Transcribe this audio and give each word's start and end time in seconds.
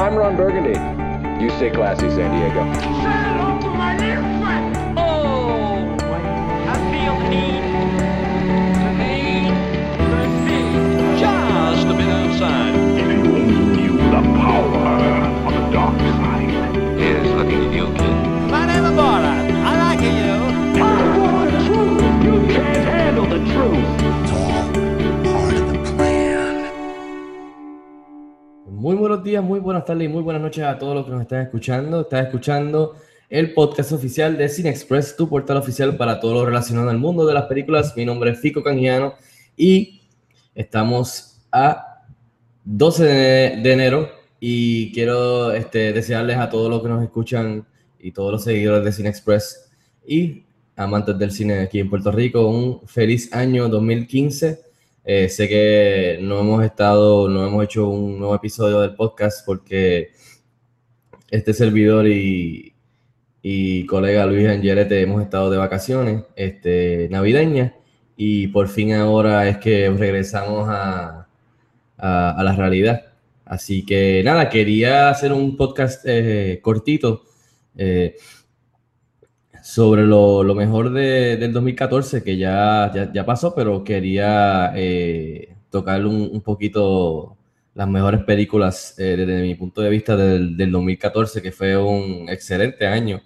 I'm 0.00 0.16
Ron 0.16 0.34
Burgundy. 0.34 0.80
You 1.44 1.50
stay 1.50 1.68
classy, 1.68 2.08
San 2.08 2.30
Diego. 2.34 2.60
Oh, 4.96 5.94
I 6.66 6.74
feel 6.90 7.16
the 7.20 7.28
need, 7.28 7.60
need, 8.96 9.52
just 11.20 11.86
a 11.86 11.92
bit 11.92 12.08
outside. 12.08 12.79
Buenos 29.00 29.24
días, 29.24 29.42
muy 29.42 29.60
buenas 29.60 29.86
tardes 29.86 30.04
y 30.04 30.08
muy 30.08 30.22
buenas 30.22 30.42
noches 30.42 30.62
a 30.62 30.78
todos 30.78 30.94
los 30.94 31.06
que 31.06 31.10
nos 31.10 31.22
están 31.22 31.40
escuchando. 31.40 32.02
Estás 32.02 32.26
escuchando 32.26 32.96
el 33.30 33.54
podcast 33.54 33.92
oficial 33.92 34.36
de 34.36 34.46
Cine 34.46 34.68
Express, 34.68 35.16
tu 35.16 35.26
portal 35.26 35.56
oficial 35.56 35.96
para 35.96 36.20
todo 36.20 36.34
lo 36.34 36.44
relacionado 36.44 36.90
al 36.90 36.98
mundo 36.98 37.24
de 37.24 37.32
las 37.32 37.44
películas. 37.44 37.96
Mi 37.96 38.04
nombre 38.04 38.32
es 38.32 38.40
Fico 38.40 38.62
Canjiano 38.62 39.14
y 39.56 40.02
estamos 40.54 41.40
a 41.50 42.02
12 42.66 43.04
de, 43.04 43.72
enero 43.72 44.10
y 44.38 44.92
quiero 44.92 45.50
este, 45.52 45.94
desearles 45.94 46.36
a 46.36 46.50
todos 46.50 46.68
los 46.68 46.82
que 46.82 46.88
nos 46.88 47.02
escuchan 47.02 47.66
y 47.98 48.12
todos 48.12 48.32
los 48.32 48.44
seguidores 48.44 48.84
de 48.84 48.92
Cine 48.92 49.08
Express 49.08 49.70
y 50.06 50.44
amantes 50.76 51.18
del 51.18 51.30
cine 51.30 51.60
aquí 51.60 51.80
en 51.80 51.88
Puerto 51.88 52.12
Rico 52.12 52.46
un 52.48 52.86
feliz 52.86 53.32
año 53.32 53.66
2015. 53.66 54.69
Eh, 55.12 55.28
sé 55.28 55.48
que 55.48 56.20
no 56.22 56.38
hemos 56.38 56.64
estado, 56.64 57.28
no 57.28 57.44
hemos 57.44 57.64
hecho 57.64 57.88
un 57.88 58.20
nuevo 58.20 58.32
episodio 58.32 58.80
del 58.80 58.94
podcast 58.94 59.44
porque 59.44 60.12
este 61.32 61.52
servidor 61.52 62.06
y, 62.06 62.76
y 63.42 63.86
colega 63.86 64.24
Luis 64.24 64.46
Angelete 64.48 65.00
hemos 65.00 65.20
estado 65.20 65.50
de 65.50 65.58
vacaciones 65.58 66.22
este, 66.36 67.08
navideñas 67.10 67.72
y 68.16 68.46
por 68.46 68.68
fin 68.68 68.92
ahora 68.92 69.48
es 69.48 69.58
que 69.58 69.90
regresamos 69.90 70.68
a, 70.68 71.26
a, 71.98 72.42
la 72.44 72.54
realidad. 72.54 73.06
Así 73.44 73.84
que 73.84 74.22
nada, 74.24 74.48
quería 74.48 75.10
hacer 75.10 75.32
un 75.32 75.56
podcast 75.56 76.04
eh, 76.06 76.60
cortito 76.62 77.24
eh, 77.76 78.14
sobre 79.62 80.02
lo, 80.04 80.42
mejor 80.54 80.92
de- 80.92 81.36
del 81.36 81.52
2014, 81.52 82.22
que 82.22 82.36
ya, 82.36 82.90
ya, 82.94 83.24
pasó, 83.26 83.54
pero 83.54 83.84
quería 83.84 84.72
eh, 84.74 85.54
tocar 85.70 86.04
un, 86.06 86.40
poquito 86.42 87.36
las 87.74 87.88
mejores 87.88 88.22
películas 88.24 88.94
eh, 88.98 89.16
desde 89.16 89.42
mi 89.42 89.54
punto 89.54 89.80
de 89.82 89.90
vista 89.90 90.16
del, 90.16 90.56
del 90.56 90.72
2014, 90.72 91.42
que 91.42 91.52
fue 91.52 91.76
un 91.76 92.28
excelente 92.28 92.86
año 92.86 93.20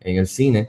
en 0.00 0.16
el 0.18 0.26
cine. 0.26 0.68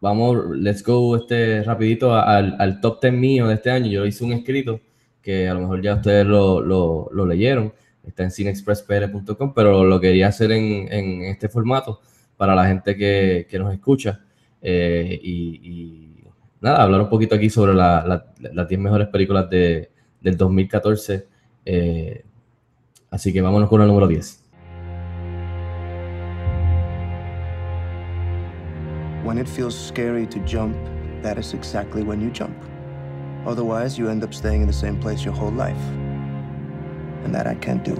Vamos, 0.00 0.36
let's 0.56 0.82
go 0.82 1.16
este, 1.16 1.62
rapidito 1.62 2.14
al, 2.14 2.56
al 2.58 2.80
top 2.80 3.00
10 3.00 3.14
mío 3.14 3.46
de 3.48 3.54
este 3.54 3.70
año. 3.70 3.90
Yo 3.90 4.04
hice 4.06 4.24
un 4.24 4.32
escrito 4.32 4.80
que 5.22 5.48
a 5.48 5.54
lo 5.54 5.60
mejor 5.60 5.80
ya 5.82 5.94
ustedes 5.94 6.26
lo, 6.26 6.60
lo- 6.60 7.26
leyeron, 7.26 7.72
está 8.06 8.24
en 8.24 8.30
cineexpresspr.com, 8.30 9.54
pero 9.54 9.84
lo 9.84 9.98
quería 10.00 10.28
hacer 10.28 10.52
en, 10.52 10.92
en 10.92 11.22
este 11.24 11.48
formato 11.48 12.00
para 12.36 12.54
la 12.54 12.66
gente 12.66 12.96
que, 12.96 13.46
que 13.48 13.58
nos 13.58 13.72
escucha. 13.72 14.20
Eh, 14.64 15.20
y, 15.22 15.60
y 15.62 16.24
nada, 16.60 16.82
hablar 16.82 17.02
un 17.02 17.08
poquito 17.08 17.34
aquí 17.36 17.48
sobre 17.50 17.74
la- 17.74 18.04
la- 18.04 18.24
las 18.52 18.66
10 18.68 18.80
mejores 18.80 19.06
películas 19.08 19.48
de, 19.50 19.90
del 20.20 20.36
2014. 20.36 21.26
eh, 21.66 22.24
así 23.10 23.32
que 23.32 23.40
vámonos 23.40 23.68
con 23.68 23.80
el 23.80 23.86
número 23.88 24.08
10. 24.08 24.40
When 29.24 29.38
it 29.38 29.48
feels 29.48 29.74
scary 29.74 30.26
to 30.26 30.38
jump, 30.46 30.76
that 31.22 31.38
is 31.38 31.54
exactly 31.54 32.02
when 32.02 32.20
you 32.20 32.30
jump. 32.30 32.54
Otherwise, 33.46 33.98
you 33.98 34.08
end 34.10 34.22
up 34.24 34.34
staying 34.34 34.60
in 34.62 34.66
the 34.66 34.72
same 34.72 34.98
place 34.98 35.24
your 35.24 35.34
whole 35.34 35.52
life. 35.52 35.80
And 37.24 37.34
that 37.34 37.46
I 37.46 37.54
can't 37.54 37.82
do. 37.84 37.96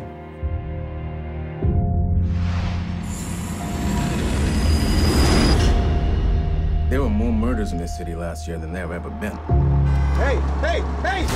There 6.95 7.03
were 7.03 7.11
more 7.11 7.33
murders 7.33 7.73
in 7.73 7.79
this 7.79 7.97
city 7.97 8.15
last 8.15 8.47
year 8.47 8.57
than 8.57 8.73
there 8.73 8.83
have 8.83 8.93
ever 8.93 9.11
been. 9.11 9.37
Hey, 10.15 10.37
hey, 10.61 10.81
hey! 11.03 11.27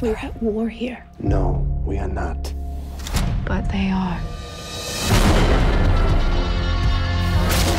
We're 0.00 0.16
at 0.16 0.42
war 0.42 0.68
here, 0.68 1.06
No, 1.20 1.64
we 1.86 1.98
are 1.98 2.08
not. 2.08 2.52
but 3.46 3.62
they 3.70 3.92
are. 3.92 4.18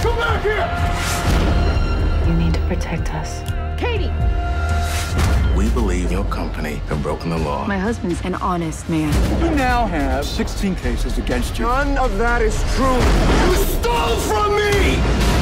Come 0.02 0.16
back 0.16 0.44
here! 0.44 2.32
You 2.32 2.40
need 2.40 2.54
to 2.54 2.62
protect 2.68 3.14
us. 3.14 3.42
Katie! 3.78 4.14
We 5.58 5.70
believe 5.72 6.10
your 6.10 6.24
company 6.32 6.76
have 6.88 7.04
broken 7.04 7.32
the 7.32 7.38
law. 7.38 7.68
My 7.68 7.78
husband's 7.78 8.22
an 8.22 8.36
honest 8.36 8.88
man. 8.88 9.12
You 9.44 9.54
now 9.54 9.88
have 9.88 10.26
16 10.26 10.78
cases 10.78 11.18
against 11.18 11.60
you. 11.60 11.66
None 11.66 11.98
of 11.98 12.18
that 12.18 12.42
is 12.42 12.56
true. 12.76 12.96
You 13.50 13.56
stole 13.66 14.16
from 14.16 14.56
me! 14.56 15.33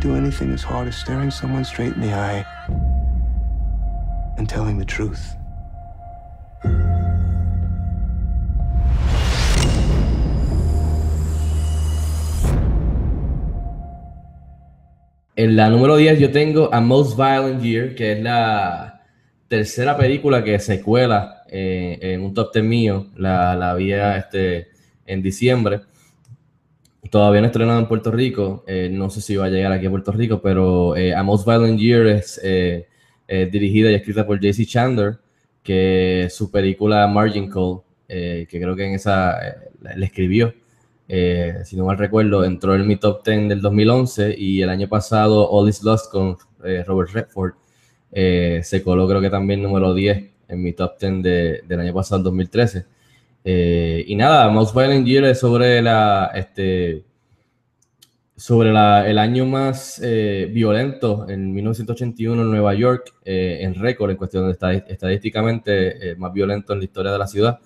Do 0.00 0.16
anything 0.16 0.50
as 0.52 0.62
hard 0.62 0.88
as 0.88 0.96
staring 0.96 1.30
someone 1.30 1.64
straight 1.64 1.94
in 1.94 2.00
the 2.00 2.12
eye 2.12 2.44
and 4.38 4.48
telling 4.48 4.78
the 4.78 4.84
truth. 4.84 5.36
En 15.36 15.56
la 15.56 15.70
número 15.70 15.96
10 15.96 16.18
yo 16.18 16.30
tengo 16.32 16.72
A 16.72 16.80
Most 16.80 17.16
Violent 17.16 17.62
Year, 17.62 17.94
que 17.94 18.12
es 18.12 18.22
la 18.22 19.00
tercera 19.48 19.96
película 19.96 20.42
que 20.44 20.58
se 20.58 20.80
cuela 20.80 21.44
eh, 21.48 21.98
en 22.00 22.22
un 22.22 22.34
top 22.34 22.52
10 22.54 22.64
mío. 22.64 23.06
La, 23.16 23.54
la 23.54 23.74
vi 23.74 23.92
este, 23.92 24.68
en 25.06 25.22
diciembre. 25.22 25.80
Todavía 27.10 27.40
no 27.40 27.48
estrenado 27.48 27.80
en 27.80 27.86
Puerto 27.88 28.10
Rico. 28.12 28.64
eh, 28.66 28.88
no 28.90 29.10
sé 29.10 29.20
si 29.20 29.36
va 29.36 29.46
a 29.46 29.48
llegar 29.50 29.72
aquí 29.72 29.86
a 29.86 29.90
Puerto 29.90 30.12
Rico, 30.12 30.40
pero 30.40 30.96
eh, 30.96 31.14
A 31.14 31.22
Most 31.22 31.44
Violent 31.46 31.78
Year 31.80 32.06
es 32.06 32.40
eh, 32.42 32.86
dirigida 33.50 33.90
y 33.90 33.94
escrita 33.94 34.26
por 34.26 34.40
JC 34.40 34.64
Chandler, 34.66 35.18
que 35.62 36.28
su 36.30 36.50
película 36.50 37.06
Margin 37.06 37.50
Call, 37.50 37.80
que 38.08 38.46
creo 38.48 38.74
que 38.74 38.86
en 38.86 38.94
esa 38.94 39.36
la 39.82 40.04
escribió 40.04 40.52
si 41.64 41.76
no 41.76 41.84
mal 41.86 41.98
recuerdo, 41.98 42.44
entró 42.44 42.74
en 42.74 42.86
mi 42.86 42.96
top 42.96 43.24
10 43.24 43.48
del 43.48 43.60
2011 43.60 44.34
y 44.38 44.62
el 44.62 44.68
año 44.70 44.88
pasado 44.88 45.48
All 45.50 45.68
Is 45.68 45.82
Lost 45.82 46.10
con 46.10 46.36
Robert 46.86 47.10
Redford 47.10 47.52
se 48.12 48.82
coló 48.84 49.08
creo 49.08 49.20
que 49.20 49.30
también 49.30 49.62
número 49.62 49.92
10 49.94 50.24
en 50.48 50.62
mi 50.62 50.72
top 50.72 50.98
10 51.00 51.22
de- 51.22 51.60
del 51.68 51.80
año 51.80 51.94
pasado, 51.94 52.22
2013. 52.24 52.84
Eh, 53.44 54.04
y 54.06 54.16
nada, 54.16 54.48
Most 54.50 54.74
Violent 54.74 55.06
Year 55.06 55.24
es 55.24 55.40
sobre 55.40 55.80
la, 55.82 56.30
este, 56.34 57.04
sobre 58.36 58.72
la- 58.72 59.06
el 59.08 59.18
año 59.18 59.44
más 59.46 60.00
eh, 60.02 60.48
violento 60.50 61.26
en 61.28 61.52
1981 61.52 62.42
en 62.42 62.50
Nueva 62.50 62.74
York, 62.74 63.12
eh, 63.24 63.58
en 63.62 63.74
récord, 63.74 64.10
en 64.10 64.16
cuestión 64.16 64.46
de 64.46 64.82
estadísticamente 64.88 66.12
eh, 66.12 66.16
más 66.16 66.32
violento 66.32 66.72
en 66.72 66.78
la 66.78 66.84
historia 66.84 67.12
de 67.12 67.18
la 67.18 67.26
ciudad. 67.26 67.58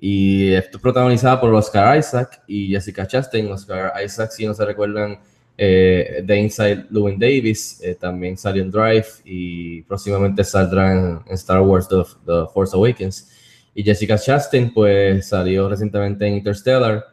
Y 0.00 0.52
es 0.52 0.66
protagonizada 0.80 1.40
por 1.40 1.52
Oscar 1.54 1.98
Isaac 1.98 2.42
y 2.46 2.68
Jessica 2.68 3.06
Chastain. 3.06 3.50
Oscar 3.50 3.92
Isaac, 4.04 4.30
si 4.32 4.46
no 4.46 4.54
se 4.54 4.64
recuerdan, 4.64 5.18
eh, 5.56 6.22
de 6.24 6.36
Inside 6.38 6.86
Llewyn 6.90 7.18
Davis, 7.18 7.80
eh, 7.82 7.94
también 7.94 8.36
salió 8.36 8.62
en 8.62 8.70
Drive 8.70 9.06
y 9.24 9.82
próximamente 9.82 10.44
saldrá 10.44 10.92
en, 10.92 11.20
en 11.26 11.34
Star 11.34 11.60
Wars 11.62 11.88
The, 11.88 12.02
The 12.26 12.32
Force 12.52 12.76
Awakens. 12.76 13.30
Y 13.74 13.82
Jessica 13.82 14.16
Chastain, 14.16 14.72
pues 14.72 15.28
salió 15.28 15.68
recientemente 15.68 16.26
en 16.26 16.34
Interstellar 16.34 17.04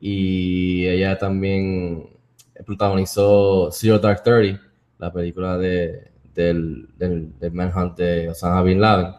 y 0.00 0.86
ella 0.86 1.18
también 1.18 2.08
protagonizó 2.64 3.70
Zero 3.72 3.98
Dark 3.98 4.22
Thirty, 4.22 4.56
la 4.98 5.12
película 5.12 5.58
de, 5.58 6.10
del, 6.34 6.88
del, 6.96 7.38
del 7.38 7.52
Manhunt 7.52 7.98
de 7.98 8.28
Osama 8.28 8.62
Bin 8.62 8.80
Laden, 8.80 9.12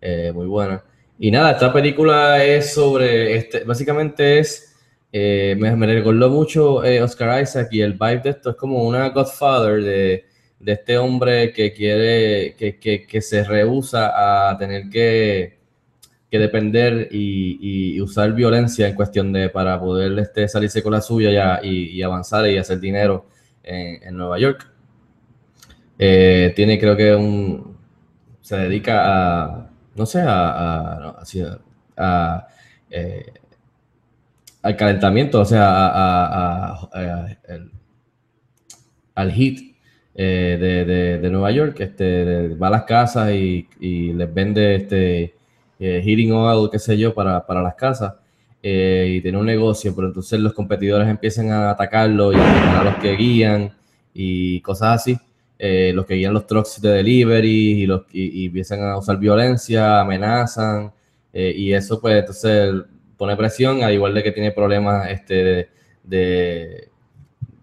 eh, 0.00 0.32
muy 0.34 0.46
buena. 0.46 0.82
Y 1.18 1.30
nada, 1.30 1.50
esta 1.50 1.72
película 1.72 2.42
es 2.44 2.72
sobre, 2.72 3.36
este, 3.36 3.64
básicamente 3.64 4.38
es, 4.38 4.76
eh, 5.12 5.56
me, 5.58 5.74
me 5.76 5.86
recordó 5.86 6.30
mucho 6.30 6.84
eh, 6.84 7.02
Oscar 7.02 7.42
Isaac 7.42 7.68
y 7.72 7.80
el 7.80 7.94
vibe 7.94 8.20
de 8.20 8.30
esto 8.30 8.50
es 8.50 8.56
como 8.56 8.86
una 8.86 9.08
Godfather 9.10 9.82
de, 9.82 10.24
de 10.60 10.72
este 10.72 10.96
hombre 10.96 11.52
que 11.52 11.72
quiere, 11.72 12.54
que, 12.56 12.78
que, 12.78 13.06
que 13.06 13.20
se 13.20 13.42
rehúsa 13.44 14.50
a 14.50 14.56
tener 14.56 14.88
que, 14.88 15.57
que 16.30 16.38
depender 16.38 17.08
y, 17.10 18.00
usar 18.00 18.32
violencia 18.32 18.86
en 18.88 18.94
cuestión 18.94 19.32
de 19.32 19.48
para 19.48 19.80
poder 19.80 20.18
este, 20.18 20.46
salirse 20.48 20.82
con 20.82 20.92
la 20.92 21.00
suya 21.00 21.60
y, 21.62 21.96
y- 21.98 22.02
avanzar 22.02 22.48
y 22.48 22.58
hacer 22.58 22.80
dinero 22.80 23.26
en, 23.62 24.16
Nueva 24.16 24.38
York. 24.38 24.70
Eh, 25.98 26.52
tiene, 26.54 26.78
creo 26.78 26.96
que 26.96 27.14
un. 27.14 27.76
Se 28.40 28.56
dedica 28.56 29.02
a. 29.46 29.70
No 29.96 30.06
sé, 30.06 30.22
a. 30.26 31.16
eh, 32.90 33.26
al 34.62 34.76
calentamiento, 34.76 35.40
o 35.40 35.44
sea, 35.44 36.74
el- 37.48 37.70
al 39.14 39.32
heat 39.32 39.58
eh, 40.14 41.18
de, 41.22 41.30
Nueva 41.30 41.50
York. 41.50 41.80
Este, 41.80 42.48
va 42.54 42.68
a 42.68 42.70
las 42.70 42.82
casas 42.84 43.32
y 43.32 43.66
les 44.12 44.32
vende 44.34 44.74
este 44.76 45.37
eh, 45.78 46.02
heating 46.04 46.32
oil, 46.32 46.68
qué 46.70 46.78
sé 46.78 46.96
yo, 46.98 47.14
para, 47.14 47.44
para 47.46 47.62
las 47.62 47.74
casas. 47.74 48.14
eh, 48.62 49.14
y 49.16 49.20
tiene 49.22 49.38
un 49.38 49.46
negocio, 49.46 49.94
pero 49.94 50.08
entonces 50.08 50.40
los 50.40 50.52
competidores 50.52 51.08
empiezan 51.08 51.50
a 51.50 51.70
atacarlo 51.70 52.32
y 52.32 52.36
a 52.36 52.82
los 52.84 52.96
que 52.96 53.14
guían 53.16 53.72
y 54.14 54.60
cosas 54.62 54.96
así. 55.02 55.18
Eh, 55.60 55.92
los 55.94 56.06
que 56.06 56.14
guían 56.14 56.32
los 56.34 56.46
trucks 56.46 56.80
de 56.80 56.90
delivery 56.90 57.82
y, 57.82 57.86
los, 57.86 58.02
y, 58.12 58.42
y 58.42 58.46
empiezan 58.46 58.80
a 58.82 58.96
usar 58.98 59.18
violencia, 59.18 60.00
amenazan, 60.00 60.92
eh, 61.32 61.52
y 61.56 61.72
eso 61.72 62.00
pues 62.00 62.16
entonces 62.20 62.74
pone 63.16 63.36
presión, 63.36 63.82
al 63.82 63.92
igual 63.92 64.14
de 64.14 64.22
que 64.22 64.30
tiene 64.32 64.52
problemas 64.52 65.10
este, 65.10 65.68
de, 66.04 66.88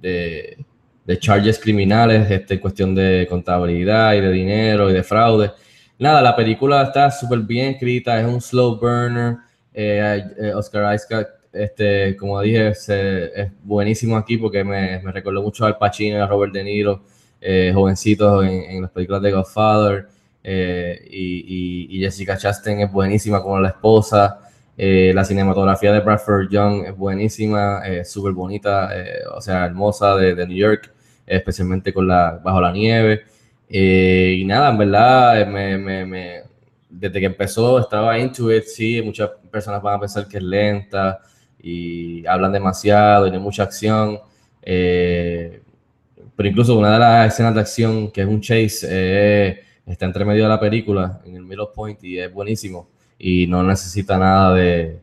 de, 0.02 0.66
de 1.06 1.20
charges 1.20 1.58
criminales, 1.60 2.30
este, 2.30 2.56
en 2.56 2.60
cuestión 2.60 2.94
de 2.96 3.26
contabilidad 3.30 4.14
y 4.16 4.22
de 4.22 4.32
dinero 4.32 4.90
y 4.90 4.94
de 4.94 5.04
fraude. 5.04 5.52
Nada, 5.98 6.22
la 6.22 6.36
película 6.36 6.84
está 6.84 7.10
súper 7.10 7.40
bien 7.40 7.70
escrita, 7.76 8.20
es 8.20 8.28
un 8.28 8.42
slow 8.42 8.78
burner. 8.80 9.38
eh, 9.78 10.24
eh, 10.40 10.54
Oscar 10.54 10.96
Isaac, 10.96 11.28
este, 11.52 12.16
como 12.16 12.40
dije, 12.42 12.74
se- 12.76 13.26
es 13.42 13.52
buenísimo 13.64 14.16
aquí 14.18 14.38
porque 14.38 14.64
me, 14.64 15.00
me 15.04 15.12
recordó 15.12 15.42
mucho 15.42 15.66
al 15.66 15.78
Pacino 15.78 16.18
y 16.18 16.20
a 16.22 16.28
Robert 16.28 16.54
De 16.54 16.64
Niro, 16.64 17.02
eh, 17.42 17.72
jovencitos 17.74 18.46
en, 18.46 18.52
en 18.72 18.82
las 18.84 18.92
películas 18.92 19.22
de 19.22 19.32
Godfather. 19.32 20.08
eh, 20.48 21.02
y, 21.10 21.98
y- 21.98 22.00
Jessica 22.02 22.38
Chastain 22.38 22.80
es 22.82 22.92
buenísima 22.92 23.42
como 23.42 23.60
la 23.60 23.70
esposa. 23.70 24.40
la 24.78 25.24
cinematografía 25.26 25.92
de 25.94 26.00
Bradford 26.02 26.50
Young 26.50 26.86
es 26.86 26.96
buenísima, 26.98 27.82
súper 28.06 28.34
bonita, 28.34 28.90
o 29.36 29.42
sea, 29.42 29.66
hermosa 29.66 30.16
de, 30.16 30.36
de 30.36 30.46
New 30.48 30.58
York, 30.58 30.92
especialmente 31.26 31.94
con 31.94 32.08
la 32.08 32.40
Bajo 32.44 32.60
la 32.62 32.72
Nieve. 32.72 33.24
Eh, 33.68 34.38
y 34.40 34.46
nada, 34.46 34.70
en 34.72 34.78
verdad, 34.78 35.42
eh, 35.42 35.46
me, 35.46 35.78
me- 35.78 36.06
me- 36.06 36.42
desde 36.90 37.20
que 37.20 37.26
empezó 37.26 37.80
estaba 37.80 38.18
into 38.20 38.52
it, 38.54 38.64
sí, 38.66 39.02
muchas 39.02 39.30
personas 39.52 39.82
van 39.82 39.96
a 39.96 40.00
pensar 40.00 40.28
que 40.28 40.38
es 40.38 40.44
lenta 40.44 41.20
y 41.60 42.26
hablan 42.28 42.52
demasiado 42.54 43.28
y 43.28 43.32
no 43.32 43.38
hay 43.38 43.44
mucha 43.44 43.64
acción. 43.64 44.20
eh, 44.62 45.62
pero 46.36 46.50
incluso 46.50 46.78
una 46.78 46.94
de 46.94 47.00
las 47.00 47.34
escenas 47.34 47.56
de 47.56 47.62
acción, 47.62 48.12
que 48.12 48.22
es 48.22 48.28
un 48.28 48.42
chase, 48.42 48.88
eh, 48.92 49.62
está 49.88 50.06
entre 50.06 50.26
medio 50.26 50.44
de 50.44 50.50
la 50.50 50.60
película, 50.60 51.22
en 51.26 51.36
el 51.38 51.44
middle 51.44 51.68
point, 51.76 52.04
y 52.04 52.20
es 52.20 52.32
buenísimo. 52.34 52.90
Y 53.20 53.48
no 53.48 53.64
necesita 53.64 54.18
nada 54.18 54.54
de, 54.56 55.00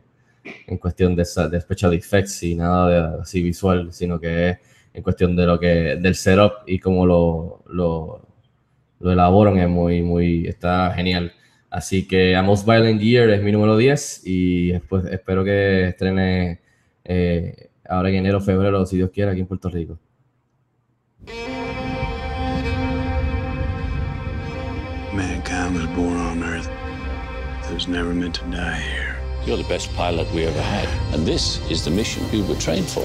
en 0.66 0.78
cuestión 0.78 1.14
de, 1.16 1.24
de 1.50 1.60
special 1.60 1.94
effects 1.94 2.42
y 2.42 2.54
nada 2.54 2.88
de 3.16 3.22
así 3.22 3.42
visual, 3.42 3.92
sino 3.92 4.18
que 4.20 4.50
es 4.50 4.58
en 4.94 5.02
cuestión 5.02 5.34
de 5.36 5.46
lo 5.46 5.58
que, 5.58 5.66
del 5.96 6.14
setup 6.14 6.52
y 6.66 6.78
cómo 6.78 7.06
lo, 7.06 7.62
lo, 7.68 8.20
lo 9.02 9.12
elaboran, 9.12 9.58
es 9.58 9.68
muy, 9.68 10.02
muy, 10.02 10.46
está 10.46 10.92
genial. 10.94 11.32
Así 11.70 12.06
que 12.06 12.36
A 12.36 12.42
Most 12.42 12.66
Violent 12.66 13.00
Year 13.00 13.30
es 13.30 13.42
mi 13.42 13.50
número 13.50 13.76
10 13.76 14.22
y 14.24 14.72
después 14.72 15.04
espero 15.06 15.42
que 15.42 15.88
estrene 15.88 16.60
eh, 17.04 17.70
ahora 17.88 18.10
en 18.10 18.16
enero, 18.16 18.40
febrero, 18.40 18.86
si 18.86 18.96
Dios 18.96 19.10
quiere, 19.10 19.32
aquí 19.32 19.40
en 19.40 19.46
Puerto 19.46 19.68
Rico. 19.68 19.98
Mankind 25.12 25.74
was 25.74 25.86
born 25.96 26.16
on 26.16 26.42
Earth. 26.42 26.70
It 27.68 27.74
was 27.74 27.88
never 27.88 28.14
meant 28.14 28.34
to 28.36 28.44
die 28.50 28.80
here. 28.80 29.16
You're 29.46 29.56
the 29.56 29.68
best 29.68 29.92
pilot 29.94 30.30
we 30.32 30.44
ever 30.44 30.62
had, 30.62 30.88
and 31.14 31.26
this 31.26 31.58
is 31.70 31.84
the 31.84 31.90
mission 31.90 32.22
we 32.30 32.42
were 32.42 32.58
trained 32.60 32.86
for. 32.86 33.04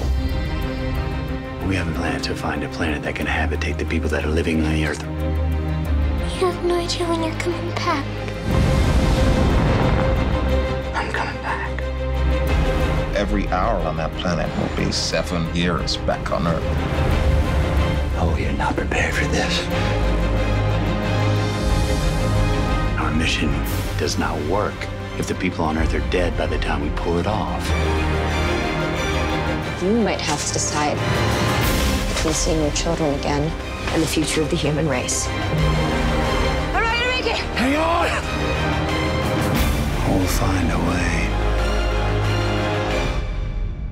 We 1.66 1.74
have 1.76 1.88
a 1.88 1.94
plan 1.98 2.20
to 2.22 2.34
find 2.34 2.62
a 2.64 2.68
planet 2.68 3.02
that 3.02 3.14
can 3.14 3.26
habitate 3.26 3.76
the 3.76 3.84
people 3.84 4.08
that 4.10 4.24
are 4.24 4.30
living 4.30 4.64
on 4.64 4.72
the 4.72 4.86
Earth. 4.86 5.47
You 6.38 6.46
have 6.46 6.64
no 6.64 6.76
idea 6.76 7.04
when 7.08 7.20
you're 7.24 7.34
coming 7.40 7.68
back. 7.70 8.06
I'm 10.94 11.10
coming 11.10 11.42
back. 11.42 11.82
Every 13.16 13.48
hour 13.48 13.80
on 13.80 13.96
that 13.96 14.12
planet 14.18 14.48
will 14.56 14.76
be 14.76 14.92
seven 14.92 15.52
years 15.52 15.96
back 15.96 16.30
on 16.30 16.46
Earth. 16.46 16.62
Oh, 18.20 18.36
you're 18.38 18.52
not 18.52 18.76
prepared 18.76 19.14
for 19.14 19.24
this. 19.24 19.66
Our 23.00 23.10
mission 23.10 23.50
does 23.98 24.16
not 24.16 24.40
work 24.42 24.76
if 25.18 25.26
the 25.26 25.34
people 25.34 25.64
on 25.64 25.76
Earth 25.76 25.92
are 25.92 26.10
dead 26.10 26.38
by 26.38 26.46
the 26.46 26.58
time 26.58 26.82
we 26.82 26.90
pull 26.90 27.18
it 27.18 27.26
off. 27.26 27.66
You 29.82 29.90
might 29.90 30.20
have 30.20 30.46
to 30.46 30.52
decide 30.52 30.96
between 32.14 32.34
seeing 32.34 32.62
your 32.62 32.70
children 32.74 33.12
again 33.18 33.42
and 33.92 34.00
the 34.00 34.06
future 34.06 34.40
of 34.40 34.50
the 34.50 34.56
human 34.56 34.88
race. 34.88 35.26
Hang 37.58 37.74
on! 37.76 38.06
We'll 40.08 40.26
find 40.26 40.70
a 40.70 40.78
way. 40.88 41.28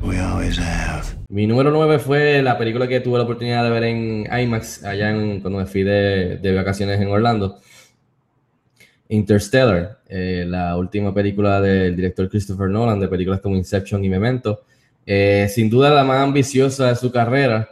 We 0.03 0.19
always 0.21 0.59
have. 0.59 1.05
Mi 1.29 1.47
número 1.47 1.71
9 1.71 1.99
fue 1.99 2.43
la 2.43 2.57
película 2.57 2.87
que 2.87 3.01
tuve 3.01 3.19
la 3.19 3.25
oportunidad 3.25 3.65
de 3.65 3.71
ver 3.71 3.85
en 3.85 4.27
IMAX 4.41 4.85
allá 4.85 5.11
en, 5.11 5.41
cuando 5.41 5.59
me 5.59 5.67
fui 5.67 5.83
de, 5.83 6.37
de 6.39 6.55
vacaciones 6.55 7.01
en 7.01 7.09
Orlando. 7.09 7.59
Interstellar, 9.09 9.99
eh, 10.09 10.45
la 10.47 10.77
última 10.77 11.13
película 11.15 11.61
del 11.61 11.95
director 11.97 12.29
Christopher 12.29 12.69
Nolan, 12.69 12.99
de 13.01 13.09
películas 13.09 13.41
como 13.41 13.57
Inception 13.57 14.05
y 14.05 14.09
Memento. 14.09 14.63
Eh, 15.05 15.49
sin 15.49 15.69
duda 15.71 15.91
la 15.91 16.05
más 16.05 16.23
ambiciosa 16.23 16.89
de 16.89 16.97
su 16.97 17.11
carrera. 17.13 17.69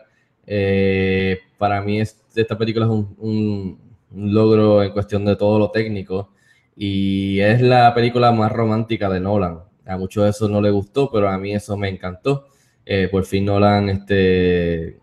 Eh, 0.46 1.38
para 1.58 1.80
mí 1.80 2.00
es- 2.00 2.20
esta 2.34 2.56
película 2.58 2.84
es 2.86 2.90
un, 2.92 3.14
un- 3.18 3.78
un 4.14 4.32
logro 4.34 4.82
en 4.82 4.92
cuestión 4.92 5.24
de 5.24 5.36
todo 5.36 5.58
lo 5.58 5.70
técnico 5.70 6.30
y 6.76 7.40
es 7.40 7.60
la 7.60 7.94
película 7.94 8.32
más 8.32 8.50
romántica 8.52 9.08
de 9.08 9.20
Nolan. 9.20 9.60
A 9.86 9.96
muchos 9.96 10.28
eso 10.28 10.48
no 10.48 10.60
le 10.60 10.70
gustó, 10.70 11.10
pero 11.10 11.28
a 11.28 11.38
mí 11.38 11.54
eso 11.54 11.76
me 11.76 11.88
encantó. 11.88 12.46
Eh, 12.86 13.08
por 13.10 13.24
fin 13.24 13.44
Nolan 13.46 13.88
este, 13.90 14.98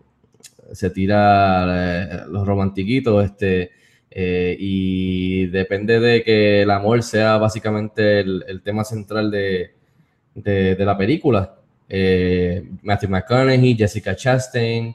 se 0.72 0.90
tira 0.90 2.24
eh, 2.24 2.24
los 2.28 2.46
romantiquitos 2.46 3.24
este, 3.24 3.70
eh, 4.10 4.56
y 4.58 5.46
depende 5.46 6.00
de 6.00 6.22
que 6.22 6.62
el 6.62 6.70
amor 6.70 7.02
sea 7.02 7.38
básicamente 7.38 8.20
el, 8.20 8.60
tema 8.62 8.84
central 8.84 9.30
de, 9.30 9.74
de- 10.34 10.76
la 10.84 10.96
película. 10.96 11.56
Matthew 12.82 13.10
McConaughey, 13.10 13.76
Jessica 13.76 14.16
Chastain, 14.16 14.94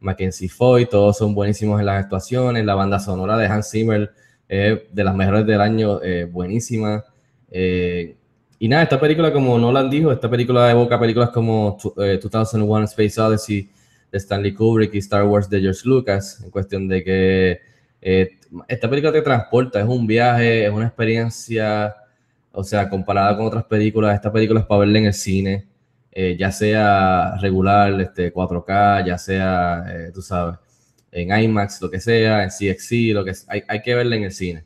Mackenzie 0.00 0.48
Foy, 0.48 0.86
todos 0.86 1.16
son 1.18 1.34
buenísimos 1.34 1.80
en 1.80 1.86
las 1.86 2.02
actuaciones. 2.04 2.64
La 2.64 2.74
banda 2.74 2.98
sonora 2.98 3.36
de 3.36 3.46
Hans 3.46 3.70
Zimmer 3.70 4.10
es 4.48 4.80
de 4.92 5.04
las 5.04 5.14
mejores 5.14 5.46
del 5.46 5.60
año, 5.60 6.00
eh, 6.02 6.24
buenísima. 6.24 7.04
Eh, 7.50 8.16
y 8.58 8.68
nada, 8.68 8.82
esta 8.82 9.00
película, 9.00 9.32
como 9.32 9.58
Nolan 9.58 9.88
dijo, 9.90 10.10
esta 10.12 10.28
película 10.28 10.70
evoca 10.70 10.98
películas 10.98 11.30
como 11.30 11.76
tu- 11.80 11.94
eh, 12.02 12.18
2001 12.22 12.84
Space 12.86 13.20
Odyssey 13.20 13.68
de 14.10 14.18
Stanley 14.18 14.52
Kubrick 14.54 14.94
y 14.94 14.98
Star 14.98 15.24
Wars 15.24 15.48
de 15.50 15.60
George 15.60 15.80
Lucas, 15.84 16.40
en 16.42 16.50
cuestión 16.50 16.88
de 16.88 17.04
que 17.04 17.60
eh, 18.00 18.30
esta 18.68 18.88
película 18.88 19.12
te 19.12 19.22
transporta, 19.22 19.80
es 19.80 19.86
un 19.86 20.06
viaje, 20.06 20.64
es 20.66 20.72
una 20.72 20.86
experiencia, 20.86 21.94
o 22.52 22.64
sea, 22.64 22.88
comparada 22.88 23.36
con 23.36 23.46
otras 23.46 23.64
películas, 23.64 24.14
esta 24.14 24.32
película 24.32 24.60
es 24.60 24.66
para 24.66 24.80
verla 24.80 24.98
en 25.00 25.04
el 25.06 25.14
cine, 25.14 25.66
eh, 26.12 26.36
ya 26.38 26.50
sea 26.52 27.36
regular, 27.40 28.00
este, 28.00 28.32
4K, 28.32 29.04
ya 29.06 29.18
sea, 29.18 29.84
eh, 29.88 30.10
tú 30.12 30.22
sabes, 30.22 30.56
en 31.12 31.36
IMAX, 31.42 31.80
lo 31.82 31.90
que 31.90 32.00
sea, 32.00 32.42
en 32.44 32.50
CXC, 32.50 33.12
lo 33.14 33.24
que 33.24 33.32
hay, 33.48 33.62
hay 33.68 33.82
que 33.82 33.94
verla 33.94 34.16
en 34.16 34.24
el 34.24 34.32
cine. 34.32 34.64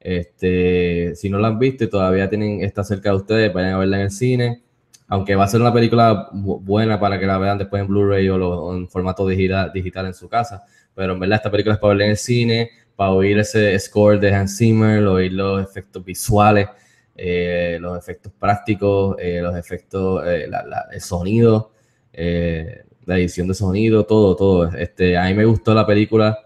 Este, 0.00 1.14
si 1.16 1.30
no 1.30 1.38
la 1.38 1.48
han 1.48 1.58
visto 1.58 1.84
y 1.84 1.88
todavía 1.90 2.28
tienen, 2.28 2.62
está 2.62 2.84
cerca 2.84 3.10
de 3.10 3.16
ustedes, 3.16 3.52
vayan 3.52 3.74
a 3.74 3.78
verla 3.78 3.96
en 3.98 4.02
el 4.04 4.10
cine. 4.10 4.62
Aunque 5.08 5.34
va 5.36 5.44
a 5.44 5.48
ser 5.48 5.60
una 5.60 5.72
película 5.72 6.30
bu- 6.32 6.60
buena 6.62 6.98
para 6.98 7.18
que 7.20 7.26
la 7.26 7.38
vean 7.38 7.58
después 7.58 7.82
en 7.82 7.88
Blu-ray 7.88 8.28
o, 8.30 8.36
o 8.48 8.74
en 8.76 8.88
formato 8.88 9.26
digital, 9.26 9.70
digital 9.72 10.06
en 10.06 10.14
su 10.14 10.28
casa. 10.28 10.64
Pero 10.94 11.12
en 11.14 11.20
verdad 11.20 11.36
esta 11.36 11.50
película 11.50 11.74
es 11.74 11.80
para 11.80 11.90
verla 11.90 12.04
en 12.04 12.10
el 12.12 12.16
cine, 12.16 12.70
para 12.96 13.10
oír 13.10 13.38
ese 13.38 13.78
score 13.78 14.18
de 14.18 14.34
Hans 14.34 14.56
Zimmer, 14.58 15.04
oír 15.06 15.32
los 15.32 15.62
efectos 15.62 16.04
visuales, 16.04 16.68
eh, 17.16 17.78
los 17.80 17.96
efectos 17.98 18.32
prácticos, 18.38 19.16
eh, 19.18 19.40
los 19.42 19.56
efectos, 19.56 20.24
eh, 20.26 20.46
la- 20.48 20.64
la- 20.64 20.86
el 20.92 21.00
sonido, 21.00 21.72
eh, 22.12 22.84
la 23.04 23.18
edición 23.18 23.48
de 23.48 23.54
sonido, 23.54 24.04
todo, 24.06 24.34
todo. 24.36 24.68
Este, 24.74 25.16
a 25.16 25.24
mí 25.24 25.34
me 25.34 25.44
gustó 25.44 25.74
la 25.74 25.86
película, 25.86 26.38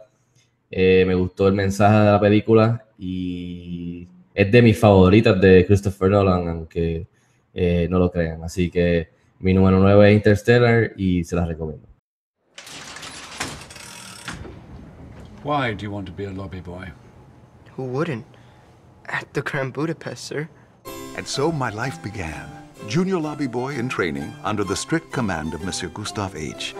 eh, 0.70 1.04
me 1.06 1.14
gustó 1.14 1.49
el 1.49 1.54
mensaje 1.54 1.99
de 1.99 2.11
la 2.12 2.20
película 2.20 2.85
y 2.99 4.08
es 4.35 4.50
de 4.50 4.62
mis 4.62 4.78
favoritas 4.78 5.40
de 5.40 5.64
Christopher 5.66 6.11
Nolan, 6.11 6.49
aunque 6.49 7.06
eh, 7.54 7.87
no 7.90 7.99
lo 7.99 8.11
crean. 8.11 8.42
Así 8.44 8.70
que 8.70 9.08
mi 9.38 9.54
número 9.54 9.78
9 9.78 10.11
es 10.11 10.16
Interstellar 10.16 10.92
y 10.96 11.25
se 11.25 11.37
las 11.37 11.46
recomiendo. 11.49 11.87
Why 15.44 15.75
do 15.75 15.82
you 15.85 15.90
want 15.92 16.06
to 16.08 16.12
be 16.12 16.26
a 16.26 16.30
lobby 16.30 16.61
boy? 16.61 16.87
Who 17.76 17.85
wouldn't? 17.85 18.25
At 19.08 19.26
the 19.32 19.42
Grand 19.42 19.73
Budapest, 19.73 20.25
sir. 20.25 20.49
And 21.16 21.26
so 21.26 21.50
my 21.50 21.70
life 21.70 22.02
began. 22.02 22.49
Junior 22.88 23.18
lobby 23.18 23.46
boy 23.46 23.75
in 23.75 23.88
training 23.88 24.32
under 24.44 24.62
the 24.62 24.76
strict 24.76 25.11
command 25.12 25.54
of 25.54 25.64
Monsieur 25.64 25.88
Gustave 25.88 26.38
H. 26.38 26.75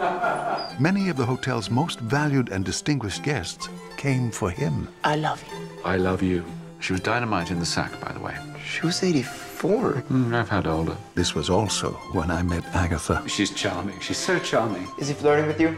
Many 0.79 1.09
of 1.09 1.17
the 1.17 1.25
hotel's 1.25 1.71
most 1.71 1.99
valued 1.99 2.49
and 2.49 2.63
distinguished 2.63 3.23
guests 3.23 3.67
came 3.97 4.29
for 4.29 4.51
him. 4.51 4.87
I 5.03 5.15
love 5.15 5.43
you. 5.51 5.67
I 5.83 5.97
love 5.97 6.21
you. 6.21 6.45
She 6.79 6.93
was 6.93 7.01
dynamite 7.01 7.49
in 7.49 7.59
the 7.59 7.65
sack, 7.65 7.99
by 7.99 8.11
the 8.11 8.19
way. 8.19 8.35
She 8.63 8.85
was 8.85 9.01
84. 9.03 10.03
Mm, 10.11 10.35
I've 10.35 10.49
had 10.49 10.67
older. 10.67 10.95
This 11.15 11.33
was 11.33 11.49
also 11.49 11.93
when 12.13 12.29
I 12.29 12.43
met 12.43 12.63
Agatha. 12.75 13.23
She's 13.27 13.51
charming. 13.51 13.99
She's 13.99 14.17
so 14.17 14.37
charming. 14.37 14.87
Is 14.99 15.07
he 15.07 15.15
flirting 15.15 15.47
with 15.47 15.59
you? 15.59 15.75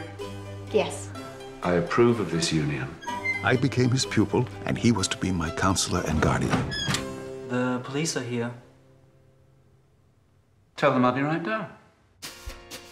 Yes. 0.73 1.09
I 1.63 1.73
approve 1.73 2.19
of 2.19 2.29
this 2.31 2.51
union. 2.51 2.93
I 3.41 3.55
became 3.55 3.89
his 3.89 4.05
pupil, 4.05 4.45
and 4.65 4.77
he 4.77 4.91
was 4.91 5.07
to 5.07 5.17
be 5.17 5.31
my 5.31 5.49
counselor 5.49 6.01
and 6.01 6.21
guardian. 6.21 6.73
The 7.50 7.82
police 7.84 8.15
are 8.15 8.22
here. 8.22 8.51
Tell 10.75 10.94
them 10.94 11.03
I'll 11.03 11.12
be 11.12 11.22
right 11.22 11.44
down. 11.44 11.68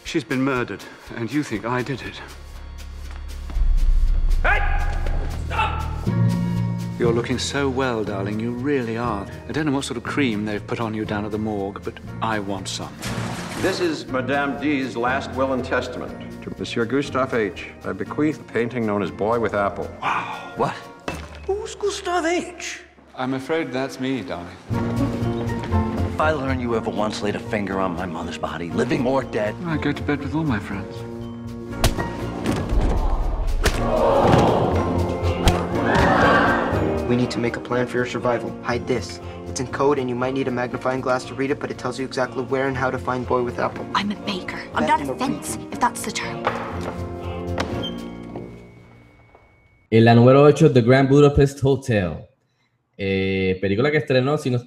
She's 0.04 0.24
been 0.24 0.42
murdered, 0.42 0.84
and 1.16 1.32
you 1.32 1.44
think 1.44 1.64
I 1.64 1.84
did 1.84 2.02
it. 2.02 2.20
Hey! 4.42 4.60
Stop! 5.46 5.84
You're 6.98 7.14
looking 7.14 7.38
so 7.38 7.70
well, 7.70 8.04
darling. 8.04 8.40
You 8.40 8.52
really 8.52 8.98
are. 8.98 9.28
I 9.48 9.52
don't 9.52 9.68
know 9.68 9.74
what 9.74 9.84
sort 9.84 9.98
of 9.98 10.04
cream 10.04 10.46
they've 10.46 10.66
put 10.66 10.80
on 10.80 10.96
you 10.96 11.06
down 11.06 11.24
at 11.24 11.30
the 11.30 11.38
morgue, 11.38 11.84
but 11.84 11.94
I 12.24 12.40
want 12.40 12.68
some. 12.68 12.92
This 13.58 13.80
is 13.80 14.08
Madame 14.08 14.60
D's 14.60 14.98
last 14.98 15.30
will 15.34 15.54
and 15.54 15.64
testament. 15.64 16.42
To 16.42 16.50
Monsieur 16.58 16.86
Gustave 16.86 17.38
H. 17.38 17.70
I 17.86 17.94
bequeath 17.94 18.40
the 18.40 18.52
painting 18.52 18.88
known 18.88 19.04
as 19.04 19.12
Boy 19.12 19.40
with 19.40 19.54
Apple. 19.54 19.88
Wow. 20.02 20.54
What? 20.56 20.74
Who's 21.46 21.76
Gustave 21.76 22.28
H? 22.28 22.82
I'm 23.20 23.34
afraid 23.34 23.72
that's 23.72 24.00
me, 24.00 24.22
darling. 24.22 24.56
If 26.14 26.22
I 26.22 26.30
learn 26.34 26.60
you 26.60 26.76
ever 26.76 26.92
once 26.92 27.24
laid 27.24 27.36
a 27.36 27.40
finger 27.40 27.80
on 27.80 27.96
my 27.96 28.06
mother's 28.06 28.38
body, 28.38 28.70
living 28.70 29.08
or 29.08 29.24
dead. 29.24 29.56
I 29.66 29.78
go 29.78 29.92
to 29.92 30.04
bed 30.04 30.20
with 30.20 30.36
all 30.36 30.44
my 30.44 30.60
friends. 30.60 30.96
We 37.10 37.16
need 37.16 37.32
to 37.32 37.40
make 37.40 37.56
a 37.56 37.60
plan 37.60 37.88
for 37.88 37.98
your 37.98 38.06
survival. 38.06 38.56
Hide 38.62 38.86
this. 38.86 39.20
It's 39.48 39.62
in 39.62 39.66
code 39.66 39.98
and 39.98 40.08
you 40.08 40.16
might 40.16 40.36
need 40.36 40.48
a 40.48 40.52
magnifying 40.52 41.02
glass 41.02 41.26
to 41.26 41.34
read 41.34 41.50
it, 41.50 41.60
but 41.60 41.72
it 41.72 41.80
tells 41.80 41.98
you 41.98 42.06
exactly 42.06 42.44
where 42.44 42.68
and 42.68 42.78
how 42.78 42.92
to 42.92 43.00
find 43.00 43.26
Boy 43.26 43.42
with 43.42 43.58
Apple. 43.58 43.88
I'm 43.96 44.12
a 44.12 44.16
baker. 44.28 44.62
I'm 44.76 44.86
not 44.86 45.02
a 45.02 45.16
fence, 45.16 45.58
if 45.72 45.80
that's 45.80 46.04
the 46.04 46.12
term. 46.12 46.44
En 49.90 50.06
la 50.06 50.14
número 50.14 50.48
8, 50.48 50.70
The 50.70 50.84
Grand 50.84 51.10
Budapest 51.10 51.62
Hotel. 51.62 52.27
Eh, 52.98 53.58
película 53.62 53.92
que 53.92 53.98
estrenó, 53.98 54.38
si 54.38 54.50
no 54.50 54.60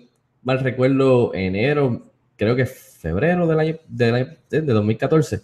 mal 0.43 0.61
recuerdo, 0.61 1.35
enero, 1.35 2.13
creo 2.37 2.57
que 2.57 2.67
febrero 2.67 3.47
del 3.47 3.61
año, 3.61 3.79
de 3.89 4.63
2014. 4.63 5.43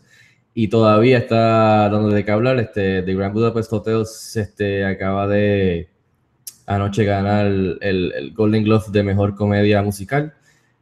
Y 0.54 0.68
todavía 0.68 1.18
está 1.18 1.88
dando 1.90 2.08
de 2.08 2.24
qué 2.24 2.30
hablar. 2.30 2.58
Este, 2.58 3.02
The 3.02 3.14
Grand 3.14 3.34
Budapest 3.34 3.72
Hotel 3.72 4.04
este, 4.34 4.84
acaba 4.86 5.26
de 5.28 5.90
anoche 6.66 7.04
ganar 7.04 7.46
el, 7.46 7.78
el 7.82 8.32
Golden 8.32 8.64
Globe 8.64 8.84
de 8.90 9.02
Mejor 9.02 9.34
Comedia 9.34 9.82
Musical. 9.82 10.34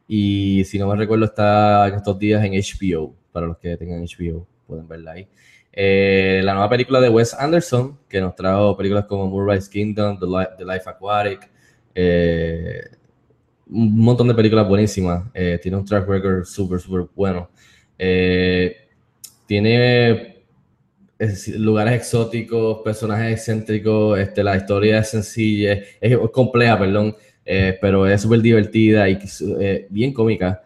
Y 0.07 0.63
si 0.65 0.79
no 0.79 0.87
me 0.87 0.95
recuerdo, 0.95 1.25
está 1.25 1.87
en 1.87 1.95
estos 1.95 2.17
días 2.17 2.43
en 2.45 2.53
HBO. 2.53 3.13
Para 3.31 3.47
los 3.47 3.57
que 3.57 3.75
tengan 3.75 4.01
HBO, 4.01 4.47
pueden 4.65 4.87
verla 4.87 5.11
ahí. 5.11 5.27
Eh, 5.73 6.39
la 6.43 6.53
nueva 6.53 6.69
película 6.69 7.01
de 7.01 7.09
Wes 7.09 7.33
Anderson, 7.33 7.99
que 8.07 8.21
nos 8.21 8.33
trajo 8.33 8.77
películas 8.77 9.05
como 9.05 9.27
Murray's 9.27 9.67
Kingdom, 9.67 10.17
The, 10.17 10.25
The 10.57 10.63
Life 10.63 10.89
Aquatic, 10.89 11.49
eh, 11.95 12.81
un 13.67 13.97
montón 13.99 14.27
de 14.27 14.35
películas 14.35 14.67
buenísimas. 14.67 15.25
Eh, 15.33 15.59
tiene 15.61 15.77
un 15.77 15.85
track 15.85 16.07
record 16.07 16.45
súper, 16.45 16.79
súper 16.79 17.07
bueno. 17.15 17.49
Eh, 17.97 18.75
tiene 19.47 20.43
es- 21.19 21.47
lugares 21.57 21.93
exóticos, 21.95 22.81
personajes 22.83 23.33
excéntricos, 23.33 24.19
este, 24.19 24.43
la 24.43 24.57
historia 24.57 24.99
es 24.99 25.09
sencilla, 25.09 25.79
es, 26.01 26.17
compleja, 26.33 26.77
perdón, 26.79 27.15
eh, 27.45 27.77
pero 27.81 28.07
es 28.07 28.21
súper 28.21 28.41
divertida 28.41 29.09
y 29.09 29.19
bien 29.89 30.13
cómica. 30.13 30.63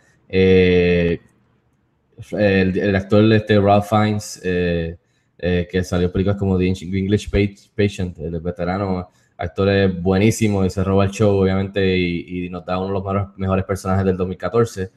El, 2.31 2.95
actor 2.95 3.31
este, 3.33 3.59
Ralph 3.59 3.85
Fiennes, 3.87 4.41
que 4.41 5.83
salió 5.83 6.11
películas 6.11 6.37
como 6.37 6.57
The 6.57 6.67
English 6.67 7.29
Pa- 7.29 7.55
Patient, 7.75 8.17
el 8.19 8.39
veterano, 8.39 9.09
actor 9.39 9.69
es 9.69 10.01
buenísimo 10.01 10.63
y 10.65 10.69
se 10.69 10.83
roba 10.83 11.05
el 11.05 11.11
show, 11.11 11.35
obviamente, 11.37 11.97
y, 11.97 12.45
y 12.45 12.49
nos 12.49 12.65
da 12.65 12.77
uno 12.77 12.87
de 12.87 12.93
los 12.93 13.03
mejores, 13.03 13.25
mejores 13.37 13.65
personajes 13.65 14.05
del 14.05 14.17
2014. 14.17 14.91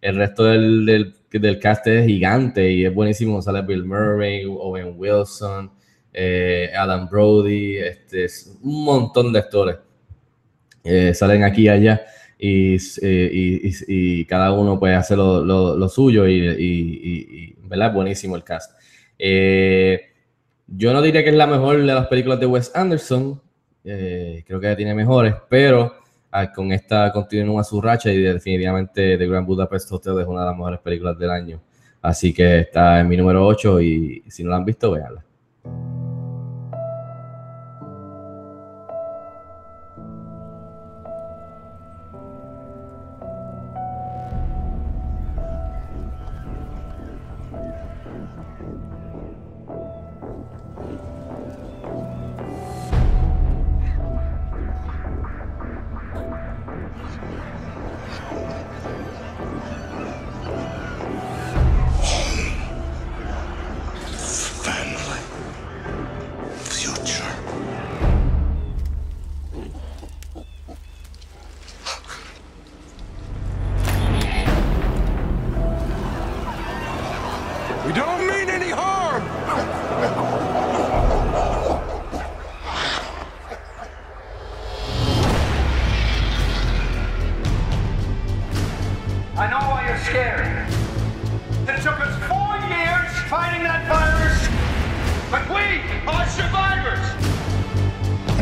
El 0.00 0.16
resto 0.16 0.44
del, 0.44 0.86
del, 0.86 1.14
del 1.30 1.58
cast 1.58 1.86
es 1.88 2.06
gigante 2.06 2.70
y 2.72 2.86
es 2.86 2.94
buenísimo. 2.94 3.42
Sale 3.42 3.62
Bill 3.62 3.84
Murray, 3.84 4.44
Owen 4.46 4.94
Wilson, 4.96 5.70
eh, 6.12 6.70
Adam 6.74 7.08
Brody, 7.08 7.76
este, 7.76 8.24
es 8.24 8.56
un 8.62 8.84
montón 8.84 9.32
de 9.32 9.38
actores. 9.40 9.76
Eh, 10.82 11.12
salen 11.12 11.44
aquí 11.44 11.62
y 11.64 11.68
allá 11.68 12.00
y, 12.38 12.76
eh, 13.02 13.30
y- 13.32 13.70
y- 14.20 14.24
cada 14.24 14.50
uno 14.52 14.78
puede 14.80 14.94
hacer 14.94 15.18
lo, 15.18 15.44
lo- 15.44 15.76
lo 15.76 15.88
suyo 15.90 16.26
y, 16.26 17.54
¿verdad? 17.64 17.92
Buenísimo 17.92 18.34
el 18.36 18.44
cast. 18.44 18.72
Eh, 19.18 20.00
yo 20.66 20.92
no 20.94 21.02
diría 21.02 21.22
que 21.22 21.28
es 21.30 21.36
la 21.36 21.46
mejor 21.46 21.76
de 21.78 21.84
las 21.84 22.06
películas 22.06 22.40
de 22.40 22.46
Wes 22.46 22.72
Anderson, 22.74 23.42
eh, 23.84 24.44
creo 24.46 24.60
que 24.60 24.76
tiene 24.76 24.94
mejores, 24.94 25.34
pero 25.48 25.94
ah, 26.30 26.52
con 26.52 26.72
esta 26.72 27.12
continúa 27.12 27.64
su 27.64 27.80
racha 27.80 28.10
y 28.10 28.18
definitivamente 28.18 29.16
The 29.16 29.26
Grand 29.26 29.46
Budapest 29.46 29.90
Hotel 29.92 30.20
es 30.20 30.26
una 30.26 30.40
de 30.40 30.46
las 30.46 30.56
mejores 30.56 30.80
películas 30.80 31.18
del 31.18 31.30
año. 31.30 31.60
Así 32.02 32.32
que 32.32 32.60
está 32.60 33.00
en 33.00 33.08
mi 33.08 33.16
número 33.16 33.46
8 33.46 33.80
y 33.80 34.24
si 34.28 34.42
no 34.42 34.50
la 34.50 34.56
han 34.56 34.64
visto, 34.64 34.90
véanla. 34.90 35.24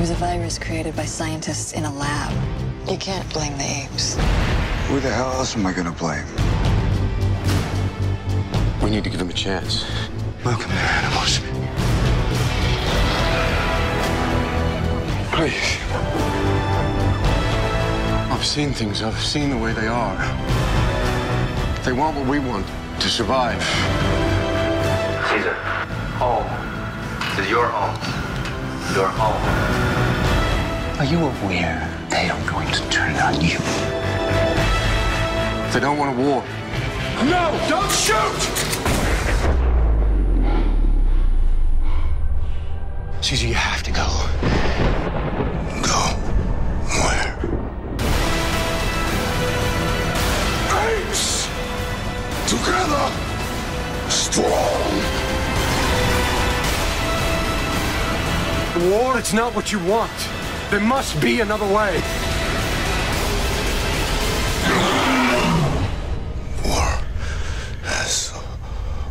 Was 0.09 0.17
a 0.17 0.21
virus 0.25 0.59
created 0.59 0.97
by 0.97 1.05
scientists 1.05 1.75
in 1.75 1.85
a 1.85 1.93
lab. 1.93 2.33
You 2.89 2.97
can't 2.97 3.31
blame 3.35 3.59
the 3.59 3.65
apes. 3.65 4.15
Who 4.87 5.01
the 5.01 5.11
hell 5.11 5.33
else 5.33 5.55
am 5.55 5.67
I 5.67 5.73
gonna 5.75 5.93
blame? 5.93 6.25
We 8.83 8.89
need 8.89 9.05
to 9.05 9.11
give 9.11 9.21
him 9.21 9.29
a 9.29 9.35
chance. 9.35 9.85
Welcome 10.47 10.71
to 10.71 10.77
animals. 10.77 11.41
Please. 15.35 15.77
I've 18.33 18.47
seen 18.47 18.73
things. 18.73 19.03
I've 19.03 19.21
seen 19.21 19.51
the 19.51 19.59
way 19.59 19.75
they 19.75 19.89
are. 19.89 20.17
They 21.85 21.93
want 21.93 22.17
what 22.17 22.27
we 22.27 22.39
want 22.39 22.67
to 23.01 23.09
survive. 23.11 23.63
Caesar, 25.29 25.55
home. 26.17 26.49
This 27.37 27.45
is 27.45 27.51
your 27.51 27.67
home. 27.67 27.95
Your 28.95 29.09
home. 29.09 29.98
Are 30.99 31.05
you 31.05 31.19
aware 31.19 32.07
they 32.11 32.29
are 32.29 32.51
going 32.51 32.67
to 32.73 32.91
turn 32.91 33.15
on 33.15 33.35
you? 33.41 33.57
They 35.73 35.79
don't 35.79 35.97
want 35.97 36.19
a 36.19 36.21
war. 36.21 36.43
No, 37.23 37.57
don't 37.69 37.89
shoot! 37.93 38.41
Caesar, 43.21 43.47
you 43.47 43.55
have 43.55 43.85
to 43.85 43.93
go. 43.93 44.09
Go. 45.87 46.03
Where? 46.99 47.39
Apes! 50.83 51.47
Together! 52.49 53.13
Strong! 54.09 54.91
War, 58.91 59.17
it's 59.17 59.33
not 59.33 59.55
what 59.55 59.71
you 59.71 59.79
want. 59.85 60.38
There 60.71 60.81
must 60.81 61.19
be 61.23 61.41
another 61.41 61.65
way. 61.65 61.99
War 66.63 67.01
has 67.85 68.35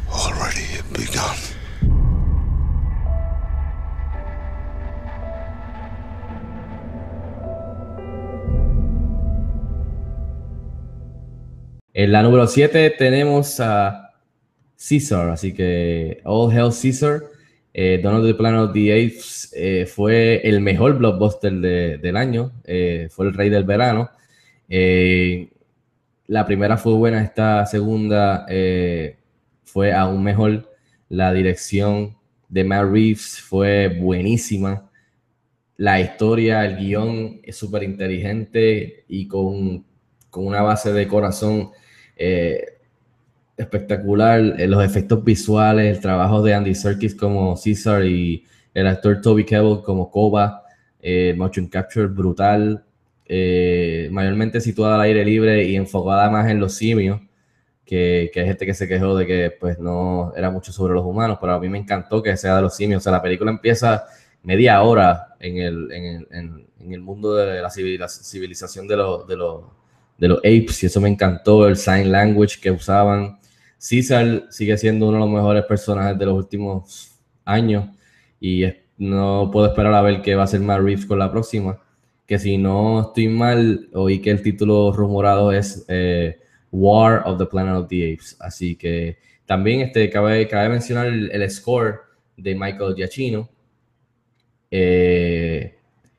already 0.08 0.68
begun. 0.94 1.36
En 11.96 12.12
la 12.12 12.22
número 12.22 12.46
7 12.46 12.92
tenemos 12.92 13.60
a 13.60 14.14
Caesar, 14.78 15.32
así 15.32 15.56
que 15.56 16.22
All 16.24 16.52
Hell 16.56 16.72
Caesar. 16.72 17.37
Eh, 17.80 18.00
Donald 18.02 18.26
the 18.26 18.34
Planet 18.34 18.72
the 18.74 19.14
eh, 19.54 19.86
fue 19.86 20.42
el 20.44 20.62
mejor 20.62 20.98
blockbuster 20.98 21.54
de- 21.54 22.00
del 22.00 22.18
año, 22.18 22.52
eh, 22.64 23.08
fue 23.12 23.28
el 23.28 23.36
rey 23.36 23.52
del 23.52 23.66
verano. 23.66 24.10
Eh, 24.68 25.50
la 26.26 26.44
primera 26.48 26.76
fue 26.78 26.94
buena, 26.94 27.24
esta 27.24 27.68
segunda 27.68 28.48
fue 29.64 29.94
aún 29.94 30.24
mejor. 30.24 30.72
La 31.10 31.32
dirección 31.32 32.18
de 32.50 32.64
Matt 32.64 32.92
Reeves 32.92 33.40
fue 33.42 33.90
buenísima. 33.90 34.90
La 35.78 36.02
historia, 36.02 36.66
el 36.66 36.78
guion 36.78 37.42
es 37.44 37.56
súper 37.58 37.84
inteligente 37.84 39.06
y 39.08 39.28
con, 39.28 39.86
con 40.32 40.48
una 40.48 40.64
base 40.64 40.92
de 40.94 41.08
corazón 41.08 41.70
espectacular. 43.58 44.40
Eh, 44.60 44.68
los 44.68 44.84
efectos 44.84 45.24
visuales, 45.24 45.96
el 45.96 46.02
trabajo 46.02 46.42
de 46.42 46.54
Andy 46.54 46.76
Serkis 46.76 47.16
como 47.16 47.56
Caesar 47.62 48.06
y 48.06 48.46
el 48.74 48.88
actor 48.88 49.20
Toby 49.22 49.44
Kebbell 49.46 49.82
como 49.84 50.10
Koba, 50.12 50.64
eh, 51.02 51.34
motion 51.36 51.68
capture 51.68 52.08
brutal, 52.08 52.84
eh, 53.26 54.08
mayormente 54.12 54.62
situada 54.62 54.96
al 54.96 55.02
aire 55.02 55.26
libre 55.26 55.64
y 55.66 55.76
enfocada 55.76 56.30
más 56.30 56.50
en 56.50 56.60
los 56.60 56.74
simios, 56.76 57.20
que, 57.86 58.30
que 58.34 58.42
hay 58.42 58.46
gente 58.48 58.66
que 58.66 58.74
se 58.74 58.88
quejó 58.88 59.16
de 59.18 59.26
que 59.26 59.52
pues 59.60 59.80
no 59.80 60.34
era 60.36 60.52
mucho 60.52 60.72
sobre 60.72 60.94
los 60.94 61.06
humanos, 61.06 61.38
pero 61.40 61.54
a 61.54 61.60
mí 61.60 61.70
me 61.70 61.78
encantó 61.78 62.22
que 62.22 62.36
sea 62.38 62.58
de 62.58 62.62
los 62.64 62.76
simios. 62.76 63.02
O 63.02 63.04
sea, 63.04 63.14
la 63.14 63.22
película 63.22 63.50
empieza 63.50 64.06
media 64.44 64.82
hora 64.82 65.36
en 65.40 65.58
el, 65.58 65.92
en 65.92 66.06
el, 66.06 66.28
en- 66.32 66.68
el 66.94 67.02
mundo 67.02 67.34
de 67.36 67.62
la 67.62 67.70
civilización 67.70 68.88
de 68.88 68.96
los, 68.98 69.28
de, 69.28 69.36
los, 69.36 69.62
de 70.18 70.28
los 70.28 70.38
apes, 70.40 70.84
y 70.84 70.86
eso 70.86 71.02
me 71.02 71.10
encantó, 71.10 71.68
el 71.68 71.76
sign 71.78 72.12
language 72.12 72.60
que 72.62 72.72
usaban. 72.72 73.40
Caesar 73.80 74.48
sigue 74.50 74.78
siendo 74.78 75.08
uno 75.08 75.18
de 75.18 75.26
los 75.26 75.34
mejores 75.34 75.66
personajes 75.66 76.18
de 76.18 76.26
los 76.26 76.36
últimos 76.36 77.12
años 77.46 77.90
y 78.40 78.66
no 78.98 79.50
puedo 79.52 79.68
esperar 79.68 79.94
a 79.94 80.02
ver 80.02 80.22
qué 80.22 80.36
va 80.36 80.42
a 80.42 80.46
hacer 80.46 80.60
Matt 80.60 80.82
Reeves 80.82 81.06
con 81.06 81.20
la 81.20 81.32
próxima. 81.32 81.80
Que 82.26 82.40
si 82.40 82.58
no 82.58 83.02
estoy 83.02 83.28
mal, 83.28 83.90
oí 83.94 84.20
que 84.20 84.32
el 84.32 84.42
título 84.42 84.92
rumorado 84.92 85.52
es 85.52 85.86
eh, 85.88 86.40
War 86.72 87.24
of 87.26 87.38
the 87.38 87.46
Planet 87.46 87.76
of 87.76 87.88
the 87.88 88.14
Apes. 88.14 88.36
Así 88.40 88.76
que 88.76 89.18
también 89.46 89.82
este, 89.82 90.10
cabe, 90.10 90.48
cabe 90.48 90.70
mencionar 90.70 91.08
el, 91.08 91.32
el 91.32 91.50
score 91.50 92.02
de 92.36 92.54
Michael 92.56 92.96
Giacchino, 92.96 93.50
eh, 94.70 95.76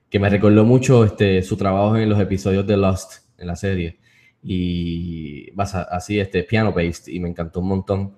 que 0.09 0.19
me 0.19 0.31
recordó 0.31 0.65
mucho 0.65 1.05
este, 1.05 1.43
su 1.43 1.57
trabajo 1.57 1.97
en 1.97 2.09
los 2.09 2.21
episodios 2.21 2.67
de 2.67 2.77
Lost 2.77 3.29
en 3.37 3.47
la 3.47 3.57
serie. 3.57 3.99
Y 4.43 5.53
así, 5.91 6.21
este, 6.21 6.45
piano 6.45 6.73
based, 6.73 7.13
y 7.13 7.21
me 7.21 7.29
encantó 7.29 7.61
un 7.61 7.69
montón. 7.69 8.15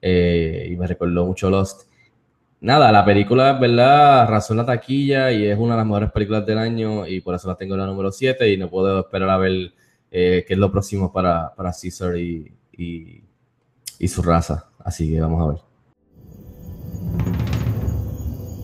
eh, 0.00 0.68
y 0.70 0.76
me 0.76 0.86
recordó 0.86 1.24
mucho 1.26 1.48
Lost. 1.50 1.88
Nada, 2.60 2.92
la 2.92 3.04
película, 3.04 3.54
¿verdad? 3.54 4.22
Arrasó 4.22 4.54
la 4.54 4.64
taquilla 4.66 5.32
y 5.32 5.46
es 5.46 5.58
una 5.58 5.74
de 5.74 5.78
las 5.78 5.86
mejores 5.86 6.10
películas 6.12 6.46
del 6.46 6.58
año 6.58 7.06
y 7.06 7.20
por 7.20 7.34
eso 7.34 7.48
la 7.48 7.56
tengo 7.56 7.74
en 7.74 7.80
la 7.80 7.86
número 7.86 8.10
7 8.12 8.50
y 8.52 8.56
no 8.56 8.70
puedo 8.70 9.00
esperar 9.00 9.30
a 9.30 9.36
ver 9.38 9.72
eh, 10.10 10.44
qué 10.46 10.54
es 10.54 10.58
lo 10.58 10.70
próximo 10.72 11.12
para, 11.12 11.54
para 11.54 11.72
Caesar 11.72 12.16
y, 12.16 12.52
y, 12.72 13.22
y 13.98 14.08
su 14.08 14.22
raza. 14.22 14.70
Así 14.78 15.10
que 15.12 15.20
vamos 15.20 15.42
a 15.42 15.52
ver. 15.52 15.60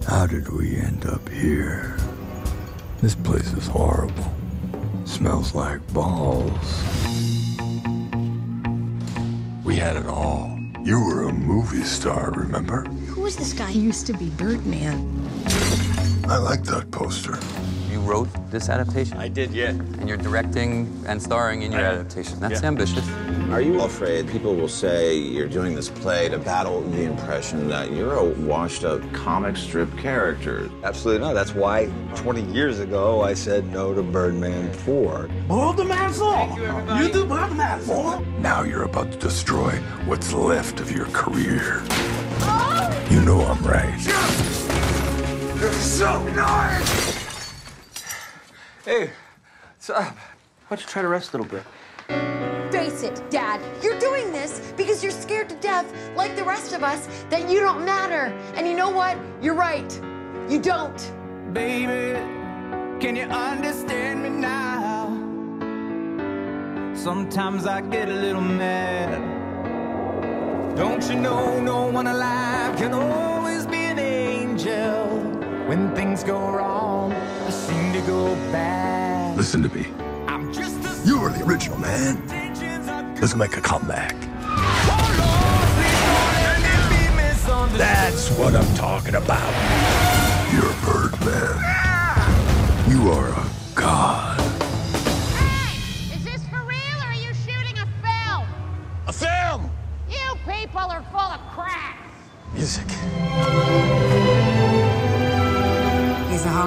How 0.09 0.27
did 0.27 0.49
we 0.49 0.77
end 0.77 1.05
up 1.07 1.29
here? 1.29 1.95
This 3.01 3.15
place 3.15 3.53
is 3.57 3.69
horrible. 3.69 4.25
Smells 5.05 5.55
like 5.55 5.81
balls. 5.93 6.85
We 9.65 9.77
had 9.77 9.97
it 9.97 10.07
all. 10.07 10.59
You 10.83 11.05
were 11.05 11.29
a 11.29 11.33
movie 11.33 11.83
star, 11.83 12.31
remember? 12.31 12.85
Who 13.09 13.27
is 13.27 13.37
this 13.37 13.53
guy? 13.53 13.71
He 13.71 13.81
used 13.81 14.07
to 14.07 14.13
be 14.13 14.31
Birdman. 14.31 15.29
I 16.29 16.39
like 16.39 16.65
that 16.65 16.91
poster. 16.91 17.39
You 18.01 18.07
wrote 18.07 18.29
this 18.51 18.71
adaptation? 18.71 19.19
I 19.19 19.29
did, 19.29 19.51
yeah. 19.51 19.69
And 19.69 20.09
you're 20.09 20.17
directing 20.17 20.91
and 21.07 21.21
starring 21.23 21.63
in 21.63 21.71
your 21.73 21.83
adaptation. 21.83 22.41
That's 22.41 22.63
Yeah. 22.63 22.69
ambitious. 22.69 23.07
Are 23.53 23.61
you 23.61 23.83
afraid 23.83 24.27
people 24.29 24.55
will 24.55 24.69
say 24.69 25.15
you're 25.17 25.49
doing 25.49 25.75
this 25.75 25.91
play 25.91 26.29
to 26.31 26.39
battle 26.39 26.81
the 26.81 27.03
impression 27.03 27.69
that 27.69 27.93
you're 27.93 28.15
a 28.15 28.25
washed 28.25 28.85
up 28.85 29.01
comic 29.13 29.57
strip 29.59 29.95
character? 29.99 30.71
Absolutely 30.83 31.27
not. 31.27 31.35
That's 31.35 31.55
why 31.55 31.91
20 32.15 32.41
years 32.43 32.79
ago 32.81 33.23
I 33.23 33.35
said 33.35 33.71
no 33.71 33.93
to 33.93 34.03
Birdman 34.03 34.73
4. 34.73 35.29
Boil 35.47 35.75
the 35.75 35.85
man's 35.85 36.21
law. 36.21 36.57
You, 36.99 37.09
do 37.13 37.27
boil 37.27 37.49
the 37.49 37.55
man's 37.55 37.87
law. 37.87 38.23
Now 38.41 38.63
you're 38.63 38.85
about 38.85 39.13
to 39.13 39.19
destroy 39.19 39.73
what's 40.07 40.33
left 40.33 40.81
of 40.81 40.91
your 40.91 41.07
career. 41.13 41.83
You 43.11 43.21
know 43.21 43.43
I'm 43.45 43.63
right. 43.63 44.01
You're 45.61 45.73
so 45.73 46.23
nice! 46.29 47.10
Hey, 48.83 49.11
what's 49.77 49.91
up? 49.91 50.05
Why 50.07 50.15
don't 50.71 50.81
you 50.81 50.87
try 50.87 51.03
to 51.03 51.09
rest 51.09 51.35
a 51.35 51.37
little 51.37 51.53
bit? 51.53 51.65
Face 52.73 53.03
it, 53.03 53.23
Dad. 53.31 53.61
You're 53.83 53.99
doing 53.99 54.33
this 54.33 54.73
because 54.75 55.03
you're 55.03 55.13
scared 55.13 55.51
to 55.51 55.55
death, 55.57 55.93
like 56.17 56.35
the 56.35 56.45
rest 56.45 56.73
of 56.73 56.83
us, 56.83 57.07
that 57.29 57.51
you 57.51 57.61
don't 57.61 57.85
matter. 57.85 58.35
And 58.55 58.67
you 58.67 58.75
know 58.75 58.89
what? 58.89 59.19
You're 59.43 59.53
right. 59.55 59.93
You 60.49 60.63
don't. 60.63 60.97
Baby, 61.53 62.19
can 63.01 63.17
you 63.17 63.25
understand 63.25 64.23
me 64.23 64.31
now? 64.31 65.11
Sometimes 66.95 67.67
I 67.67 67.83
get 67.83 68.09
a 68.09 68.15
little 68.15 68.41
mad. 68.41 69.21
Don't 70.75 71.07
you 71.07 71.17
know 71.17 71.61
no 71.61 71.91
one 71.91 72.07
alive 72.07 72.79
can 72.79 72.95
always 72.95 73.67
be 73.67 73.77
an 73.77 73.99
angel? 73.99 75.10
When 75.71 75.95
things 75.95 76.25
go 76.25 76.51
wrong, 76.51 77.13
I 77.13 77.51
seem 77.51 77.93
to 77.93 78.01
go 78.01 78.35
bad. 78.51 79.37
Listen 79.37 79.63
to 79.63 79.69
me. 79.69 79.87
I'm 80.27 80.53
just 80.53 80.75
a 80.85 81.09
You 81.09 81.21
were 81.21 81.31
the 81.31 81.45
original 81.45 81.79
man. 81.79 82.27
Let's 83.21 83.37
make 83.37 83.57
a 83.57 83.61
comeback. 83.61 84.17
That's 87.79 88.31
what 88.31 88.57
I'm 88.57 88.75
talking 88.75 89.15
about. 89.15 89.53
You're 90.53 90.75
Birdman. 90.83 91.63
You 92.91 93.13
are 93.13 93.29
a 93.29 93.47
god. 93.77 94.30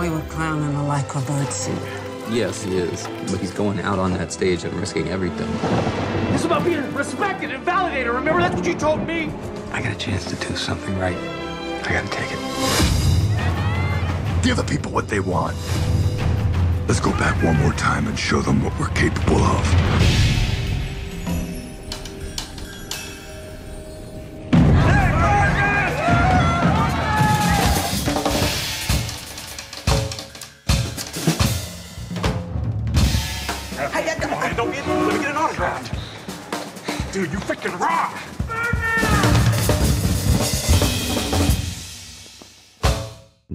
Hollywood 0.04 0.30
clown 0.30 0.62
in 0.62 0.76
a 0.76 0.80
lycra 0.80 1.26
bird 1.26 1.50
suit. 1.54 1.80
Yes, 2.30 2.62
he 2.62 2.76
is. 2.76 3.08
But 3.32 3.39
he's 3.39 3.52
going 3.52 3.80
out 3.80 4.00
on 4.00 4.12
that 4.12 4.34
stage 4.34 4.66
and 4.66 4.74
risking 4.74 5.08
everything. 5.08 5.48
It's 6.36 6.44
about 6.44 6.66
being 6.66 6.94
respected 6.94 7.52
and 7.52 7.63
validated. 7.63 8.12
Remember, 8.12 8.42
that's 8.42 8.54
what 8.54 8.66
you 8.66 8.76
told 8.76 9.08
me. 9.08 9.32
I 9.72 9.82
got 9.82 9.94
a 9.94 9.98
chance 9.98 10.26
to 10.26 10.36
do 10.46 10.58
something 10.58 11.00
right. 11.00 11.16
I 11.16 11.94
gotta 11.94 12.10
take 12.10 12.34
it. 12.34 12.39
Give 14.44 14.58
the 14.58 14.66
people 14.66 14.92
what 14.92 15.08
they 15.08 15.22
want. 15.22 15.56
Let's 16.86 17.00
go 17.00 17.12
back 17.12 17.42
one 17.42 17.56
more 17.60 17.72
time 17.72 18.06
and 18.10 18.20
show 18.20 18.42
them 18.42 18.62
what 18.62 18.78
we're 18.78 18.89
capable 18.89 19.38
of. 19.38 20.33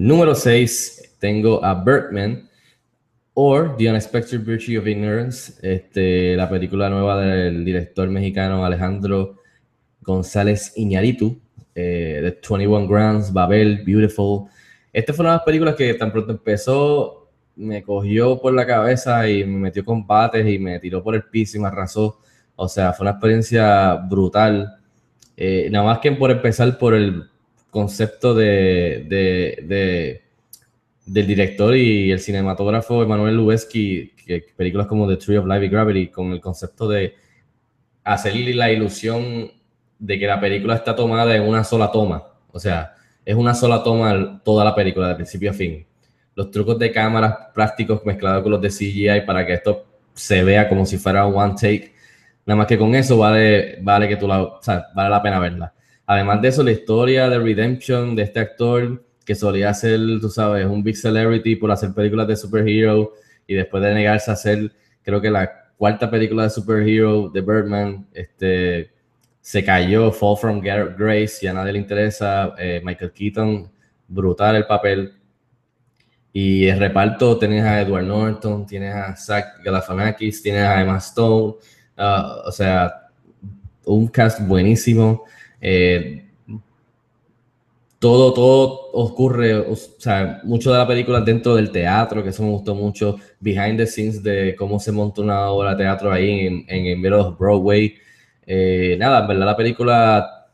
Número 0.09 0.33
6, 0.33 1.17
tengo 1.19 1.63
a 1.63 1.75
Birdman 1.75 2.49
or 3.35 3.75
The 3.77 3.91
Unexpected 3.91 4.43
Virtue 4.43 4.79
of 4.79 4.87
Ignorance, 4.87 5.53
este, 5.61 6.35
la 6.35 6.49
película 6.49 6.89
nueva 6.89 7.21
del 7.21 7.63
director 7.63 8.09
mexicano 8.09 8.65
Alejandro 8.65 9.35
González 10.01 10.73
Iñárritu, 10.77 11.39
eh, 11.75 12.21
de 12.23 12.39
21 12.41 12.87
Grams, 12.87 13.31
Babel, 13.31 13.83
Beautiful. 13.85 14.47
Esta 14.91 15.13
fue 15.13 15.21
una 15.21 15.33
de 15.33 15.37
las 15.37 15.45
películas 15.45 15.75
que 15.75 15.93
tan 15.93 16.11
pronto 16.11 16.31
empezó, 16.31 17.29
me 17.55 17.83
cogió 17.83 18.41
por 18.41 18.55
la 18.55 18.65
cabeza 18.65 19.29
y 19.29 19.45
me 19.45 19.59
metió 19.59 19.85
combates 19.85 20.43
y 20.43 20.57
me 20.57 20.79
tiró 20.79 21.03
por 21.03 21.13
el 21.13 21.25
piso 21.25 21.57
y 21.57 21.61
me 21.61 21.67
arrasó. 21.67 22.19
O 22.55 22.67
sea, 22.67 22.93
fue 22.93 23.03
una 23.03 23.11
experiencia 23.11 23.93
brutal. 23.93 24.75
Eh, 25.37 25.69
nada 25.69 25.85
más 25.85 25.99
que 25.99 26.11
por 26.13 26.31
empezar 26.31 26.79
por 26.79 26.95
el 26.95 27.29
concepto 27.69 28.33
de, 28.33 29.05
de, 29.07 29.63
de- 29.67 30.21
del 31.05 31.25
director 31.27 31.75
y 31.75 32.11
el 32.11 32.19
cinematógrafo 32.19 33.01
Emanuel 33.03 33.35
Lubezki, 33.35 34.11
que 34.25 34.45
películas 34.55 34.85
como 34.87 35.07
The 35.07 35.17
Tree 35.17 35.37
of 35.37 35.47
Life 35.47 35.65
y 35.65 35.69
Gravity, 35.69 36.07
con 36.09 36.31
el 36.33 36.39
concepto 36.39 36.87
de 36.87 37.15
hacerle 38.03 38.53
la 38.53 38.71
ilusión 38.71 39.51
de 39.97 40.19
que 40.19 40.27
la 40.27 40.39
película 40.39 40.75
está 40.75 40.95
tomada 40.95 41.35
en 41.35 41.43
una 41.43 41.63
sola 41.63 41.91
toma. 41.91 42.23
O 42.51 42.59
sea, 42.59 42.93
es 43.25 43.35
una 43.35 43.53
sola 43.53 43.83
toma 43.83 44.41
toda 44.43 44.63
la 44.63 44.73
película, 44.75 45.09
de 45.09 45.15
principio 45.15 45.51
a 45.51 45.53
fin. 45.53 45.85
Los 46.35 46.51
trucos 46.51 46.79
de 46.79 46.91
cámaras 46.91 47.35
prácticos 47.53 48.05
mezclados 48.05 48.43
con 48.43 48.51
los 48.51 48.61
de 48.61 48.69
CGI 48.69 49.21
para 49.25 49.45
que 49.45 49.53
esto 49.53 49.85
se 50.13 50.43
vea 50.43 50.69
como 50.69 50.85
si 50.85 50.97
fuera 50.97 51.25
un 51.25 51.35
one 51.35 51.53
take. 51.55 51.93
Nada 52.45 52.57
más 52.57 52.67
que 52.67 52.77
con 52.77 52.95
eso 52.95 53.17
vale, 53.17 53.77
vale 53.81 54.07
que 54.07 54.15
tú 54.15 54.27
la, 54.27 54.41
o 54.43 54.61
sea, 54.61 54.87
vale 54.95 55.09
la 55.09 55.21
pena 55.21 55.39
verla. 55.39 55.73
Además 56.11 56.41
de 56.41 56.47
eso, 56.47 56.63
la 56.63 56.71
historia 56.71 57.29
de 57.29 57.37
redemption 57.37 58.15
de 58.15 58.23
este 58.23 58.39
actor 58.39 59.05
que 59.23 59.35
solía 59.35 59.71
ser, 59.75 59.99
tú 60.19 60.27
sabes, 60.27 60.65
un 60.65 60.81
big 60.81 60.97
celebrity 60.97 61.55
por 61.55 61.69
hacer 61.69 61.93
películas 61.93 62.27
de 62.27 62.35
superhero 62.35 63.13
y 63.45 63.53
después 63.53 63.83
de 63.83 63.93
negarse 63.93 64.31
a 64.31 64.33
hacer, 64.33 64.71
creo 65.03 65.21
que 65.21 65.29
la 65.29 65.69
cuarta 65.77 66.09
película 66.09 66.45
de 66.45 66.49
superhero 66.49 67.29
de 67.29 67.41
Birdman, 67.41 68.07
este, 68.11 68.89
se 69.39 69.63
cayó, 69.63 70.11
Fall 70.11 70.35
from 70.37 70.61
Gra- 70.61 70.95
Grace, 70.97 71.45
y 71.45 71.47
a 71.47 71.53
nadie 71.53 71.73
le 71.73 71.77
interesa, 71.79 72.55
eh, 72.57 72.81
Michael 72.83 73.11
Keaton, 73.11 73.71
brutal 74.07 74.55
el 74.55 74.65
papel. 74.65 75.13
Y 76.33 76.65
el 76.65 76.79
reparto 76.79 77.37
tienes 77.37 77.63
a 77.63 77.81
Edward 77.81 78.05
Norton, 78.05 78.65
tienes 78.65 78.95
a 78.95 79.15
Zach 79.15 79.63
Galifianakis, 79.63 80.41
tienes 80.41 80.63
a 80.63 80.81
Emma 80.81 80.97
Stone, 80.97 81.53
ah, 81.97 82.41
o 82.47 82.51
sea, 82.51 83.09
un 83.85 84.07
cast 84.07 84.41
buenísimo. 84.41 85.23
Eh, 85.61 86.25
todo, 87.99 88.33
todo 88.33 88.91
ocurre, 88.93 89.55
o 89.55 89.75
sea, 89.75 90.39
mucho 90.43 90.71
de 90.71 90.77
la 90.77 90.87
película 90.87 91.19
dentro 91.21 91.55
del 91.55 91.71
teatro, 91.71 92.23
que 92.23 92.29
eso 92.29 92.43
me 92.43 92.49
gustó 92.51 92.73
mucho, 92.75 93.17
behind 93.41 93.77
the 93.77 93.85
scenes 93.85 94.23
de 94.23 94.55
cómo 94.57 94.79
se 94.79 94.91
monta 94.91 95.21
una 95.21 95.49
obra 95.49 95.71
de 95.71 95.77
teatro 95.83 96.11
ahí 96.11 96.47
en, 96.47 96.65
en 96.67 96.85
el 96.85 96.97
middle 96.97 97.15
of 97.17 97.37
Broadway. 97.37 97.95
Eh, 98.45 98.95
nada, 98.97 99.21
en 99.21 99.27
verdad 99.27 99.45
la 99.47 99.57
película, 99.57 100.45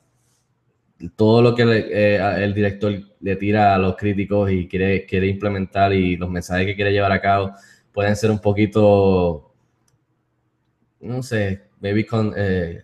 todo 1.15 1.41
lo 1.41 1.53
que 1.55 1.65
le- 1.65 1.87
eh, 2.15 2.43
el 2.43 2.53
director 2.53 2.93
le 3.19 3.35
tira 3.35 3.75
a 3.75 3.77
los 3.77 3.95
críticos 3.95 4.49
y 4.51 4.67
quiere, 4.67 5.05
quiere 5.05 5.27
implementar 5.27 5.93
y 5.93 6.15
los 6.17 6.29
mensajes 6.29 6.65
que 6.65 6.75
quiere 6.75 6.91
llevar 6.91 7.11
a 7.11 7.21
cabo 7.21 7.51
pueden 7.93 8.15
ser 8.15 8.31
un 8.31 8.39
poquito, 8.39 9.53
no 11.01 11.21
sé, 11.23 11.69
maybe 11.79 12.05
con, 12.05 12.33
eh, 12.35 12.81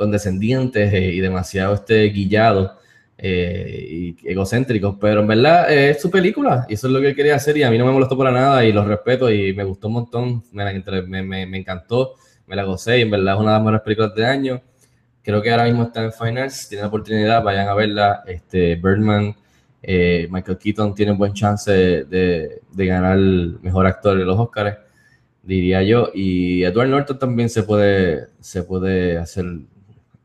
condescendientes 0.00 0.92
eh, 0.92 1.12
y 1.14 1.20
demasiado 1.20 1.74
este, 1.74 2.04
guillados 2.10 2.72
eh, 3.18 3.86
y 3.90 4.16
egocéntricos, 4.28 4.96
pero 5.00 5.20
en 5.20 5.26
verdad 5.26 5.70
eh, 5.72 5.90
es 5.90 6.00
su 6.00 6.10
película 6.10 6.66
y 6.68 6.74
eso 6.74 6.86
es 6.86 6.92
lo 6.92 7.00
que 7.00 7.08
él 7.08 7.14
quería 7.16 7.34
hacer 7.36 7.56
y 7.58 7.62
a 7.62 7.70
mí 7.70 7.78
no 7.78 7.86
me 7.86 7.92
molestó 7.92 8.16
para 8.16 8.30
nada 8.32 8.64
y 8.64 8.72
lo 8.72 8.84
respeto 8.84 9.30
y 9.30 9.52
me 9.54 9.64
gustó 9.64 9.88
un 9.88 9.94
montón, 9.94 10.42
me, 10.52 10.64
me, 11.06 11.22
me- 11.22 11.46
me 11.46 11.58
encantó, 11.58 12.14
me 12.46 12.56
la 12.56 12.64
gocé 12.64 12.98
y 12.98 13.02
en 13.02 13.10
verdad 13.10 13.34
es 13.34 13.40
una 13.40 13.50
de 13.52 13.56
las 13.58 13.62
mejores 13.62 13.82
películas 13.82 14.14
de 14.14 14.26
año. 14.26 14.62
Creo 15.22 15.42
que 15.42 15.50
ahora 15.50 15.64
mismo 15.64 15.82
está 15.84 16.02
en 16.04 16.12
finals, 16.12 16.68
tienen 16.68 16.82
la 16.84 16.88
oportunidad, 16.88 17.42
vayan 17.44 17.68
a 17.68 17.74
verla. 17.74 18.22
Este, 18.26 18.76
Birdman, 18.76 19.36
eh, 19.82 20.26
Michael 20.30 20.58
Keaton 20.58 20.94
tiene 20.94 21.12
buen 21.12 21.32
chance 21.34 21.70
de, 21.70 22.04
de- 22.04 22.60
de 22.72 22.86
ganar 22.86 23.16
el 23.18 23.58
mejor 23.62 23.86
actor 23.86 24.16
de 24.18 24.24
los 24.24 24.38
Oscars, 24.38 24.78
diría 25.42 25.82
yo. 25.82 26.10
Y 26.14 26.62
Edward 26.64 26.88
Norton 26.88 27.18
también 27.18 27.48
se 27.50 27.62
puede, 27.62 28.28
se 28.40 28.62
puede 28.62 29.18
hacer, 29.18 29.44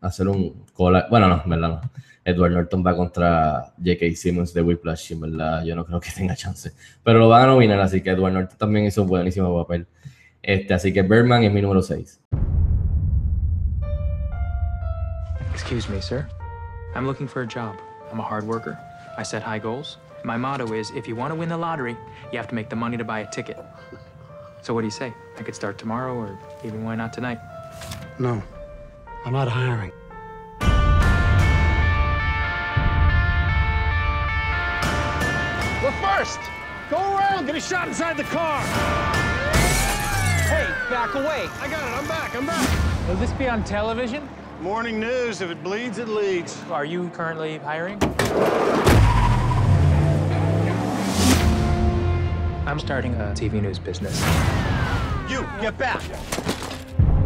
hacer 0.08 0.28
un 0.28 0.66
cola. 0.74 1.08
Bueno, 1.10 1.28
no, 1.28 1.42
en 1.44 1.50
verdad 1.50 1.70
no. 1.70 1.82
Edward 2.24 2.54
Norton 2.54 2.84
va 2.86 2.96
contra 2.96 3.74
J.K. 3.78 4.16
Simmons 4.16 4.54
de 4.54 4.62
Whiplash, 4.62 5.12
y 5.12 5.14
en 5.14 5.22
verdad 5.22 5.64
yo 5.64 5.76
no 5.76 5.86
creo 5.86 6.00
que 6.00 6.10
tenga 6.10 6.36
chance. 6.36 6.72
Pero 7.04 7.20
lo 7.20 7.30
van 7.30 7.44
a 7.44 7.46
nominar, 7.48 7.80
así 7.80 8.02
que 8.02 8.10
Edward 8.10 8.34
Norton 8.34 8.58
también 8.58 8.86
hizo 8.86 9.04
un 9.04 9.08
buenísimo 9.08 9.56
papel. 9.62 9.88
Este, 10.42 10.74
así 10.74 10.92
que 10.92 11.04
Birdman 11.04 11.44
es 11.44 11.52
mi 11.52 11.62
número 11.62 11.82
6. 11.82 12.20
Excuse 15.54 15.90
me, 15.90 16.02
sir. 16.02 16.28
I'm 16.96 17.06
looking 17.06 17.28
for 17.28 17.42
a 17.44 17.48
job. 17.48 17.76
I'm 18.12 18.20
a 18.20 18.24
hard 18.24 18.46
worker. 18.46 18.78
I 19.18 19.24
set 19.24 19.42
high 19.44 19.60
goals. 19.60 19.98
My 20.24 20.38
motto 20.38 20.74
is 20.74 20.92
if 20.92 21.08
you 21.08 21.16
want 21.16 21.32
to 21.32 21.36
win 21.36 21.50
the 21.50 21.58
lottery, 21.58 21.96
you 22.32 22.38
have 22.38 22.48
to 22.48 22.56
make 22.56 22.70
the 22.70 22.76
money 22.76 22.98
to 22.98 23.04
buy 23.04 23.20
a 23.20 23.28
ticket. 23.30 23.58
So 24.62 24.74
what 24.74 24.82
do 24.82 24.88
you 24.88 24.92
say? 24.92 25.14
I 25.38 25.44
could 25.44 25.56
start 25.56 25.78
tomorrow 25.78 26.16
or 26.16 26.40
even 26.64 26.84
why 26.84 26.96
not 26.96 27.14
tonight? 27.14 27.40
No, 28.18 28.42
I'm 29.26 29.34
not 29.34 29.48
hiring. 29.48 29.92
We're 35.82 36.00
first. 36.00 36.40
Go 36.92 36.98
around. 36.98 37.48
Get 37.48 37.56
a 37.56 37.60
shot 37.60 37.88
inside 37.88 38.18
the 38.18 38.24
car. 38.26 38.62
Hey, 40.44 40.68
back 40.92 41.16
away. 41.16 41.50
I 41.60 41.68
got 41.68 41.88
it. 41.88 41.98
I'm 41.98 42.08
back. 42.08 42.36
I'm 42.36 42.46
back. 42.46 43.08
Will 43.08 43.16
this 43.16 43.32
be 43.32 43.48
on 43.50 43.64
television? 43.64 44.30
Morning 44.62 45.00
news. 45.00 45.42
If 45.42 45.50
it 45.50 45.64
bleeds, 45.64 45.98
it 45.98 46.08
leads. 46.08 46.62
Are 46.70 46.86
you 46.86 47.10
currently 47.10 47.58
hiring? 47.58 47.98
I'm 52.68 52.80
starting 52.80 53.16
a 53.16 53.34
TV 53.34 53.60
news 53.60 53.80
business. 53.80 54.22
You, 55.28 55.42
get 55.62 55.76
back. 55.80 56.04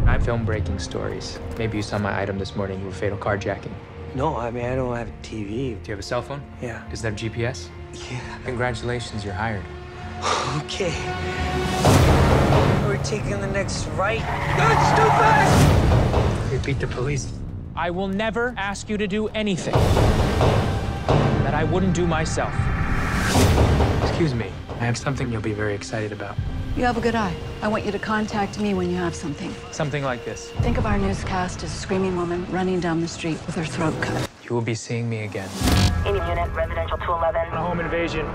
I 0.09 0.17
film 0.17 0.43
breaking 0.43 0.79
stories. 0.79 1.37
Maybe 1.59 1.77
you 1.77 1.83
saw 1.83 1.99
my 1.99 2.19
item 2.19 2.39
this 2.39 2.55
morning 2.55 2.83
with 2.83 2.95
fatal 2.95 3.15
carjacking. 3.15 3.71
No, 4.15 4.35
I 4.35 4.49
mean, 4.49 4.65
I 4.65 4.75
don't 4.75 4.95
have 4.95 5.07
a 5.07 5.11
TV. 5.21 5.45
Do 5.45 5.85
you 5.85 5.91
have 5.91 5.99
a 5.99 6.01
cell 6.01 6.23
phone? 6.23 6.41
Yeah. 6.63 6.83
Does 6.89 7.05
it 7.05 7.09
have 7.11 7.15
GPS? 7.15 7.67
Yeah. 7.93 8.19
Congratulations, 8.43 9.23
you're 9.23 9.35
hired. 9.35 9.63
Okay. 10.63 10.89
We're 12.87 12.97
taking 13.03 13.39
the 13.39 13.51
next 13.53 13.85
right. 13.89 14.21
That's 14.21 14.87
stupid! 14.93 15.11
fast! 15.11 16.53
Repeat 16.53 16.79
the 16.79 16.87
police. 16.87 17.31
I 17.75 17.91
will 17.91 18.07
never 18.07 18.55
ask 18.57 18.89
you 18.89 18.97
to 18.97 19.07
do 19.07 19.27
anything 19.27 19.73
that 21.45 21.53
I 21.53 21.63
wouldn't 21.65 21.93
do 21.93 22.07
myself. 22.07 22.53
Excuse 24.01 24.33
me. 24.33 24.51
I 24.79 24.85
have 24.85 24.97
something 24.97 25.31
you'll 25.31 25.43
be 25.43 25.53
very 25.53 25.75
excited 25.75 26.11
about. 26.11 26.35
You 26.79 26.85
have 26.85 26.95
a 26.95 27.01
good 27.01 27.13
eye. 27.13 27.35
I 27.61 27.67
want 27.67 27.83
you 27.83 27.91
to 27.91 27.99
contact 27.99 28.57
me 28.57 28.73
when 28.73 28.89
you 28.89 28.95
have 28.95 29.13
something. 29.13 29.53
Something 29.69 30.01
like 30.01 30.23
this. 30.23 30.49
Think 30.61 30.77
of 30.77 30.85
our 30.85 30.97
newscast 30.97 31.61
as 31.61 31.73
a 31.73 31.77
screaming 31.77 32.15
woman 32.15 32.45
running 32.49 32.79
down 32.79 33.01
the 33.01 33.07
street 33.09 33.37
with 33.45 33.55
her 33.55 33.65
throat 33.65 34.01
cut. 34.01 34.29
You 34.43 34.55
will 34.55 34.61
be 34.61 34.75
seeing 34.75 35.09
me 35.09 35.25
again. 35.25 35.49
Any 36.05 36.19
unit, 36.19 36.49
residential 36.53 36.97
211. 36.99 37.51
A 37.51 37.61
home 37.61 37.81
invasion. 37.81 38.25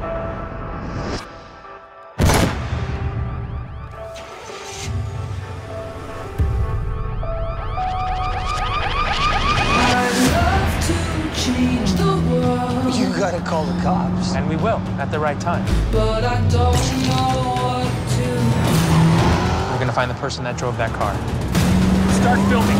You 12.94 13.18
gotta 13.18 13.40
call 13.40 13.64
the 13.64 13.82
cops. 13.82 14.34
And 14.34 14.46
we 14.50 14.56
will, 14.56 14.80
at 15.00 15.10
the 15.10 15.18
right 15.18 15.40
time. 15.40 15.64
But 15.90 16.24
I 16.24 16.46
don't 16.50 17.08
know 17.08 17.63
what 19.86 19.92
to 19.92 19.92
We're 19.92 19.92
gonna 19.92 19.92
find 19.92 20.10
the 20.10 20.14
person 20.20 20.44
that 20.44 20.56
drove 20.56 20.76
that 20.78 20.92
car. 20.94 21.14
Start 22.14 22.38
filming. 22.48 22.76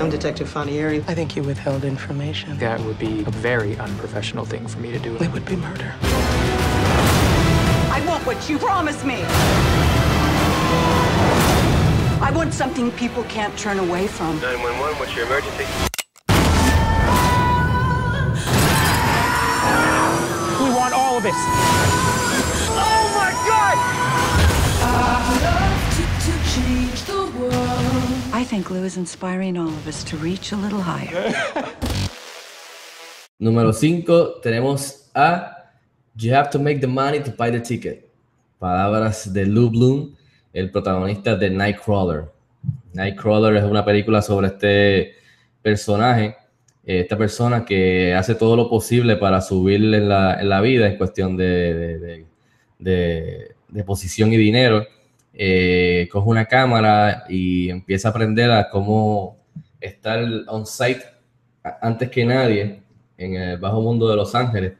I'm 0.00 0.10
Detective 0.10 0.48
Fanieri. 0.48 0.98
I 1.08 1.14
think 1.14 1.36
you 1.36 1.42
withheld 1.42 1.84
information. 1.84 2.58
That 2.58 2.80
would 2.80 2.98
be 2.98 3.20
a 3.20 3.30
very 3.30 3.76
unprofessional 3.76 4.44
thing 4.44 4.66
for 4.66 4.80
me 4.80 4.90
to 4.90 4.98
do. 4.98 5.16
It 5.16 5.32
would 5.32 5.44
be 5.46 5.56
murder. 5.56 5.94
I 7.90 8.04
want 8.06 8.26
what 8.26 8.48
you 8.50 8.58
promised 8.58 9.04
me. 9.06 9.22
I 12.20 12.30
want 12.34 12.52
something 12.52 12.90
people 12.92 13.24
can't 13.24 13.56
turn 13.58 13.78
away 13.78 14.06
from. 14.06 14.40
911, 14.40 14.98
what's 14.98 15.14
your 15.16 15.26
emergency? 15.26 15.66
We 20.62 20.70
want 20.74 20.94
all 20.94 21.18
of 21.18 21.24
it. 21.24 22.11
Think 28.44 28.70
Lou 28.70 28.84
is 28.84 28.96
inspiring 28.96 29.56
all 29.56 29.68
of 29.68 29.86
us 29.86 30.04
to 30.04 30.16
reach 30.16 30.52
a 30.52 30.56
little 30.56 30.80
higher. 30.80 31.32
Número 33.38 33.72
5 33.72 34.40
tenemos 34.42 35.10
a 35.14 35.52
You 36.14 36.34
have 36.34 36.50
to 36.50 36.58
make 36.58 36.80
the 36.80 36.86
money 36.86 37.20
to 37.20 37.30
buy 37.30 37.50
the 37.50 37.60
ticket. 37.60 38.08
Palabras 38.58 39.32
de 39.32 39.46
Lou 39.46 39.70
Bloom, 39.70 40.14
el 40.52 40.70
protagonista 40.70 41.36
de 41.36 41.50
Nightcrawler. 41.50 42.30
Nightcrawler 42.92 43.56
es 43.56 43.64
una 43.64 43.84
película 43.84 44.22
sobre 44.22 44.48
este 44.48 45.14
personaje, 45.62 46.36
eh, 46.84 47.00
esta 47.00 47.16
persona 47.16 47.64
que 47.64 48.14
hace 48.14 48.34
todo 48.34 48.56
lo 48.56 48.68
posible 48.68 49.16
para 49.16 49.40
subir 49.40 49.82
en 49.94 50.08
la, 50.08 50.42
la 50.42 50.60
vida 50.60 50.86
en 50.86 50.96
cuestión 50.96 51.36
de, 51.36 52.26
de, 52.78 53.54
de 53.68 53.84
posición 53.84 54.32
y 54.32 54.36
dinero. 54.36 54.86
Eh, 55.34 56.08
coge 56.12 56.28
una 56.28 56.44
cámara 56.46 57.24
y 57.28 57.70
empieza 57.70 58.08
a 58.08 58.10
aprender 58.10 58.50
a 58.50 58.68
cómo 58.68 59.38
estar 59.80 60.22
on 60.48 60.66
site 60.66 61.02
a- 61.64 61.78
antes 61.82 62.10
que 62.10 62.24
nadie 62.24 62.82
en 63.16 63.34
el 63.36 63.58
bajo 63.58 63.80
mundo 63.80 64.08
de 64.08 64.16
Los 64.16 64.34
Ángeles 64.34 64.72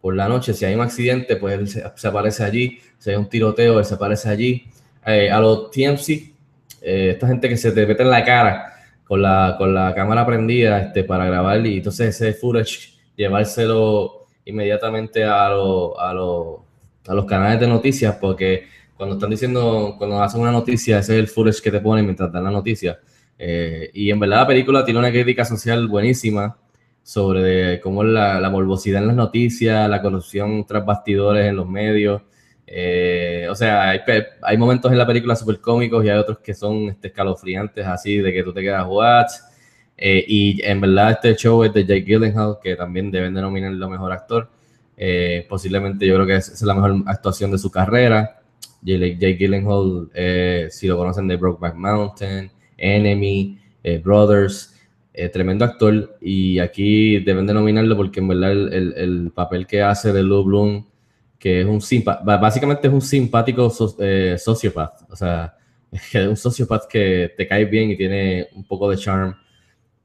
por 0.00 0.14
la 0.14 0.28
noche. 0.28 0.52
Si 0.52 0.64
hay 0.64 0.74
un 0.74 0.82
accidente, 0.82 1.36
pues 1.36 1.58
él 1.58 1.68
se, 1.68 1.82
se 1.96 2.08
aparece 2.08 2.44
allí. 2.44 2.78
Si 2.98 3.10
hay 3.10 3.16
un 3.16 3.28
tiroteo, 3.28 3.78
él 3.78 3.84
se 3.84 3.94
aparece 3.94 4.28
allí. 4.28 4.64
Eh, 5.06 5.30
a 5.30 5.40
los 5.40 5.70
TMC, 5.70 6.32
eh, 6.82 7.10
esta 7.12 7.26
gente 7.26 7.48
que 7.48 7.56
se 7.56 7.72
te 7.72 7.86
mete 7.86 8.02
en 8.02 8.10
la 8.10 8.24
cara 8.24 8.72
con 9.04 9.20
la, 9.22 9.54
con 9.58 9.74
la 9.74 9.94
cámara 9.94 10.24
prendida 10.26 10.80
este, 10.80 11.04
para 11.04 11.26
grabar 11.26 11.64
y 11.66 11.78
entonces 11.78 12.08
ese 12.20 12.32
footage 12.34 12.94
llevárselo 13.16 14.26
inmediatamente 14.44 15.24
a, 15.24 15.48
lo- 15.50 15.98
a, 16.00 16.12
lo- 16.14 16.64
a 17.06 17.14
los 17.14 17.24
canales 17.26 17.60
de 17.60 17.66
noticias 17.66 18.16
porque 18.20 18.66
cuando 18.96 19.16
están 19.16 19.30
diciendo, 19.30 19.94
cuando 19.98 20.22
hacen 20.22 20.40
una 20.40 20.52
noticia, 20.52 20.98
ese 20.98 21.14
es 21.14 21.18
el 21.20 21.28
footage 21.28 21.62
que 21.62 21.70
te 21.70 21.80
ponen 21.80 22.04
mientras 22.04 22.32
dan 22.32 22.44
la 22.44 22.50
noticia. 22.50 22.98
Eh, 23.38 23.90
y 23.94 24.10
en 24.10 24.20
verdad 24.20 24.38
la 24.38 24.46
película 24.46 24.84
tiene 24.84 25.00
una 25.00 25.10
crítica 25.10 25.44
social 25.44 25.88
buenísima 25.88 26.56
sobre 27.02 27.80
cómo 27.80 28.02
la, 28.04 28.40
la 28.40 28.50
morbosidad 28.50 29.02
en 29.02 29.08
las 29.08 29.16
noticias, 29.16 29.88
la 29.90 30.00
corrupción 30.00 30.64
tras 30.64 30.84
bastidores 30.86 31.46
en 31.46 31.56
los 31.56 31.68
medios. 31.68 32.22
Eh, 32.66 33.46
o 33.50 33.54
sea, 33.54 33.90
hay, 33.90 34.00
hay 34.42 34.56
momentos 34.56 34.90
en 34.90 34.98
la 34.98 35.06
película 35.06 35.36
súper 35.36 35.60
cómicos 35.60 36.04
y 36.04 36.08
hay 36.08 36.18
otros 36.18 36.38
que 36.38 36.54
son 36.54 36.88
este, 36.88 37.08
escalofriantes, 37.08 37.86
así 37.86 38.18
de 38.18 38.32
que 38.32 38.42
tú 38.42 38.52
te 38.52 38.62
quedas, 38.62 38.86
what? 38.88 39.26
Eh, 39.96 40.24
y 40.26 40.62
en 40.62 40.80
verdad 40.80 41.12
este 41.12 41.36
show 41.36 41.62
es 41.62 41.72
de 41.72 41.84
Jake 41.84 42.04
Gyllenhaal, 42.04 42.58
que 42.62 42.74
también 42.74 43.10
deben 43.10 43.34
de 43.34 43.42
nominarlo 43.42 43.88
mejor 43.88 44.12
actor. 44.12 44.48
Eh, 44.96 45.46
posiblemente 45.48 46.06
yo 46.06 46.14
creo 46.14 46.26
que 46.26 46.36
es, 46.36 46.48
es 46.48 46.62
la 46.62 46.74
mejor 46.74 47.02
actuación 47.06 47.50
de 47.50 47.58
su 47.58 47.70
carrera. 47.70 48.40
Jake, 48.84 49.36
Gyllenhaal, 49.38 50.10
eh, 50.14 50.68
si 50.70 50.86
lo 50.86 50.96
conocen 50.98 51.26
de 51.28 51.36
Brokeback 51.36 51.74
Mountain, 51.74 52.50
Enemy, 52.76 53.58
eh, 53.82 53.98
Brothers, 53.98 54.74
eh, 55.12 55.28
tremendo 55.28 55.64
actor. 55.64 56.16
Y 56.20 56.58
aquí 56.58 57.20
deben 57.20 57.46
de 57.46 57.54
nominarlo 57.54 57.96
porque 57.96 58.20
en 58.20 58.28
verdad 58.28 58.52
el, 58.52 58.72
el- 58.72 58.94
el 58.96 59.30
papel 59.32 59.66
que 59.66 59.82
hace 59.82 60.12
de 60.12 60.22
Lou 60.22 60.44
Bloom, 60.44 60.86
que 61.38 61.60
es 61.60 61.66
un 61.66 61.80
básicamente 62.24 62.88
es 62.88 62.94
un 62.94 63.00
simpático 63.02 63.70
so- 63.70 63.96
eh, 64.00 64.36
sociópata. 64.38 65.06
O 65.10 65.16
sea, 65.16 65.54
es 65.92 66.14
un 66.28 66.36
sociópata 66.36 66.86
que 66.90 67.32
te 67.36 67.46
cae 67.46 67.64
bien 67.66 67.90
y 67.90 67.96
tiene 67.96 68.48
un 68.54 68.64
poco 68.64 68.90
de 68.90 68.96
charm. 68.96 69.34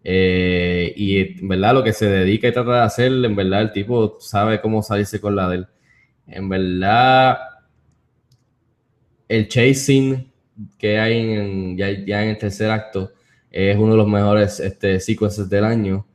Eh, 0.03 0.93
y 0.95 1.17
en 1.41 1.47
verdad 1.47 1.73
lo 1.73 1.83
que 1.83 1.93
se 1.93 2.07
dedica 2.09 2.47
y 2.47 2.53
trata 2.53 2.73
de 2.75 2.79
hacer, 2.81 3.11
en 3.11 3.35
verdad 3.35 3.61
el 3.61 3.71
tipo 3.73 4.17
sabe 4.21 4.61
cómo 4.61 4.81
salirse 4.81 5.19
con 5.21 5.35
la 5.35 5.49
de. 5.49 5.65
En 6.27 6.49
verdad, 6.49 7.37
el 9.29 9.47
chasing 9.47 10.29
que 10.77 10.99
hay 10.99 11.17
en, 11.19 11.77
ya, 11.77 11.89
en 12.23 12.29
el 12.29 12.37
tercer 12.37 12.69
acto 12.71 13.11
es 13.49 13.77
uno 13.77 13.91
de 13.91 13.97
los 13.97 14.07
mejores 14.07 14.59
este, 14.59 14.99
sequences 14.99 15.49
del 15.49 15.63
año. 15.63 16.05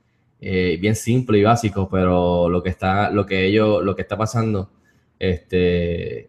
Eh, 0.41 0.77
bien 0.79 0.95
simple 0.95 1.39
y 1.39 1.43
básico, 1.43 1.89
pero 1.91 2.51
lo 2.51 2.63
que 2.63 2.69
está, 2.69 3.11
lo 3.11 3.25
que 3.25 3.47
ellos, 3.47 3.83
lo 3.83 3.97
que 3.97 4.03
está 4.03 4.17
pasando, 4.19 4.71
este, 5.19 6.29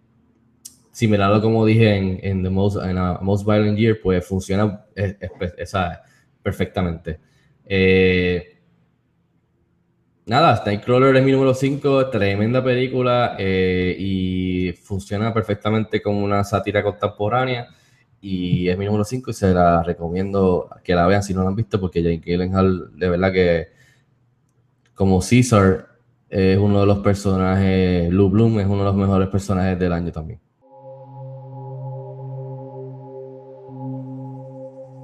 similar 0.92 1.34
a 1.34 1.42
como 1.42 1.66
dije 1.66 1.96
en, 1.96 2.42
The 2.44 2.50
Most, 2.50 2.78
en 2.82 2.98
a 2.98 3.20
Most 3.22 3.46
Violent 3.46 3.78
Year, 3.78 4.00
pues 4.02 4.26
funciona 4.26 4.86
esa- 5.58 6.02
perfectamente. 6.42 7.20
Eh, 7.66 8.58
nada, 10.26 10.64
Nightcrawler 10.66 11.16
es 11.18 11.24
mi 11.24 11.32
número 11.34 11.54
5, 11.54 12.10
tremenda 12.10 12.64
película 12.64 13.36
eh, 13.38 13.96
y 14.00 14.55
funciona 14.74 15.34
perfectamente 15.34 16.02
como 16.02 16.24
una 16.24 16.44
sátira 16.44 16.84
contemporánea 16.84 17.68
y 18.22 18.70
es 18.70 18.78
mi 18.78 18.86
número 18.86 19.04
5 19.04 19.32
y 19.32 19.34
se 19.34 19.54
la 19.54 19.84
recomiendo 19.84 20.70
que 20.84 20.96
la 20.96 21.06
vean 21.08 21.24
si 21.24 21.34
no 21.34 21.44
la 21.44 21.50
han 21.50 21.56
visto 21.56 21.80
porque 21.80 22.02
Jake 22.02 22.22
Gyllenhaal 22.26 22.98
de 22.98 23.10
verdad 23.10 23.32
que 23.32 23.68
como 24.96 25.20
Caesar 25.20 25.90
es 26.30 26.58
uno 26.58 26.82
de 26.82 26.86
los 26.86 27.00
personajes, 27.00 28.12
Lou 28.12 28.30
Bloom 28.30 28.60
es 28.60 28.66
uno 28.66 28.80
de 28.80 28.84
los 28.86 28.96
mejores 28.96 29.30
personajes 29.30 29.78
del 29.78 29.94
año 29.94 30.12
también. 30.12 30.40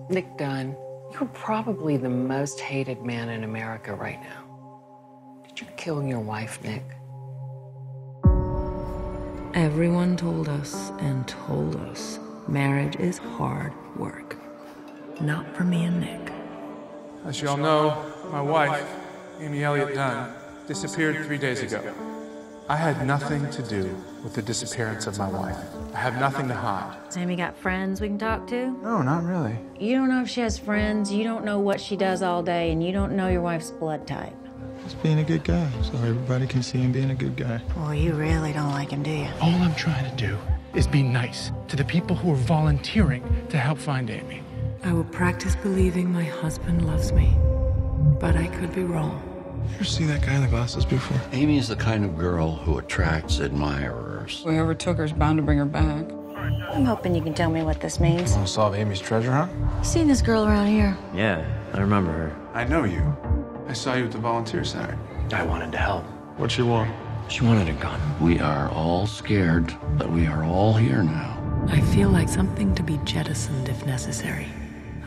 Nick 0.10 0.28
Dunn, 0.38 0.76
you're 1.14 1.30
probably 1.34 1.98
the 1.98 2.10
most 2.10 2.60
hated 2.60 3.02
man 3.02 3.30
in 3.30 3.44
America 3.44 3.96
right 3.96 4.20
now. 4.22 4.44
Did 5.48 5.62
you 5.62 5.68
kill 5.78 6.04
your 6.04 6.20
wife, 6.20 6.60
Nick? 6.64 7.01
Everyone 9.54 10.16
told 10.16 10.48
us 10.48 10.92
and 11.00 11.28
told 11.28 11.76
us 11.76 12.20
marriage 12.48 12.96
is 12.96 13.18
hard 13.18 13.74
work. 13.98 14.38
Not 15.20 15.46
for 15.58 15.66
me 15.66 15.84
and 15.84 16.00
Nick. 16.00 16.32
As 17.26 17.42
you 17.42 17.50
all 17.50 17.58
know, 17.58 18.14
my 18.32 18.42
wife, 18.42 18.88
Amy 19.42 19.64
Elliott 19.64 19.94
Dunn, 19.94 20.34
disappeared 20.68 21.26
three 21.26 21.38
days 21.38 21.62
ago. 21.64 21.94
I 22.70 22.78
had 22.78 23.06
nothing 23.06 23.50
to 23.50 23.62
do 23.64 23.94
with 24.24 24.36
the 24.36 24.42
disappearance 24.42 25.06
of 25.06 25.18
my 25.18 25.28
wife. 25.28 25.58
I 25.94 25.98
have 25.98 26.18
nothing 26.18 26.48
to 26.48 26.56
hide. 26.56 26.98
Sammy 27.10 27.36
got 27.36 27.58
friends 27.58 28.00
we 28.00 28.08
can 28.08 28.18
talk 28.18 28.48
to? 28.48 28.72
No, 28.82 29.02
not 29.02 29.26
really. 29.26 29.58
You 29.78 29.98
don't 29.98 30.08
know 30.08 30.22
if 30.22 30.30
she 30.30 30.40
has 30.40 30.58
friends, 30.58 31.12
you 31.12 31.26
don't 31.26 31.44
know 31.44 31.60
what 31.60 31.82
she 31.82 31.98
does 31.98 32.22
all 32.22 32.42
day, 32.42 32.72
and 32.72 32.82
you 32.82 32.94
don't 32.94 33.18
know 33.18 33.28
your 33.28 33.42
wife's 33.42 33.72
blood 33.72 34.08
type. 34.08 34.41
Just 34.84 35.02
being 35.04 35.20
a 35.20 35.24
good 35.24 35.44
guy, 35.44 35.70
so 35.84 35.94
everybody 35.94 36.48
can 36.48 36.64
see 36.64 36.80
him 36.80 36.92
being 36.92 37.12
a 37.12 37.16
good 37.16 37.36
guy. 37.36 37.62
Well, 37.78 37.94
you 37.94 38.14
really 38.14 38.52
don't 38.52 38.72
like 38.72 38.90
him, 38.90 39.04
do 39.04 39.12
you? 39.12 39.30
All 39.40 39.50
I'm 39.50 39.76
trying 39.76 40.10
to 40.10 40.16
do 40.16 40.38
is 40.74 40.88
be 40.88 41.04
nice 41.04 41.52
to 41.68 41.76
the 41.76 41.84
people 41.86 42.16
who 42.16 42.32
are 42.32 42.36
volunteering 42.36 43.24
to 43.50 43.58
help 43.58 43.78
find 43.78 44.10
Amy. 44.10 44.42
I 44.84 44.94
will 44.94 45.04
practice 45.04 45.56
believing 45.56 46.12
my 46.12 46.24
husband 46.24 46.88
loves 46.88 47.12
me, 47.12 47.36
but 48.20 48.36
I 48.36 48.48
could 48.48 48.74
be 48.74 48.84
wrong. 48.84 49.22
You 49.70 49.76
ever 49.76 49.84
see 49.84 50.06
that 50.06 50.22
guy 50.24 50.34
in 50.36 50.42
the 50.42 50.48
glasses 50.48 50.86
before? 50.86 51.20
Amy 51.32 51.60
is 51.60 51.68
the 51.68 51.76
kind 51.76 52.04
of 52.04 52.18
girl 52.18 52.56
who 52.56 52.80
attracts 52.80 53.40
admirers. 53.40 54.42
Whoever 54.44 54.74
took 54.74 54.98
her 54.98 55.04
is 55.04 55.14
bound 55.14 55.38
to 55.38 55.44
bring 55.44 55.60
her 55.60 55.66
back. 55.66 56.10
I'm 56.72 56.86
hoping 56.86 57.14
you 57.14 57.22
can 57.22 57.36
tell 57.36 57.52
me 57.52 57.62
what 57.62 57.80
this 57.80 58.00
means. 58.00 58.34
Want 58.34 58.48
to 58.48 58.52
solve 58.52 58.74
Amy's 58.74 59.00
treasure 59.00 59.32
hunt? 59.32 59.86
Seen 59.86 60.08
this 60.08 60.22
girl 60.22 60.48
around 60.48 60.68
here? 60.68 60.98
Yeah, 61.14 61.46
I 61.74 61.80
remember 61.80 62.12
her. 62.12 62.36
I 62.54 62.64
know 62.64 62.86
you. 62.86 63.16
I 63.72 63.74
saw 63.74 63.94
you 63.94 64.04
at 64.04 64.12
the 64.12 64.18
volunteer 64.18 64.66
center. 64.66 65.00
I 65.32 65.44
wanted 65.44 65.72
to 65.72 65.78
help. 65.78 66.04
What 66.36 66.58
you 66.58 66.66
want? 66.66 66.94
She 67.30 67.46
wanted 67.46 67.70
a 67.70 67.74
gun. 67.80 68.02
We 68.20 68.38
are 68.38 68.70
all 68.70 69.08
scared, 69.08 69.74
but 69.98 70.12
we 70.12 70.28
are 70.28 70.44
all 70.44 70.74
here 70.74 71.04
now. 71.04 71.66
I 71.70 71.80
feel 71.80 72.10
like 72.10 72.28
something 72.28 72.76
to 72.76 72.84
be 72.84 73.00
jettisoned 73.06 73.70
if 73.70 73.86
necessary. 73.86 74.48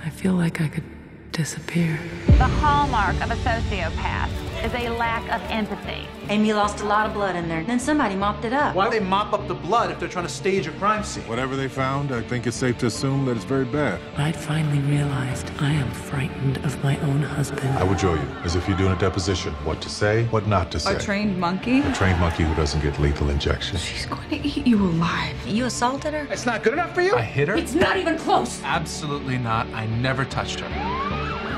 I 0.03 0.09
feel 0.09 0.33
like 0.33 0.63
I 0.63 0.69
could 0.69 0.85
disappear. 1.31 2.01
The 2.27 2.47
hallmark 2.47 3.17
of 3.17 3.33
a 3.33 3.37
sociopath 3.37 4.31
is 4.65 4.73
a 4.75 4.89
lack 4.89 5.23
of 5.31 5.43
empathy. 5.51 6.09
Amy 6.31 6.55
lost 6.55 6.81
a 6.81 6.85
lot 6.87 7.07
of 7.07 7.13
blood 7.13 7.37
in 7.37 7.49
there. 7.49 7.63
Then 7.65 7.79
somebody 7.79 8.15
mopped 8.15 8.47
it 8.47 8.55
up. 8.55 8.75
Why 8.75 8.87
do 8.87 8.99
they 8.99 9.05
mop 9.05 9.35
up 9.35 9.47
the 9.47 9.55
blood 9.55 9.91
if 9.91 10.01
they're 10.01 10.09
trying 10.09 10.27
to 10.27 10.33
stage 10.33 10.67
a 10.67 10.73
crime 10.73 11.05
scene? 11.05 11.23
Whatever 11.29 11.55
they 11.55 11.69
found, 11.69 12.13
I 12.13 12.23
think 12.23 12.47
it's 12.47 12.57
safe 12.57 12.79
to 12.79 12.87
assume 12.87 13.27
that 13.27 13.37
it's 13.37 13.45
very 13.45 13.67
bad. 13.67 14.01
I'd 14.17 14.35
finally 14.35 14.79
realized 14.81 15.51
I 15.61 15.71
am 15.71 15.91
frightened 15.91 16.57
of 16.65 16.83
my 16.83 16.99
own 17.01 17.21
husband. 17.21 17.69
I 17.77 17.85
would 17.85 18.01
show 18.01 18.15
you, 18.15 18.27
as 18.43 18.57
if 18.57 18.67
you're 18.67 18.79
doing 18.79 18.93
a 18.93 18.99
deposition, 18.99 19.53
what 19.65 19.83
to 19.83 19.91
say, 19.91 20.25
what 20.27 20.47
not 20.47 20.71
to 20.73 20.81
say. 20.81 20.97
A 20.97 20.99
trained 20.99 21.39
monkey? 21.39 21.81
A 21.81 21.93
trained 21.93 22.19
monkey 22.19 22.45
who 22.45 22.55
doesn't 22.55 22.81
get 22.81 22.99
lethal 22.99 23.29
injection. 23.29 23.77
She's 23.77 24.07
going 24.07 24.31
to 24.31 24.37
eat 24.37 24.67
you 24.67 24.83
alive. 24.83 25.37
You 25.47 25.67
assaulted 25.67 26.15
her? 26.15 26.27
It's 26.31 26.47
not 26.47 26.63
good 26.63 26.73
enough 26.73 26.95
for 26.95 27.03
you? 27.03 27.15
I 27.15 27.23
hit 27.23 27.49
her? 27.49 27.57
It's 27.57 27.75
not 27.75 27.99
even 27.99 28.19
close. 28.19 28.63
Absolutely 28.63 29.37
not. 29.37 29.67
I 29.75 29.87
never 29.87 30.25
touched 30.25 30.61
her. 30.61 30.94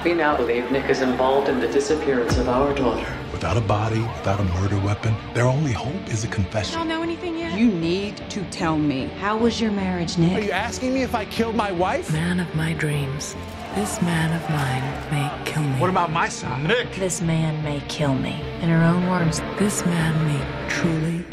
We 0.06 0.14
now 0.14 0.36
believe 0.36 0.70
Nick 0.70 0.88
is 0.88 1.00
involved 1.00 1.48
in 1.48 1.58
the 1.58 1.66
disappearance 1.66 2.38
of 2.38 2.48
our 2.48 2.72
daughter. 2.76 3.12
Without 3.32 3.56
a 3.56 3.60
body, 3.60 3.98
without 3.98 4.38
a 4.38 4.44
murder 4.44 4.78
weapon, 4.78 5.16
their 5.34 5.46
only 5.46 5.72
hope 5.72 6.08
is 6.08 6.22
a 6.22 6.28
confession. 6.28 6.74
You 6.74 6.78
don't 6.78 6.86
know 6.86 7.02
anything 7.02 7.36
yet? 7.36 7.58
You 7.58 7.72
need 7.72 8.18
to 8.30 8.44
tell 8.50 8.78
me. 8.78 9.06
How 9.18 9.36
was 9.36 9.60
your 9.60 9.72
marriage, 9.72 10.16
Nick? 10.16 10.38
Are 10.38 10.46
you 10.46 10.52
asking 10.52 10.94
me 10.94 11.02
if 11.02 11.16
I 11.16 11.24
killed 11.24 11.56
my 11.56 11.72
wife? 11.72 12.12
Man 12.12 12.38
of 12.38 12.54
my 12.54 12.72
dreams. 12.74 13.34
This 13.74 14.00
man 14.00 14.32
of 14.32 14.48
mine 14.48 15.10
may 15.10 15.44
kill 15.44 15.64
me. 15.64 15.80
What 15.80 15.90
about 15.90 16.12
my 16.12 16.28
son, 16.28 16.68
Nick? 16.68 16.92
This 16.94 17.20
man 17.20 17.64
may 17.64 17.82
kill 17.88 18.14
me. 18.14 18.40
In 18.60 18.68
her 18.68 18.84
own 18.84 19.10
words, 19.10 19.40
This 19.58 19.84
man 19.86 20.14
may 20.24 20.68
truly 20.68 21.24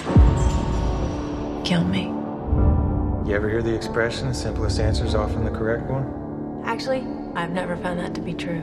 kill 1.64 1.84
me. 1.84 2.06
You 3.30 3.36
ever 3.36 3.50
hear 3.50 3.62
the 3.62 3.76
expression, 3.76 4.30
the 4.30 4.34
simplest 4.34 4.80
answer 4.80 5.06
is 5.06 5.14
often 5.14 5.46
the 5.46 5.52
correct 5.52 5.84
one? 5.92 6.64
Actually, 6.66 7.06
I've 7.36 7.52
never 7.52 7.76
found 7.78 8.00
that 8.00 8.14
to 8.16 8.22
be 8.22 8.34
true. 8.34 8.62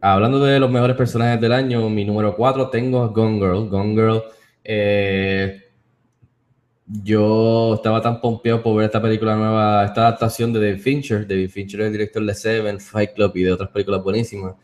hablando 0.00 0.42
de 0.42 0.58
los 0.58 0.70
mejores 0.70 0.96
personajes 0.96 1.40
del 1.40 1.52
año, 1.52 1.88
mi 1.90 2.04
número 2.04 2.34
4 2.34 2.70
tengo 2.70 3.02
a 3.02 3.08
Gone 3.08 3.38
Girl. 3.38 3.68
Gone 3.68 3.94
Girl, 3.94 4.22
eh, 4.64 5.62
yo 6.86 7.74
estaba 7.74 8.00
tan 8.00 8.20
pompeado 8.20 8.62
por 8.62 8.76
ver 8.76 8.86
esta 8.86 9.00
película 9.00 9.36
nueva, 9.36 9.84
esta 9.84 10.02
adaptación 10.02 10.52
de 10.52 10.60
David 10.60 10.80
Fincher. 10.80 11.26
David 11.26 11.50
Fincher 11.50 11.80
es 11.82 11.86
el 11.86 11.92
director 11.92 12.24
de 12.24 12.34
Seven, 12.34 12.80
Fight 12.80 13.12
Club 13.14 13.32
y 13.34 13.42
de 13.42 13.52
otras 13.52 13.70
películas 13.70 14.02
buenísimas. 14.02 14.54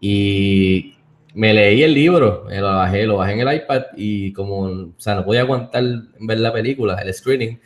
Y 0.00 0.96
me 1.34 1.54
leí 1.54 1.82
el 1.82 1.94
libro, 1.94 2.46
lo 2.50 2.66
bajé, 2.66 3.06
lo 3.06 3.18
bajé 3.18 3.32
en 3.34 3.40
el 3.40 3.54
iPad 3.54 3.82
y 3.96 4.32
como, 4.32 4.60
o 4.62 4.94
sea, 4.98 5.14
no 5.14 5.24
podía 5.24 5.42
aguantar 5.42 5.84
ver 6.18 6.40
la 6.40 6.52
película, 6.52 6.96
el 6.96 7.14
screening, 7.14 7.60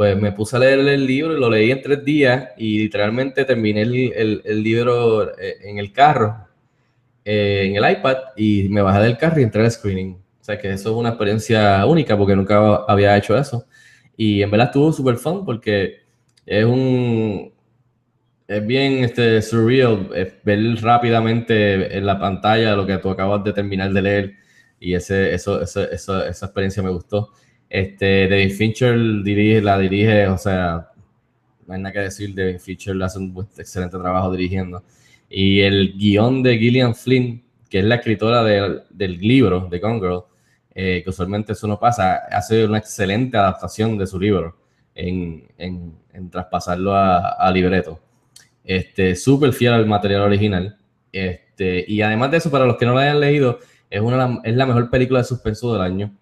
pues 0.00 0.16
me 0.16 0.32
puse 0.32 0.56
a 0.56 0.58
leer 0.58 0.78
el 0.78 1.06
libro 1.06 1.36
y 1.36 1.38
lo 1.38 1.50
leí 1.50 1.70
en 1.70 1.82
tres 1.82 2.02
días 2.02 2.52
y 2.56 2.78
literalmente 2.78 3.44
terminé 3.44 3.82
el, 3.82 4.40
el, 4.46 4.62
libro 4.62 5.38
eh, 5.38 5.58
en 5.62 5.76
el 5.76 5.92
carro, 5.92 6.38
eh, 7.22 7.64
en 7.66 7.76
el 7.76 7.92
iPad 7.92 8.16
y 8.34 8.66
me 8.70 8.80
bajé 8.80 9.00
del 9.00 9.18
carro 9.18 9.38
y 9.38 9.42
entré 9.42 9.62
al 9.62 9.70
screening. 9.70 10.14
O 10.14 10.42
sea 10.42 10.58
que 10.58 10.72
eso 10.72 10.88
es 10.88 10.96
una 10.96 11.10
experiencia 11.10 11.84
única 11.84 12.16
porque 12.16 12.34
nunca 12.34 12.76
había 12.88 13.14
hecho 13.14 13.36
eso. 13.36 13.66
Y 14.16 14.40
en 14.40 14.50
verdad 14.50 14.68
estuvo 14.68 14.90
súper 14.90 15.16
fun 15.16 15.44
porque 15.44 15.98
es 16.46 16.64
un, 16.64 17.52
es 18.48 18.66
bien 18.66 19.04
este, 19.04 19.42
surreal 19.42 20.08
ver 20.42 20.76
rápidamente 20.80 21.94
en 21.94 22.06
la 22.06 22.18
pantalla 22.18 22.74
lo 22.74 22.86
que 22.86 22.96
tú 22.96 23.10
acabas 23.10 23.44
de 23.44 23.52
terminar 23.52 23.92
de 23.92 24.00
leer 24.00 24.34
y 24.80 24.94
ese, 24.94 25.34
eso, 25.34 25.60
eso, 25.60 25.84
esa 25.90 26.46
experiencia 26.46 26.82
me 26.82 26.88
gustó. 26.88 27.34
Este, 27.70 28.28
David 28.28 28.52
Fincher 28.52 28.98
dirige, 29.22 29.62
la 29.62 29.78
dirige, 29.78 30.26
o 30.28 30.36
sea, 30.36 30.90
no 31.66 31.74
hay 31.74 31.80
nada 31.80 31.92
que 31.92 32.00
decir, 32.00 32.34
David 32.34 32.58
Fincher 32.58 33.02
hace 33.02 33.18
un 33.18 33.48
excelente 33.56 33.96
trabajo 33.96 34.30
dirigiendo. 34.32 34.82
Y 35.30 35.60
el 35.60 35.96
guion 35.96 36.42
de 36.42 36.58
Gillian 36.58 36.94
Flynn, 36.94 37.42
que 37.70 37.78
es 37.78 37.84
la 37.84 37.94
escritora 37.94 38.44
del, 38.44 38.82
del 38.90 39.18
libro 39.18 39.68
de 39.70 39.78
Gone 39.78 40.00
Girl, 40.00 40.24
eh, 40.74 41.00
que 41.02 41.10
usualmente 41.10 41.52
eso 41.52 41.66
no 41.66 41.78
pasa, 41.78 42.16
hace 42.30 42.66
una 42.66 42.78
excelente 42.78 43.38
adaptación 43.38 43.96
de 43.96 44.06
su 44.06 44.20
libro 44.20 44.58
en, 44.94 45.48
en, 45.56 46.30
traspasarlo 46.30 46.94
a, 46.94 47.30
a 47.30 47.50
libreto 47.50 48.00
este, 48.64 49.16
súper 49.16 49.52
fiel 49.52 49.72
al 49.72 49.86
material 49.86 50.22
original. 50.22 50.78
Este, 51.12 51.84
y 51.88 52.02
además 52.02 52.30
de 52.30 52.36
eso, 52.36 52.50
para 52.50 52.66
los 52.66 52.76
que 52.76 52.86
no 52.86 52.92
lo 52.92 52.98
hayan 52.98 53.20
leído, 53.20 53.58
es, 53.88 54.00
una, 54.00 54.40
es 54.44 54.54
la 54.54 54.66
mejor 54.66 54.90
película 54.90 55.20
de 55.20 55.24
suspenso 55.24 55.72
del 55.72 55.82
año. 55.82 56.16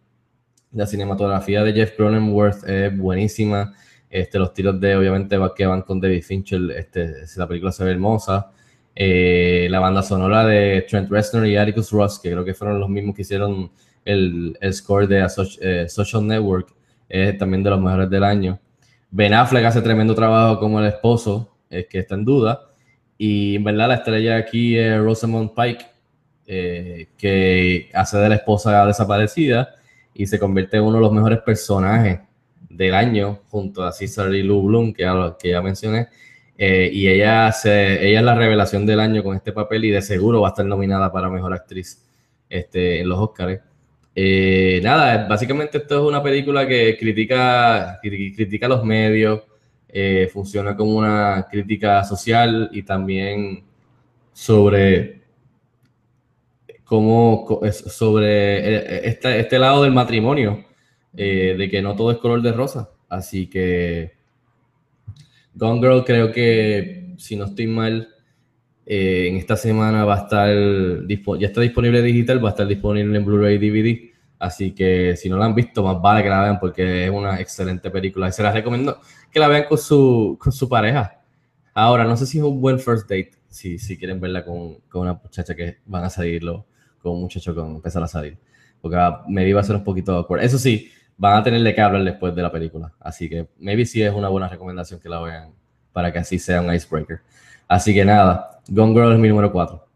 La 0.73 0.87
cinematografía 0.87 1.63
de 1.65 1.73
Jeff 1.73 1.97
Cronenworth 1.97 2.69
es 2.69 2.97
buenísima. 2.97 3.75
Este, 4.11 4.39
los 4.39 4.53
tiros 4.53 4.79
de, 4.81 4.97
obviamente, 4.97 5.39
que 5.57 5.67
van 5.67 5.83
con 5.83 6.01
David 6.01 6.23
Fincher, 6.23 6.61
este, 6.77 7.15
la 7.37 7.47
película 7.47 7.73
se 7.73 7.85
ve 7.85 7.93
hermosa. 7.93 8.51
Eh, 8.95 9.69
la 9.71 9.81
banda 9.81 10.03
sonora 10.03 10.45
de 10.45 10.85
Trent 10.89 11.11
Reznor 11.11 11.47
y 11.47 11.57
Atticus 11.57 11.91
Ross, 11.91 12.19
que 12.19 12.31
creo 12.33 12.45
que 12.45 12.53
fueron 12.53 12.81
los 12.81 12.89
mismos 12.89 13.15
que 13.15 13.23
hicieron 13.23 13.71
el, 14.05 14.59
score 14.73 15.07
de 15.07 15.27
eh, 15.61 15.89
Social 15.89 16.27
Network, 16.27 16.75
es 17.09 17.39
también 17.39 17.63
de 17.63 17.71
los 17.71 17.81
mejores 17.81 18.11
del 18.11 18.25
año. 18.25 18.59
Ben 19.11 19.33
Affleck 19.33 19.65
hace 19.65 19.81
tremendo 19.81 20.15
trabajo 20.15 20.59
como 20.59 20.81
el 20.81 20.87
esposo, 20.87 21.57
es 21.71 21.87
que 21.87 22.01
está 22.01 22.15
en 22.15 22.25
duda. 22.25 22.63
Y 23.17 23.57
en 23.57 23.65
verdad 23.65 23.89
la 23.89 23.95
estrella 23.95 24.37
aquí 24.37 24.77
es 24.77 24.99
Rosamund 24.99 25.53
Pike, 25.55 25.87
eh, 26.47 27.09
que 27.17 27.91
hace 27.95 28.19
de 28.19 28.29
la 28.29 28.35
esposa 28.35 28.85
desaparecida 28.87 29.77
y 30.19 30.27
se 30.27 30.39
convierte 30.39 30.77
en 30.77 30.83
uno 30.83 30.97
de 30.97 31.03
los 31.03 31.13
mejores 31.13 31.39
personajes 31.39 32.19
del 32.69 32.93
año 32.93 33.39
junto 33.49 33.85
a 33.85 33.93
Cesar 33.93 34.35
y 34.35 34.43
Lou 34.43 34.63
Bloom, 34.65 34.93
que 34.93 35.05
ya, 35.05 35.37
que 35.39 35.51
ya 35.51 35.63
mencioné. 35.63 36.09
Eh, 36.59 36.91
y 36.93 37.07
ella, 37.07 37.53
se, 37.53 38.05
ella 38.05 38.19
es 38.19 38.25
la 38.25 38.35
revelación 38.35 38.85
del 38.85 38.99
año 38.99 39.23
con 39.23 39.37
este 39.37 39.53
papel 39.53 39.85
y 39.85 39.91
de 39.91 40.03
seguro 40.03 40.41
va 40.41 40.49
a 40.49 40.51
estar 40.51 40.67
nominada 40.67 41.13
para 41.13 41.31
Mejor 41.31 41.55
Actriz 41.55 42.05
este, 42.51 43.01
en 43.01 43.09
los 43.09 43.17
Oscars. 43.17 43.61
Eh, 44.13 44.81
nada, 44.83 45.29
básicamente 45.29 45.79
esto 45.79 46.01
es 46.01 46.09
una 46.09 46.21
película 46.21 46.67
que 46.67 46.97
critica, 46.99 48.01
critica 48.03 48.67
los 48.67 48.83
medios, 48.85 49.43
eh, 49.89 50.29
funciona 50.33 50.77
como 50.77 50.97
una 50.97 51.47
crítica 51.49 52.03
social 52.03 52.71
y 52.73 52.83
también 52.83 53.63
sobre 54.33 55.18
cómo 56.88 57.61
sobre 57.70 58.77
eh, 58.77 59.01
este, 59.05 59.40
este 59.40 59.59
lado 59.59 59.83
del 59.83 59.92
matrimonio, 59.92 60.64
eh, 61.14 61.55
de 61.57 61.68
que 61.68 61.83
no 61.83 61.94
todo 61.94 62.11
es 62.11 62.16
color 62.16 62.40
de 62.40 62.53
rosa. 62.53 62.90
Así 63.11 63.46
que 63.46 64.14
Gone 65.55 65.81
Girl 65.81 66.05
creo 66.05 66.33
que, 66.33 67.14
si 67.18 67.37
no 67.37 67.44
estoy 67.44 67.66
mal, 67.66 68.09
en 68.87 69.37
esta 69.37 69.57
semana 69.57 70.07
va 70.07 70.14
a 70.14 70.18
estar, 70.22 70.48
ya 71.38 71.46
está 71.46 71.61
disponible 71.61 72.01
digital, 72.01 72.42
va 72.42 72.48
a 72.48 72.53
estar 72.53 72.66
disponible 72.66 73.18
en 73.18 73.24
Blu-ray 73.24 73.59
DVD. 73.59 74.11
Así 74.38 74.72
que 74.72 75.14
si 75.16 75.29
no 75.29 75.37
la 75.37 75.44
han 75.44 75.55
visto, 75.55 75.83
más 75.83 76.01
vale 76.01 76.22
que 76.22 76.31
la 76.31 76.42
vean 76.42 76.59
porque 76.59 77.05
es 77.05 77.11
una 77.11 77.38
excelente 77.38 77.90
película 77.90 78.29
y 78.29 78.33
se 78.33 78.42
la 78.42 78.53
recomiendo 78.53 78.98
que 79.31 79.40
la 79.40 79.48
vean 79.48 79.64
con 79.68 79.77
su, 79.77 80.38
con 80.40 80.53
su 80.53 80.70
pareja. 80.70 81.20
Ahora, 81.74 82.05
no 82.05 82.16
sé 82.16 82.24
si 82.24 82.38
es 82.38 82.44
un 82.44 82.62
buen 82.62 82.79
first 82.79 83.03
date, 83.03 83.33
si, 83.48 83.79
si 83.79 83.98
quieren 83.98 84.20
verla 84.20 84.42
con, 84.42 84.77
con 84.88 85.03
una 85.03 85.20
muchacha 85.22 85.55
que 85.55 85.79
van 85.85 86.05
a 86.05 86.11
salirlo, 86.11 86.66
con 87.03 87.13
un 87.13 87.21
muchacho 87.23 87.55
que 87.55 87.61
empezar 87.61 88.03
a 88.03 88.09
salir. 88.09 88.39
Porque 88.81 88.97
me 89.29 89.49
iba 89.49 89.61
a 89.61 89.65
ser 89.65 89.77
un 89.77 89.85
poquito 89.85 90.15
awkward. 90.15 90.43
Eso 90.43 90.59
sí, 90.59 90.91
van 91.17 91.39
a 91.39 91.43
tenerle 91.43 91.75
que 91.75 91.81
hablar 91.81 92.05
después 92.05 92.35
de 92.35 92.43
la 92.43 92.53
película. 92.53 92.93
Así 93.01 93.29
que 93.29 93.49
maybe 93.59 93.85
sí 93.85 94.03
es 94.03 94.15
una 94.15 94.29
buena 94.29 94.49
recomendación 94.49 95.01
que 95.01 95.09
la 95.09 95.21
vean 95.21 95.53
para 95.93 96.13
que 96.13 96.21
así 96.21 96.39
sea 96.39 96.61
un 96.61 96.73
icebreaker. 96.73 97.21
Así 97.67 97.93
que 97.93 98.05
nada, 98.05 98.61
Gone 98.69 98.93
Girl 98.93 99.13
es 99.13 99.19
mi 99.19 99.29
número 99.29 99.51
4. 99.51 99.88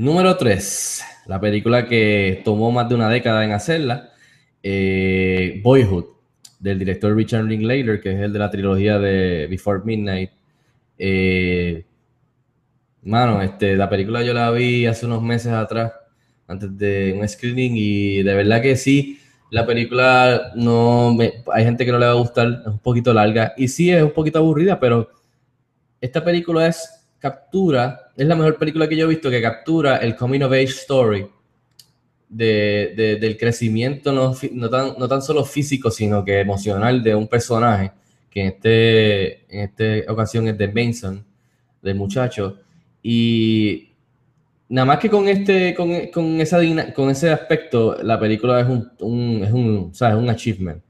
Número 0.00 0.34
3, 0.34 1.02
la 1.26 1.38
película 1.38 1.86
que 1.86 2.40
tomó 2.42 2.72
más 2.72 2.88
de 2.88 2.94
una 2.94 3.10
década 3.10 3.44
en 3.44 3.52
hacerla, 3.52 4.14
eh, 4.62 5.60
Boyhood, 5.62 6.06
del 6.58 6.78
director 6.78 7.14
Richard 7.14 7.44
Linklater, 7.44 8.00
que 8.00 8.12
es 8.12 8.20
el 8.20 8.32
de 8.32 8.38
la 8.38 8.50
trilogía 8.50 8.98
de 8.98 9.46
Before 9.46 9.82
Midnight. 9.84 10.30
Eh, 10.96 11.84
mano, 13.02 13.42
este, 13.42 13.76
la 13.76 13.90
película 13.90 14.22
yo 14.22 14.32
la 14.32 14.50
vi 14.50 14.86
hace 14.86 15.04
unos 15.04 15.22
meses 15.22 15.52
atrás, 15.52 15.92
antes 16.48 16.78
de 16.78 17.14
un 17.20 17.28
screening, 17.28 17.72
y 17.76 18.22
de 18.22 18.34
verdad 18.34 18.62
que 18.62 18.76
sí, 18.76 19.20
la 19.50 19.66
película 19.66 20.52
no 20.54 21.14
hay 21.52 21.64
gente 21.64 21.84
que 21.84 21.92
no 21.92 21.98
le 21.98 22.06
va 22.06 22.12
a 22.12 22.14
gustar, 22.14 22.62
es 22.62 22.66
un 22.68 22.78
poquito 22.78 23.12
larga, 23.12 23.52
y 23.54 23.68
sí 23.68 23.90
es 23.90 24.02
un 24.02 24.12
poquito 24.12 24.38
aburrida, 24.38 24.80
pero 24.80 25.10
esta 26.00 26.24
película 26.24 26.66
es 26.68 26.99
captura, 27.20 28.10
es 28.16 28.26
la 28.26 28.34
mejor 28.34 28.56
película 28.58 28.88
que 28.88 28.96
yo 28.96 29.04
he 29.06 29.08
visto 29.08 29.30
que 29.30 29.40
captura 29.42 29.98
el 29.98 30.16
coming 30.16 30.40
of 30.40 30.52
age 30.52 30.64
story 30.64 31.26
de, 32.28 32.92
de- 32.96 33.16
del 33.16 33.36
crecimiento 33.36 34.12
no, 34.12 34.34
no, 34.52 34.70
tan, 34.70 34.94
no 34.98 35.08
tan 35.08 35.22
solo 35.22 35.44
físico, 35.44 35.90
sino 35.90 36.24
que 36.24 36.40
emocional 36.40 37.02
de 37.02 37.14
un 37.14 37.26
personaje, 37.28 37.92
que 38.30 38.40
en, 38.42 38.46
este, 38.48 39.32
en 39.54 39.60
esta 39.76 40.12
ocasión 40.12 40.48
es 40.48 40.56
de 40.56 40.66
Benson, 40.68 41.24
del 41.82 41.96
muchacho, 41.96 42.58
y 43.02 43.90
nada 44.68 44.84
más 44.86 44.98
que 44.98 45.10
con 45.10 45.26
este, 45.28 45.74
con, 45.74 45.90
con 46.08 46.40
esa 46.40 46.58
con 46.94 47.10
ese 47.10 47.30
aspecto, 47.30 47.96
la 48.02 48.20
película 48.20 48.60
es 48.60 48.66
un, 48.68 48.90
un- 49.00 49.44
es 49.44 49.52
un, 49.52 49.90
¿sabes? 49.94 50.16
un 50.16 50.28
achievement, 50.30 50.82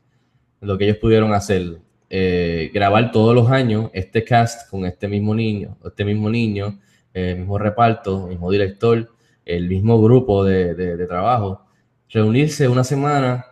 lo 0.61 0.77
que 0.77 0.85
ellos 0.85 0.99
pudieron 0.99 1.33
hacer. 1.33 1.79
Eh, 2.13 2.71
grabar 2.75 3.13
todos 3.13 3.35
los 3.37 3.51
años 3.51 3.89
este 3.95 4.25
cast 4.25 4.69
con 4.69 4.85
este 4.85 5.07
mismo 5.09 5.33
niño, 5.35 5.77
este 5.85 6.05
mismo 6.05 6.29
niño, 6.29 6.81
el 7.15 7.39
mismo 7.39 7.57
reparto, 7.59 8.27
mismo 8.27 8.51
director, 8.51 9.09
el 9.45 9.69
mismo 9.69 10.03
grupo 10.03 10.45
de, 10.45 10.75
de- 10.75 11.07
trabajo, 11.07 11.65
reunirse 12.09 12.67
una 12.69 12.83
semana 12.85 13.47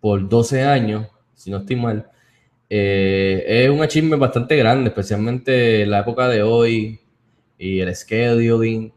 por 0.00 0.28
12 0.28 0.62
años, 0.62 1.06
si 1.34 1.50
no 1.50 1.58
estoy 1.58 1.76
mal, 1.76 2.10
eh, 2.70 3.44
es 3.46 3.70
un 3.70 3.82
achievement 3.82 4.20
bastante 4.20 4.56
grande, 4.56 4.88
especialmente 4.90 5.82
en 5.82 5.90
la 5.90 6.00
época 6.00 6.28
de 6.28 6.42
hoy 6.42 7.00
y 7.58 7.80
el 7.80 7.94
scheduling 7.94 8.92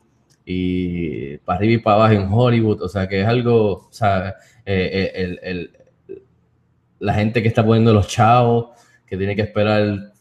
y 0.46 1.38
para 1.40 1.60
arriba 1.60 1.74
y 1.74 1.78
para 1.80 1.96
abajo 1.98 2.14
en 2.14 2.30
Hollywood, 2.32 2.82
o 2.84 2.90
sea 2.90 3.08
que 3.08 3.22
es 3.22 3.28
algo, 3.28 3.74
o 3.74 3.90
sea, 3.92 4.30
eh, 4.66 4.90
eh, 4.94 5.12
el- 5.16 5.40
el- 5.44 5.72
la 7.00 7.14
gente 7.14 7.42
que 7.42 7.48
está 7.48 7.66
poniendo 7.66 7.94
los 7.94 8.08
chavos, 8.08 8.70
que 9.08 9.18
tiene 9.18 9.36
que 9.36 9.42
esperar 9.44 10.12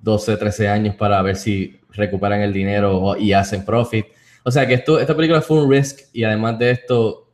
12, 0.00 0.36
13 0.36 0.68
años 0.68 0.94
para 0.94 1.20
ver 1.22 1.36
si 1.36 1.78
recuperan 1.90 2.40
el 2.40 2.52
dinero 2.52 3.16
y 3.18 3.32
hacen 3.32 3.64
profit. 3.64 4.06
O 4.44 4.50
sea 4.50 4.66
que 4.66 4.74
esto, 4.74 5.00
esta 5.00 5.16
película 5.16 5.40
fue 5.42 5.62
un 5.62 5.70
risk 5.70 6.00
y 6.12 6.22
además 6.24 6.58
de 6.58 6.70
esto, 6.70 7.28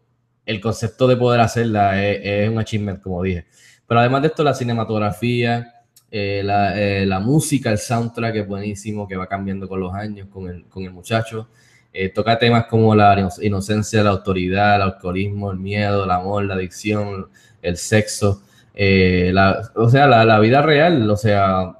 el 0.46 0.60
concepto 0.60 1.06
de 1.06 1.16
poder 1.16 1.40
hacerla 1.40 2.02
es, 2.04 2.20
es 2.22 2.48
un 2.48 2.58
achievement, 2.58 3.00
como 3.02 3.22
dije. 3.22 3.46
Pero 3.86 4.00
además 4.00 4.22
de 4.22 4.28
esto, 4.28 4.42
la 4.42 4.54
cinematografía, 4.54 5.74
eh, 6.10 6.42
la, 6.44 6.78
eh, 6.80 7.04
la 7.06 7.20
música, 7.20 7.70
el 7.70 7.78
soundtrack 7.78 8.36
es 8.36 8.46
buenísimo, 8.48 9.06
que 9.06 9.16
va 9.16 9.26
cambiando 9.26 9.68
con 9.68 9.80
los 9.80 9.92
años, 9.94 10.28
con 10.28 10.48
el, 10.48 10.64
con 10.66 10.82
el 10.84 10.90
muchacho. 10.90 11.48
Eh, 11.92 12.08
toca 12.08 12.38
temas 12.38 12.66
como 12.66 12.94
la 12.94 13.18
ino- 13.18 13.28
inocencia, 13.42 14.02
la 14.02 14.10
autoridad, 14.10 14.76
el 14.76 14.82
alcoholismo, 14.82 15.50
el 15.52 15.58
miedo, 15.58 16.04
el 16.04 16.10
amor, 16.10 16.44
la 16.44 16.54
adicción, 16.54 17.28
el 17.60 17.76
sexo, 17.76 18.42
eh, 18.74 19.30
la, 19.32 19.62
o 19.74 19.88
sea, 19.90 20.06
la, 20.06 20.24
la 20.24 20.38
vida 20.40 20.62
real, 20.62 21.08
o 21.10 21.16
sea, 21.16 21.74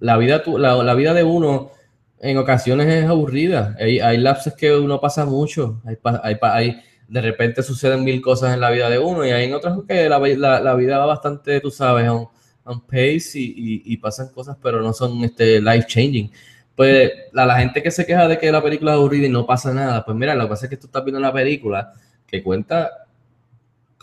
la 0.00 0.16
vida, 0.16 0.42
la, 0.58 0.74
la 0.82 0.94
vida 0.94 1.14
de 1.14 1.24
uno 1.24 1.70
en 2.20 2.38
ocasiones 2.38 2.88
es 2.88 3.06
aburrida. 3.08 3.76
Hay, 3.80 4.00
hay 4.00 4.18
lapsos 4.18 4.54
que 4.54 4.74
uno 4.76 5.00
pasa 5.00 5.24
mucho. 5.26 5.80
Hay, 5.84 5.96
hay, 6.22 6.36
hay- 6.42 6.80
de 7.06 7.20
repente 7.20 7.62
suceden 7.62 8.02
mil 8.02 8.22
cosas 8.22 8.54
en 8.54 8.60
la 8.60 8.70
vida 8.70 8.88
de 8.88 8.98
uno 8.98 9.26
y 9.26 9.30
hay 9.30 9.44
en 9.44 9.54
otras 9.54 9.78
que 9.86 10.08
la, 10.08 10.18
la- 10.18 10.60
la 10.60 10.74
vida 10.74 10.98
va 10.98 11.06
bastante, 11.06 11.60
tú 11.60 11.70
sabes, 11.70 12.08
on, 12.08 12.28
on 12.64 12.80
pace 12.86 13.32
y, 13.38 13.44
y- 13.56 13.82
y 13.92 13.96
pasan 13.98 14.28
cosas, 14.30 14.56
pero 14.62 14.80
no 14.80 14.92
son 14.94 15.22
este, 15.24 15.60
life 15.60 15.86
changing. 15.86 16.30
Pues 16.74 17.12
la, 17.32 17.44
la 17.46 17.58
gente 17.58 17.82
que 17.82 17.90
se 17.90 18.06
queja 18.06 18.26
de 18.26 18.38
que 18.38 18.50
la 18.50 18.62
película 18.62 18.92
es 18.92 18.96
aburrida 18.98 19.26
y 19.26 19.30
no 19.30 19.46
pasa 19.46 19.72
nada, 19.74 20.04
pues 20.04 20.16
mira, 20.16 20.34
lo 20.34 20.44
que 20.44 20.48
pasa 20.50 20.66
es 20.66 20.70
que 20.70 20.76
tú 20.78 20.86
estás 20.86 21.04
viendo 21.04 21.18
una 21.20 21.32
película 21.32 21.92
que 22.26 22.42
cuenta 22.42 23.03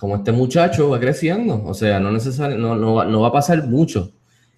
cómo 0.02 0.16
este 0.18 0.32
muchacho 0.34 0.90
va 0.90 1.00
creciendo. 1.00 1.64
O 1.66 1.76
sea, 1.76 2.00
no, 2.00 2.12
necesario, 2.12 2.58
no, 2.58 2.76
no, 2.76 2.96
va- 2.96 3.06
no 3.06 3.22
va 3.22 3.28
a 3.30 3.32
pasar 3.32 3.68
mucho. 3.68 4.12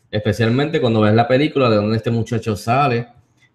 Especialmente 0.10 0.80
cuando 0.82 1.02
ves 1.02 1.14
la 1.14 1.28
película 1.28 1.70
de 1.70 1.76
dónde 1.78 1.98
este 1.98 2.12
muchacho 2.12 2.56
sale, 2.56 3.08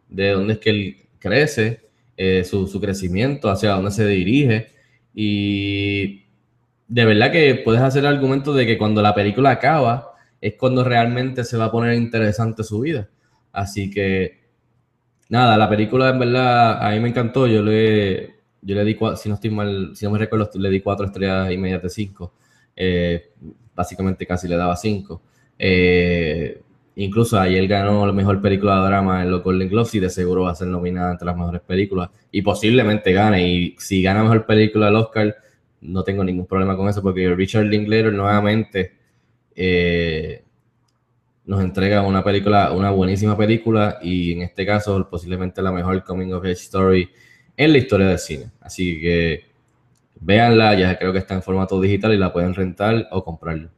de 0.08 0.32
dónde 0.32 0.54
es 0.54 0.58
que 0.60 0.70
él 0.70 0.96
crece, 1.18 1.80
eh, 2.16 2.44
su, 2.44 2.66
su 2.66 2.80
crecimiento, 2.80 3.48
hacia 3.50 3.70
dónde 3.72 3.90
se 3.92 4.06
dirige. 4.06 4.68
Y 5.14 6.24
de 6.88 7.04
verdad 7.06 7.32
que 7.32 7.54
puedes 7.64 7.80
hacer 7.82 8.00
el 8.00 8.08
argumento 8.14 8.52
de 8.54 8.66
que 8.66 8.78
cuando 8.78 9.02
la 9.02 9.14
película 9.14 9.50
acaba 9.52 10.12
es 10.42 10.54
cuando 10.58 10.84
realmente 10.84 11.44
se 11.44 11.56
va 11.56 11.66
a 11.66 11.72
poner 11.72 11.94
interesante 11.94 12.64
su 12.64 12.80
vida. 12.80 13.08
Así 13.52 13.90
que, 13.90 14.40
nada, 15.28 15.56
la 15.56 15.68
película 15.70 16.10
en 16.10 16.18
verdad 16.18 16.86
a 16.86 16.90
mí 16.92 17.00
me 17.00 17.08
encantó. 17.10 17.46
Yo 17.46 17.62
le, 17.62 18.37
yo 18.62 18.74
le 18.74 18.84
di, 18.84 18.96
si 19.16 19.28
no 19.28 19.34
estoy 19.36 19.50
mal, 19.50 19.92
si 19.94 20.04
no 20.04 20.12
me 20.12 20.18
recuerdo, 20.18 20.50
le 20.54 20.70
di 20.70 20.80
cuatro 20.80 21.06
estrellas 21.06 21.50
y 21.52 21.58
media 21.58 21.78
de 21.78 21.88
cinco. 21.88 22.32
Eh, 22.74 23.30
básicamente 23.74 24.26
casi 24.26 24.48
le 24.48 24.56
daba 24.56 24.76
cinco. 24.76 25.22
Eh, 25.58 26.60
incluso 26.96 27.38
ayer 27.38 27.66
ganó 27.68 28.06
la 28.06 28.12
mejor 28.12 28.40
película 28.40 28.80
de 28.80 28.86
drama 28.88 29.22
en 29.22 29.30
los 29.30 29.42
Golden 29.42 29.68
Globes 29.68 29.94
y 29.94 30.00
de 30.00 30.10
seguro 30.10 30.42
va 30.42 30.52
a 30.52 30.54
ser 30.54 30.68
nominada 30.68 31.12
entre 31.12 31.26
las 31.26 31.36
mejores 31.36 31.60
películas 31.60 32.10
y 32.32 32.42
posiblemente 32.42 33.12
gane. 33.12 33.48
Y 33.48 33.76
si 33.78 34.02
gana 34.02 34.22
mejor 34.22 34.46
película 34.46 34.86
del 34.86 34.96
Oscar, 34.96 35.36
no 35.80 36.02
tengo 36.02 36.24
ningún 36.24 36.46
problema 36.46 36.76
con 36.76 36.88
eso 36.88 37.02
porque 37.02 37.32
Richard 37.34 37.66
Linklater 37.66 38.12
nuevamente 38.12 38.92
eh, 39.54 40.42
nos 41.46 41.60
entrega 41.62 42.02
una 42.02 42.22
película, 42.22 42.72
una 42.72 42.90
buenísima 42.90 43.36
película 43.36 43.98
y 44.02 44.32
en 44.32 44.42
este 44.42 44.66
caso 44.66 45.08
posiblemente 45.08 45.62
la 45.62 45.72
mejor 45.72 46.02
coming 46.04 46.32
of 46.32 46.44
age 46.44 46.52
story 46.52 47.08
en 47.58 47.72
la 47.72 47.78
historia 47.78 48.06
del 48.06 48.18
cine. 48.18 48.50
Así 48.60 49.00
que 49.00 49.44
véanla, 50.20 50.74
ya 50.78 50.98
creo 50.98 51.12
que 51.12 51.18
está 51.18 51.34
en 51.34 51.42
formato 51.42 51.80
digital 51.80 52.14
y 52.14 52.16
la 52.16 52.32
pueden 52.32 52.54
rentar 52.54 53.08
o 53.10 53.22
comprar. 53.22 53.68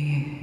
You? 0.00 0.38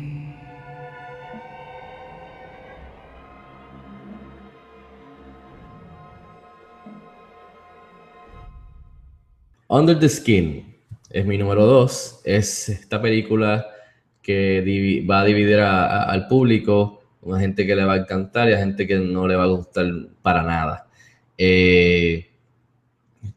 Under 9.68 10.00
the 10.00 10.08
Skin 10.08 10.76
es 11.10 11.26
mi 11.26 11.38
número 11.38 11.66
dos. 11.66 12.22
Es 12.24 12.70
esta 12.70 13.02
película 13.02 13.66
que 14.22 15.04
va 15.10 15.22
a 15.22 15.26
dividir 15.26 15.60
al 15.60 16.28
público, 16.28 17.02
una 17.22 17.40
gente 17.40 17.66
que 17.66 17.76
le 17.76 17.86
va 17.86 17.94
a 17.94 17.98
encantar 17.98 18.50
y 18.50 18.54
a 18.54 18.58
gente 18.58 18.88
que 18.88 18.98
no 18.98 19.28
le 19.28 19.36
va 19.36 19.44
a 19.44 19.48
gustar 19.48 19.86
para 20.22 20.44
nada. 20.44 20.88
Eh, 21.38 22.28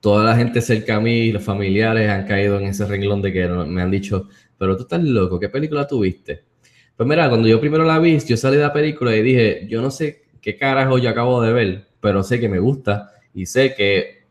toda 0.00 0.24
la 0.24 0.36
gente 0.36 0.60
cerca 0.60 0.96
a 0.96 1.00
mí, 1.00 1.32
los 1.32 1.42
familiares 1.42 2.10
han 2.10 2.26
caído 2.26 2.58
en 2.58 2.66
ese 2.66 2.86
renglón 2.86 3.22
de 3.22 3.32
que 3.32 3.48
me 3.48 3.82
han 3.82 3.90
dicho, 3.90 4.28
pero 4.58 4.76
tú 4.76 4.82
estás 4.82 5.02
loco, 5.02 5.38
¿qué 5.40 5.48
película 5.48 5.86
tuviste? 5.86 6.44
Pues 6.96 7.08
mira, 7.08 7.28
cuando 7.28 7.48
yo 7.48 7.60
primero 7.60 7.84
la 7.84 7.98
vi, 7.98 8.18
yo 8.20 8.36
salí 8.36 8.56
de 8.56 8.62
la 8.62 8.72
película 8.72 9.14
y 9.16 9.22
dije, 9.22 9.66
yo 9.68 9.80
no 9.82 9.90
sé 9.90 10.24
qué 10.40 10.56
carajo 10.56 10.98
yo 10.98 11.10
acabo 11.10 11.40
de 11.42 11.52
ver, 11.52 11.88
pero 12.00 12.22
sé 12.22 12.40
que 12.40 12.48
me 12.48 12.58
gusta 12.58 13.12
y 13.34 13.46
sé 13.46 13.74
que, 13.74 14.26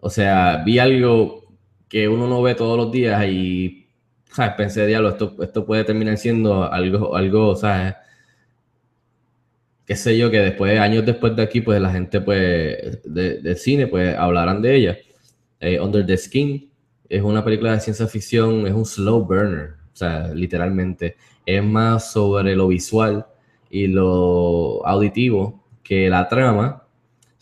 o 0.00 0.10
sea, 0.10 0.62
vi 0.64 0.78
algo 0.78 1.44
que 1.88 2.08
uno 2.08 2.26
no 2.28 2.42
ve 2.42 2.54
todos 2.54 2.76
los 2.76 2.90
días 2.92 3.24
y, 3.28 3.88
¿sabes? 4.32 4.54
Pensé, 4.56 4.86
diablo, 4.86 5.10
esto, 5.10 5.36
esto 5.42 5.66
puede 5.66 5.84
terminar 5.84 6.16
siendo 6.18 6.70
algo, 6.70 7.16
algo, 7.16 7.56
¿sabes? 7.56 7.94
qué 9.86 9.96
sé 9.96 10.16
yo, 10.16 10.30
que 10.30 10.38
después, 10.40 10.78
años 10.78 11.04
después 11.04 11.34
de 11.36 11.42
aquí, 11.42 11.60
pues 11.60 11.80
la 11.80 11.90
gente 11.92 12.20
pues 12.20 13.02
de- 13.04 13.40
del 13.40 13.56
cine, 13.56 13.86
pues 13.88 14.16
hablarán 14.16 14.62
de 14.62 14.76
ella. 14.76 14.98
Eh, 15.60 15.80
Under 15.80 16.06
the 16.06 16.16
Skin 16.16 16.69
es 17.10 17.22
una 17.22 17.44
película 17.44 17.72
de 17.74 17.80
ciencia 17.80 18.06
ficción, 18.08 18.66
es 18.66 18.72
un 18.74 18.86
slow 18.86 19.24
burner, 19.26 19.74
o 19.92 19.96
sea, 19.96 20.28
literalmente. 20.34 21.16
Es 21.46 21.62
más 21.64 22.12
sobre 22.12 22.56
lo 22.56 22.68
visual 22.68 23.26
y 23.70 23.88
lo 23.88 24.86
auditivo 24.86 25.64
que 25.82 26.08
la 26.10 26.28
trama. 26.28 26.84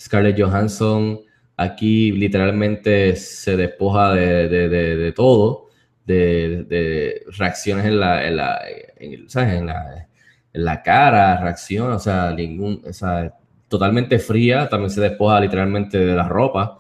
Scarlett 0.01 0.41
Johansson 0.41 1.21
aquí 1.57 2.13
literalmente 2.13 3.17
se 3.17 3.57
despoja 3.57 4.15
de, 4.15 4.49
de- 4.49 4.69
de- 4.69 5.13
todo, 5.13 5.69
de, 6.07 6.65
de 6.69 7.23
reacciones 7.37 7.85
en 7.87 8.01
la, 8.01 8.27
en 8.27 8.37
la, 8.37 8.61
en- 8.97 9.29
¿sabes? 9.29 9.55
En 9.55 9.67
la, 9.67 10.09
en 10.53 10.65
la 10.65 10.83
cara, 10.83 11.41
reacción, 11.41 11.93
o 11.93 11.99
sea, 11.99 12.33
ningún, 12.33 12.83
o 12.89 12.93
sea, 12.93 13.35
totalmente 13.69 14.19
fría, 14.19 14.69
también 14.69 14.91
se 14.91 15.01
despoja 15.01 15.41
literalmente 15.41 15.99
de 15.99 16.15
la 16.15 16.29
ropa, 16.29 16.79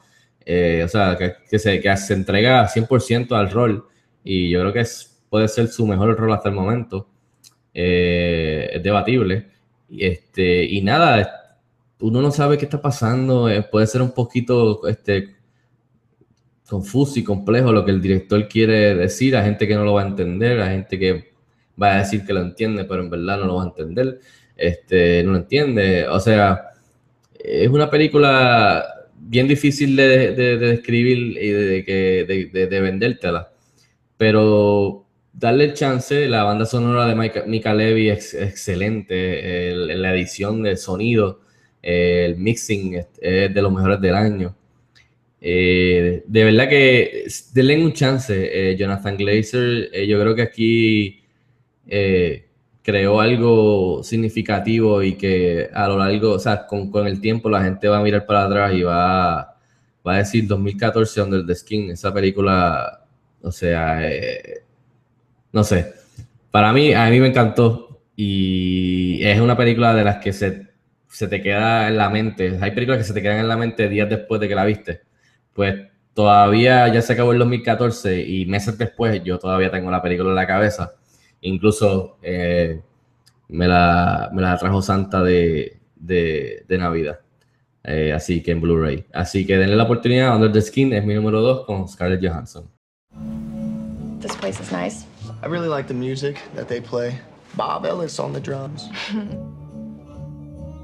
eh, 0.50 0.82
o 0.82 0.88
sea, 0.88 1.14
que, 1.18 1.34
que 1.50 1.58
se, 1.58 1.78
que 1.78 1.94
se 1.98 2.14
entrega 2.14 2.66
100% 2.66 3.32
al 3.36 3.50
rol. 3.50 3.86
Y 4.24 4.48
yo 4.48 4.60
creo 4.60 4.72
que 4.72 4.80
es, 4.80 5.22
puede 5.28 5.46
ser 5.46 5.68
su 5.68 5.86
mejor 5.86 6.16
rol 6.18 6.32
hasta 6.32 6.48
el 6.48 6.54
momento, 6.54 7.08
Eh, 7.74 8.70
es 8.72 8.82
debatible, 8.82 9.46
este, 9.90 10.64
y 10.64 10.82
nada, 10.82 11.58
uno 12.00 12.22
no 12.22 12.30
sabe 12.32 12.58
qué 12.58 12.64
está 12.64 12.80
pasando, 12.82 13.48
eh, 13.48 13.62
puede 13.62 13.86
ser 13.86 14.02
un 14.02 14.12
poquito 14.12 14.86
este, 14.88 15.36
confuso 16.68 17.18
y 17.18 17.24
complejo 17.24 17.72
lo 17.72 17.84
que 17.84 17.92
el 17.92 18.00
director 18.00 18.48
quiere 18.48 18.94
decir, 18.94 19.36
a 19.36 19.44
gente 19.44 19.68
que 19.68 19.74
no 19.74 19.84
lo 19.84 19.94
va 19.94 20.02
a 20.02 20.08
entender, 20.08 20.60
a 20.60 20.70
gente 20.70 20.98
que 20.98 21.32
va 21.80 21.94
a 21.94 21.98
decir 21.98 22.24
que 22.24 22.32
lo 22.32 22.40
entiende, 22.40 22.84
pero 22.84 23.02
en 23.02 23.10
verdad 23.10 23.38
no 23.38 23.46
lo 23.46 23.56
va 23.56 23.64
a 23.64 23.66
entender, 23.68 24.20
este, 24.56 25.22
no 25.24 25.32
lo 25.32 25.38
entiende, 25.38 26.08
o 26.08 26.20
sea, 26.20 26.70
es 27.38 27.68
una 27.68 27.90
película 27.90 28.97
bien 29.20 29.48
difícil 29.48 29.96
de, 29.96 30.32
de- 30.34 30.58
de 30.58 30.66
describir 30.68 31.18
y 31.42 31.48
de, 31.50 31.84
que- 31.84 32.24
de- 32.52 32.66
de- 32.66 32.80
vendértela, 32.80 33.52
pero 34.16 35.06
darle 35.32 35.64
el 35.64 35.74
chance, 35.74 36.28
la 36.28 36.44
banda 36.44 36.66
sonora 36.66 37.06
de 37.06 37.14
Mika, 37.14 37.44
Mika 37.46 37.74
Levy 37.74 38.10
es 38.10 38.34
excelente, 38.34 39.70
el- 39.70 40.02
la 40.02 40.14
edición 40.14 40.62
de 40.62 40.76
sonido, 40.76 41.40
el 41.82 42.36
mixing 42.36 42.94
es, 42.96 43.06
de 43.54 43.62
los 43.62 43.72
mejores 43.72 44.00
del 44.00 44.14
año. 44.14 44.54
Eh, 45.40 46.24
de 46.26 46.44
verdad 46.44 46.68
que 46.68 47.26
denle 47.54 47.84
un 47.84 47.92
chance. 47.92 48.34
eh, 48.72 48.76
Jonathan 48.76 49.16
Glazer, 49.16 49.88
eh, 49.92 50.06
yo 50.06 50.20
creo 50.20 50.34
que 50.34 50.42
aquí 50.42 51.20
eh, 51.86 52.44
creó 52.88 53.20
algo 53.20 54.02
significativo 54.02 55.02
y 55.02 55.12
que 55.12 55.68
a 55.74 55.86
lo 55.88 55.98
largo, 55.98 56.32
o 56.32 56.38
sea, 56.38 56.66
con, 56.66 56.90
con 56.90 57.06
el 57.06 57.20
tiempo 57.20 57.50
la 57.50 57.62
gente 57.62 57.86
va 57.86 57.98
a 57.98 58.02
mirar 58.02 58.24
para 58.24 58.44
atrás 58.44 58.72
y 58.72 58.82
va, 58.82 59.58
va 60.06 60.14
a 60.14 60.16
decir 60.16 60.46
2014 60.48 61.20
Under 61.20 61.44
the 61.44 61.54
Skin, 61.54 61.90
esa 61.90 62.14
película, 62.14 63.04
o 63.42 63.52
sea, 63.52 64.10
eh, 64.10 64.62
no 65.52 65.64
sé, 65.64 65.92
para 66.50 66.72
mí, 66.72 66.94
a 66.94 67.10
mí 67.10 67.20
me 67.20 67.28
encantó 67.28 68.00
y 68.16 69.22
es 69.22 69.38
una 69.38 69.54
película 69.54 69.92
de 69.92 70.04
las 70.04 70.16
que 70.16 70.32
se, 70.32 70.68
se 71.10 71.28
te 71.28 71.42
queda 71.42 71.88
en 71.88 71.98
la 71.98 72.08
mente. 72.08 72.58
Hay 72.58 72.70
películas 72.70 73.00
que 73.00 73.04
se 73.04 73.12
te 73.12 73.20
quedan 73.20 73.40
en 73.40 73.48
la 73.48 73.58
mente 73.58 73.86
días 73.90 74.08
después 74.08 74.40
de 74.40 74.48
que 74.48 74.54
la 74.54 74.64
viste. 74.64 75.02
Pues 75.52 75.88
todavía 76.14 76.88
ya 76.88 77.02
se 77.02 77.12
acabó 77.12 77.32
el 77.32 77.38
2014 77.40 78.22
y 78.22 78.46
meses 78.46 78.78
después 78.78 79.22
yo 79.22 79.38
todavía 79.38 79.70
tengo 79.70 79.90
la 79.90 80.00
película 80.00 80.30
en 80.30 80.36
la 80.36 80.46
cabeza. 80.46 80.94
Incluso 81.42 82.18
eh, 82.22 82.80
me, 83.48 83.66
la, 83.66 84.30
me 84.32 84.42
la 84.42 84.56
trajo 84.56 84.82
Santa 84.82 85.22
de, 85.22 85.78
de, 85.96 86.64
de 86.68 86.78
Navidad. 86.78 87.20
Eh, 87.84 88.12
así 88.12 88.42
que 88.42 88.50
en 88.50 88.60
Blu-ray. 88.60 89.06
Así 89.12 89.46
que 89.46 89.56
denle 89.56 89.76
la 89.76 89.84
oportunidad. 89.84 90.34
Under 90.34 90.52
the 90.52 90.60
Skin 90.60 90.92
es 90.92 91.04
mi 91.04 91.14
número 91.14 91.40
2 91.40 91.66
con 91.66 91.88
Scarlett 91.88 92.22
Johansson. 92.22 92.68
This 94.20 94.34
place 94.36 94.60
is 94.60 94.72
nice. 94.72 95.06
I 95.42 95.46
really 95.46 95.68
like 95.68 95.86
the 95.86 95.94
music 95.94 96.38
that 96.54 96.68
they 96.68 96.80
play. 96.80 97.18
Bob 97.56 97.86
Ellis 97.86 98.18
on 98.18 98.32
the 98.32 98.40
drums. 98.40 98.88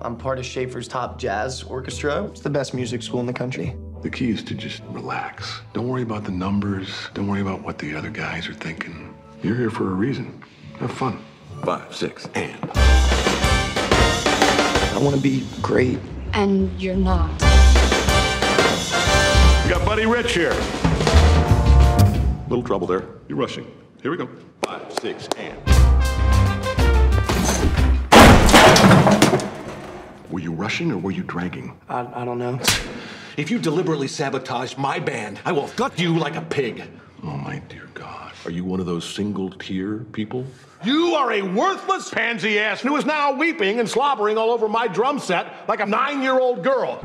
I'm 0.05 0.17
part 0.17 0.39
of 0.39 0.45
Schaefer's 0.45 0.87
top 0.87 1.19
jazz 1.19 1.63
orchestra. 1.63 2.25
It's 2.25 2.43
the 2.43 2.51
best 2.51 2.75
music 2.75 3.03
school 3.03 3.21
in 3.21 3.27
the 3.27 3.33
country. 3.33 3.75
The 4.03 4.11
key 4.11 4.31
is 4.31 4.43
to 4.45 4.55
just 4.55 4.83
relax. 4.91 5.63
Don't 5.73 5.89
worry 5.89 6.03
about 6.03 6.25
the 6.25 6.31
numbers. 6.31 6.89
Don't 7.15 7.27
worry 7.27 7.41
about 7.41 7.63
what 7.63 7.79
the 7.79 7.95
other 7.95 8.11
guys 8.11 8.47
are 8.47 8.53
thinking. 8.55 9.14
You're 9.45 9.57
here 9.57 9.69
for 9.69 9.91
a 9.91 9.95
reason. 9.95 10.43
Have 10.79 10.91
fun. 10.91 11.23
Five, 11.65 11.95
six, 11.95 12.27
and. 12.35 12.59
I 14.95 14.99
want 15.03 15.15
to 15.15 15.21
be 15.21 15.47
great. 15.61 15.99
And 16.33 16.73
you're 16.81 16.97
not. 16.97 17.31
We 19.63 19.69
got 19.69 19.85
Buddy 19.85 20.07
Rich 20.07 20.33
here. 20.33 20.55
Little 22.49 22.63
trouble 22.63 22.87
there. 22.87 23.07
You're 23.29 23.37
rushing. 23.37 23.71
Here 24.01 24.11
we 24.11 24.17
go. 24.17 24.31
Five, 24.63 24.91
six, 24.99 25.29
and. 25.37 25.59
Were 30.31 30.41
you 30.41 30.53
rushing 30.53 30.91
or 30.91 30.97
were 30.97 31.11
you 31.11 31.23
dragging? 31.23 31.79
I, 31.91 32.23
I 32.23 32.25
don't 32.25 32.39
know. 32.39 32.59
If 33.37 33.51
you 33.51 33.59
deliberately 33.59 34.09
sabotage 34.09 34.79
my 34.79 34.99
band, 34.99 35.39
I 35.45 35.53
will 35.53 35.69
gut 35.77 35.99
you 35.99 36.17
like 36.19 36.35
a 36.35 36.41
pig. 36.41 36.83
Oh, 37.23 37.37
my 37.37 37.59
dear 37.69 37.91
God. 37.93 38.24
Are 38.47 38.51
you 38.51 38.63
one 38.63 38.79
of 38.79 38.85
those 38.85 39.09
single 39.09 39.51
tier 39.51 40.01
people? 40.13 40.45
You 40.85 41.15
are 41.15 41.33
a 41.33 41.41
worthless 41.41 42.11
pansy 42.11 42.59
ass 42.59 42.83
who 42.83 42.95
is 42.97 43.07
now 43.07 43.33
weeping 43.33 43.81
and 43.81 43.89
slobbering 43.89 44.37
all 44.37 44.51
over 44.51 44.69
my 44.69 44.87
drum 44.87 45.19
set 45.19 45.67
like 45.67 45.81
a 45.81 45.87
nine 45.87 46.23
year 46.23 46.39
old 46.39 46.63
girl. 46.63 47.01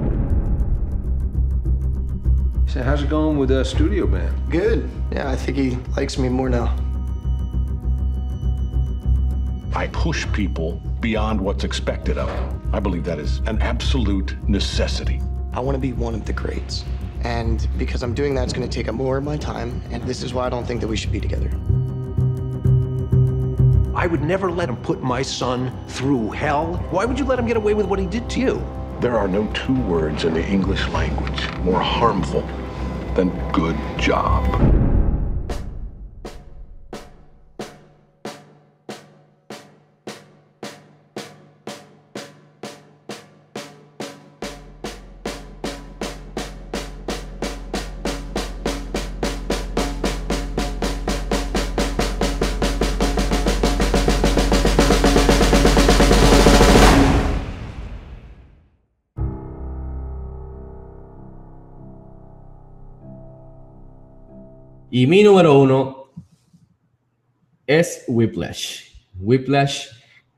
So 2.67 2.83
how's 2.83 3.01
it 3.01 3.09
going 3.09 3.37
with 3.37 3.49
the 3.49 3.63
studio 3.63 4.05
band? 4.05 4.35
Good. 4.51 4.89
Yeah, 5.13 5.29
I 5.29 5.37
think 5.37 5.57
he 5.57 5.77
likes 5.95 6.17
me 6.17 6.27
more 6.27 6.49
now. 6.49 6.75
I 9.73 9.87
push 9.87 10.27
people 10.33 10.81
beyond 10.99 11.39
what's 11.39 11.63
expected 11.63 12.17
of 12.17 12.27
them. 12.27 12.69
I 12.73 12.81
believe 12.81 13.05
that 13.05 13.17
is 13.17 13.39
an 13.45 13.61
absolute 13.61 14.35
necessity. 14.49 15.21
I 15.53 15.61
want 15.61 15.75
to 15.75 15.79
be 15.79 15.93
one 15.93 16.13
of 16.13 16.25
the 16.25 16.33
greats. 16.33 16.83
And 17.23 17.67
because 17.77 18.03
I'm 18.03 18.13
doing 18.13 18.35
that, 18.35 18.43
it's 18.43 18.53
going 18.53 18.67
to 18.67 18.73
take 18.73 18.87
up 18.87 18.95
more 18.95 19.17
of 19.17 19.23
my 19.23 19.37
time. 19.37 19.81
And 19.91 20.03
this 20.03 20.23
is 20.23 20.33
why 20.33 20.45
I 20.45 20.49
don't 20.49 20.65
think 20.65 20.81
that 20.81 20.87
we 20.87 20.97
should 20.97 21.11
be 21.11 21.19
together. 21.19 21.49
I 23.95 24.07
would 24.07 24.23
never 24.23 24.49
let 24.49 24.69
him 24.69 24.77
put 24.77 25.03
my 25.03 25.21
son 25.21 25.77
through 25.87 26.31
hell. 26.31 26.75
Why 26.89 27.03
would 27.03 27.19
you 27.19 27.25
let 27.25 27.37
him 27.37 27.45
get 27.45 27.57
away 27.57 27.73
with 27.73 27.85
what 27.85 27.99
he 27.99 28.05
did 28.05 28.29
to 28.29 28.39
you? 28.39 28.65
There 29.01 29.17
are 29.17 29.27
no 29.27 29.45
two 29.53 29.79
words 29.81 30.23
in 30.23 30.33
the 30.33 30.45
English 30.45 30.87
language 30.89 31.49
more 31.59 31.81
harmful 31.81 32.41
than 33.15 33.29
good 33.51 33.77
job. 33.97 34.78
Y 64.99 65.07
mi 65.07 65.23
número 65.23 65.57
uno 65.57 66.11
es 67.65 68.03
Whiplash. 68.09 68.81
Whiplash, 69.17 69.85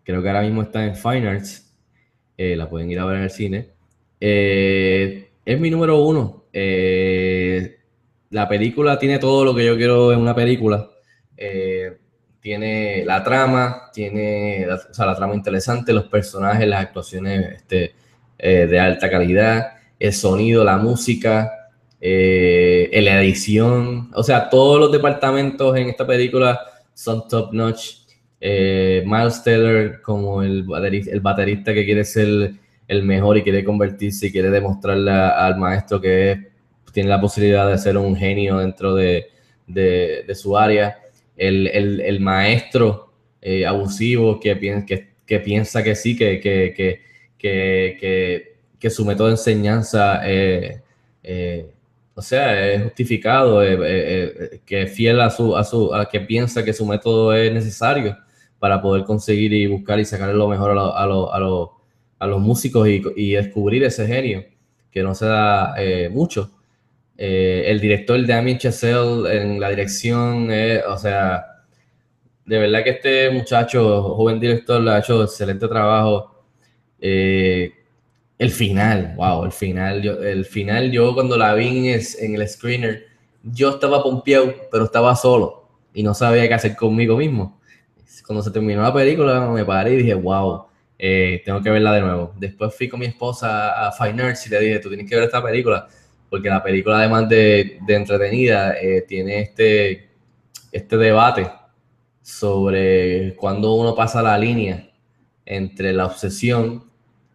creo 0.03 0.21
que 0.21 0.27
ahora 0.29 0.43
mismo 0.43 0.61
está 0.61 0.85
en 0.85 0.95
Fine 0.95 1.29
Arts. 1.29 1.75
Eh, 2.37 2.55
la 2.55 2.69
pueden 2.69 2.91
ir 2.91 2.99
a 2.99 3.05
ver 3.05 3.17
en 3.17 3.23
el 3.23 3.31
cine. 3.31 3.69
Eh, 4.19 5.31
es 5.43 5.59
mi 5.59 5.71
número 5.71 6.03
uno. 6.03 6.45
Eh, 6.53 7.79
la 8.29 8.47
película 8.47 8.99
tiene 8.99 9.17
todo 9.17 9.45
lo 9.45 9.55
que 9.55 9.65
yo 9.65 9.75
quiero 9.77 10.13
en 10.13 10.19
una 10.19 10.35
película. 10.35 10.91
Tiene 12.39 13.03
la 13.03 13.23
trama, 13.23 13.89
tiene 13.91 14.67
la, 14.67 14.75
o 14.75 14.93
sea, 14.93 15.07
la 15.07 15.15
trama 15.15 15.33
interesante, 15.33 15.91
los 15.91 16.05
personajes, 16.05 16.67
las 16.67 16.81
actuaciones 16.81 17.55
este, 17.55 17.95
de 18.37 18.79
alta 18.79 19.09
calidad, 19.09 19.71
el 19.97 20.13
sonido, 20.13 20.63
la 20.63 20.77
música. 20.77 21.60
Eh, 22.03 22.89
en 22.91 23.05
la 23.05 23.21
edición, 23.21 24.09
o 24.15 24.23
sea, 24.23 24.49
todos 24.49 24.79
los 24.79 24.91
departamentos 24.91 25.77
en 25.77 25.89
esta 25.89 26.05
película 26.07 26.59
son 26.95 27.27
top 27.27 27.53
notch. 27.53 28.01
Eh, 28.39 29.03
Miles 29.05 29.43
Taylor 29.43 30.01
como 30.01 30.41
el 30.41 30.63
baterista, 30.63 31.75
que 31.75 31.85
quiere 31.85 32.03
ser 32.03 32.53
el 32.87 33.03
mejor 33.03 33.37
y 33.37 33.43
quiere 33.43 33.63
convertirse 33.63 34.27
y 34.27 34.31
quiere 34.31 34.49
demostrarle 34.49 35.11
al 35.11 35.57
maestro 35.57 36.01
que 36.01 36.49
tiene 36.91 37.09
la 37.09 37.21
posibilidad 37.21 37.69
de 37.69 37.77
ser 37.77 37.97
un 37.97 38.15
genio 38.15 38.57
dentro 38.57 38.95
de, 38.95 39.27
su 40.33 40.57
área. 40.57 40.97
El, 41.37 42.19
maestro 42.19 43.13
eh, 43.41 43.63
abusivo 43.65 44.39
que, 44.39 44.55
piensa 44.55 45.83
que 45.83 45.95
sí, 45.95 46.17
que, 46.17 46.99
su 48.89 49.05
método 49.05 49.27
de 49.27 49.33
enseñanza 49.33 50.21
eh, 50.25 50.81
o 52.13 52.21
sea, 52.21 52.73
es 52.73 52.83
justificado, 52.83 53.63
eh, 53.63 53.73
eh, 53.73 54.33
eh, 54.53 54.61
que 54.65 54.83
es 54.83 54.93
fiel 54.93 55.21
a 55.21 55.29
su, 55.29 55.55
a 55.55 55.63
su, 55.63 55.93
a 55.93 56.07
que 56.09 56.19
piensa 56.21 56.63
que 56.63 56.73
su 56.73 56.85
método 56.85 57.33
es 57.33 57.53
necesario 57.53 58.17
para 58.59 58.81
poder 58.81 59.05
conseguir 59.05 59.53
y 59.53 59.67
buscar 59.67 59.99
y 59.99 60.05
sacarle 60.05 60.35
lo 60.35 60.47
mejor 60.47 60.77
a, 60.77 61.03
a, 61.03 62.27
los 62.27 62.41
músicos 62.41 62.87
y, 62.87 63.31
descubrir 63.33 63.83
ese 63.83 64.05
genio, 64.05 64.45
que 64.91 65.01
no 65.03 65.15
se 65.15 65.25
da 65.25 65.75
mucho. 66.11 66.51
el 67.17 67.79
director 67.79 68.23
Damien 68.25 68.57
Chazelle 68.59 69.41
en 69.41 69.59
la 69.59 69.69
dirección, 69.69 70.49
o 70.87 70.97
sea, 70.97 71.45
de 72.45 72.59
verdad 72.59 72.83
que 72.83 72.91
este 72.91 73.31
muchacho, 73.31 74.03
joven 74.15 74.39
director, 74.39 74.87
ha 74.89 74.99
hecho 74.99 75.23
excelente 75.23 75.67
trabajo. 75.67 76.45
El 78.41 78.49
final, 78.49 79.13
wow, 79.17 79.45
el 79.45 79.51
final, 79.51 80.01
yo, 80.01 80.13
el 80.13 80.45
final, 80.45 80.91
yo 80.91 81.13
cuando 81.13 81.37
la 81.37 81.53
vi 81.53 81.89
en, 81.89 82.35
el 82.35 82.49
screener, 82.49 83.05
yo 83.43 83.69
estaba 83.69 84.01
pompeado, 84.01 84.51
pero 84.71 84.85
estaba 84.85 85.15
solo 85.15 85.69
y 85.93 86.01
no 86.01 86.15
sabía 86.15 86.47
qué 86.47 86.55
hacer 86.55 86.75
conmigo 86.75 87.17
mismo. 87.17 87.61
Cuando 88.25 88.41
se 88.41 88.49
terminó 88.49 88.81
la 88.81 88.91
película, 88.91 89.47
me 89.47 89.63
paré 89.63 89.93
y 89.93 89.97
dije, 89.97 90.15
wow, 90.15 90.65
eh, 90.97 91.43
tengo 91.45 91.61
que 91.61 91.69
verla 91.69 91.93
de 91.93 92.01
nuevo. 92.01 92.33
Después 92.35 92.73
fui 92.73 92.89
con 92.89 93.01
mi 93.01 93.05
esposa 93.05 93.87
a 93.87 93.91
Fine 93.91 94.23
Arts 94.23 94.47
y 94.47 94.49
le 94.49 94.59
dije, 94.59 94.79
tú 94.79 94.89
tienes 94.89 95.07
que 95.07 95.15
ver 95.15 95.25
esta 95.25 95.43
película, 95.43 95.87
porque 96.27 96.49
la 96.49 96.63
película, 96.63 96.97
además 96.97 97.29
de, 97.29 97.77
de 97.85 97.93
entretenida, 97.93 98.73
eh, 98.81 99.05
tiene 99.07 99.41
este, 99.41 100.09
este 100.71 100.97
debate 100.97 101.47
sobre 102.23 103.35
cuando 103.35 103.75
uno 103.75 103.93
pasa 103.93 104.23
la 104.23 104.35
línea 104.35 104.89
entre 105.45 105.93
la 105.93 106.07
obsesión 106.07 106.90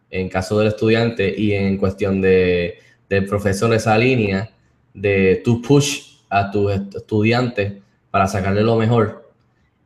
en 0.09 0.29
caso 0.29 0.59
del 0.59 0.69
estudiante 0.69 1.33
y 1.37 1.53
en 1.53 1.77
cuestión 1.77 2.21
de, 2.21 2.79
del 3.09 3.25
profesor 3.25 3.73
esa 3.73 3.97
línea 3.97 4.49
de 4.93 5.41
tu 5.43 5.61
push 5.61 6.17
a 6.29 6.49
tus 6.51 6.71
estudiantes 6.71 7.73
para 8.11 8.27
sacarle 8.27 8.63
lo 8.63 8.75
mejor 8.75 9.31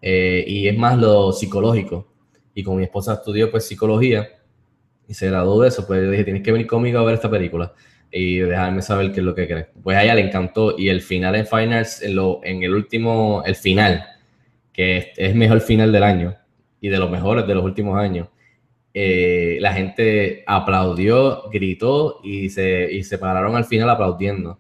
eh, 0.02 0.44
y 0.48 0.68
es 0.68 0.78
más 0.78 0.98
lo 0.98 1.32
psicológico. 1.32 2.08
Y 2.54 2.64
con 2.64 2.78
mi 2.78 2.84
esposa 2.84 3.14
estudió 3.14 3.50
pues 3.52 3.66
psicología 3.66 4.28
y 5.08 5.14
se 5.14 5.28
graduó 5.28 5.62
de 5.62 5.68
eso 5.68 5.86
pues 5.86 6.02
le 6.02 6.10
dije 6.10 6.24
tienes 6.24 6.44
que 6.44 6.52
venir 6.52 6.68
conmigo 6.68 7.00
a 7.00 7.04
ver 7.04 7.16
esta 7.16 7.30
película 7.30 7.74
y 8.10 8.38
dejarme 8.38 8.82
saber 8.82 9.12
qué 9.12 9.20
es 9.20 9.26
lo 9.26 9.36
que 9.36 9.46
crees 9.46 9.68
pues 9.84 9.98
a 9.98 10.04
ella 10.04 10.16
le 10.16 10.22
encantó 10.22 10.78
y 10.78 10.88
el 10.88 11.02
final 11.02 11.36
en 11.36 11.46
finals 11.46 12.02
en, 12.02 12.16
lo, 12.16 12.40
en 12.44 12.64
el 12.64 12.74
último 12.74 13.44
el 13.46 13.56
final 13.56 14.06
que 14.72 14.98
es, 14.98 15.08
es 15.18 15.36
mejor 15.36 15.60
final 15.60 15.92
del 15.92 16.04
año 16.04 16.36
y 16.80 16.88
de 16.88 16.98
los 16.98 17.12
mejores 17.12 17.46
de 17.46 17.56
los 17.56 17.64
últimos 17.64 17.98
años 17.98 18.30
eh, 18.94 19.58
la 19.62 19.74
gente 19.74 20.44
aplaudió, 20.46 21.50
gritó 21.50 22.20
y 22.24 22.50
se, 22.50 22.92
y 22.92 23.04
se 23.04 23.18
pararon 23.18 23.56
al 23.56 23.66
final 23.66 23.90
aplaudiendo. 23.90 24.60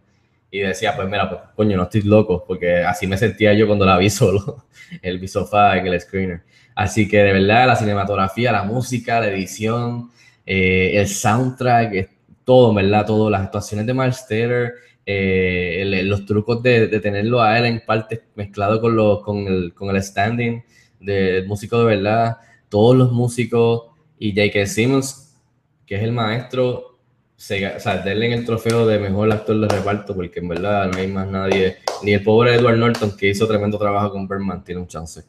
Y 0.50 0.60
decía, 0.60 0.96
pues 0.96 1.08
mira, 1.10 1.30
pues 1.30 1.42
coño, 1.56 1.78
no 1.78 1.84
estoy 1.84 2.02
loco, 2.02 2.44
porque 2.46 2.84
así 2.84 3.08
me 3.08 3.18
sentía 3.18 3.54
yo 3.54 3.68
cuando 3.68 3.86
la 3.86 3.98
vi 3.98 4.10
solo, 4.10 4.66
el 5.02 5.28
sofá 5.28 5.78
en 5.78 5.88
el 5.88 6.00
screener. 6.00 6.42
Así 6.76 7.08
que 7.08 7.18
de 7.18 7.34
verdad, 7.34 7.68
la 7.68 7.76
cinematografía, 7.76 8.52
la 8.52 8.64
música, 8.64 9.20
la 9.20 9.28
edición, 9.28 10.12
eh, 10.46 10.92
el 10.96 11.08
soundtrack, 11.08 12.10
todo, 12.44 12.74
¿verdad? 12.74 13.06
Todo, 13.06 13.30
las 13.30 13.42
actuaciones 13.42 13.86
de 13.86 13.94
Miles 13.94 14.26
eh, 15.06 16.04
los 16.06 16.26
trucos 16.26 16.62
de, 16.62 16.88
de, 16.88 17.00
tenerlo 17.00 17.42
a 17.42 17.58
él 17.58 17.66
en 17.66 17.82
parte 17.86 18.24
mezclado 18.36 18.80
con, 18.80 18.96
lo, 18.96 19.22
con, 19.22 19.48
el, 19.48 19.74
con 19.74 19.94
el 19.94 20.02
standing 20.02 20.64
del 21.00 21.48
músico 21.48 21.80
de 21.80 21.96
verdad, 21.96 22.38
todos 22.70 22.96
los 22.96 23.12
músicos 23.12 23.91
y 24.22 24.36
J.K. 24.36 24.68
Simmons, 24.68 25.36
que 25.84 25.96
es 25.96 26.04
el 26.04 26.12
maestro, 26.12 27.00
se, 27.36 27.76
o 27.76 27.80
sea, 27.80 27.98
denle 27.98 28.28
en 28.28 28.34
el 28.34 28.46
trofeo 28.46 28.86
de 28.86 29.00
mejor 29.00 29.32
actor 29.32 29.60
de 29.60 29.68
reparto, 29.68 30.14
porque 30.14 30.42
en 30.42 30.48
verdad 30.48 30.92
no 30.92 31.00
hay 31.00 31.08
más 31.08 31.28
nadie, 31.28 31.78
ni 32.04 32.14
el 32.14 32.22
pobre 32.22 32.54
Edward 32.54 32.78
Norton, 32.78 33.18
que 33.18 33.30
hizo 33.30 33.48
tremendo 33.48 33.80
trabajo 33.80 34.12
con 34.12 34.28
Berman, 34.28 34.64
tiene 34.64 34.80
un 34.80 34.88
chance. 34.88 35.24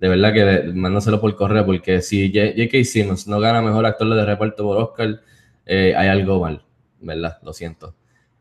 De 0.00 0.08
verdad 0.08 0.32
que 0.32 0.72
mándaselo 0.72 1.20
por 1.20 1.36
correo, 1.36 1.66
porque 1.66 2.00
si 2.00 2.32
J.K. 2.32 2.84
Simmons 2.84 3.28
no 3.28 3.38
gana 3.38 3.60
mejor 3.60 3.84
actor 3.84 4.08
de 4.08 4.24
reparto 4.24 4.64
por 4.64 4.78
Oscar, 4.78 5.20
eh, 5.66 5.92
hay 5.94 6.08
algo 6.08 6.40
mal, 6.40 6.62
¿verdad? 7.02 7.36
Lo 7.42 7.52
siento. 7.52 7.94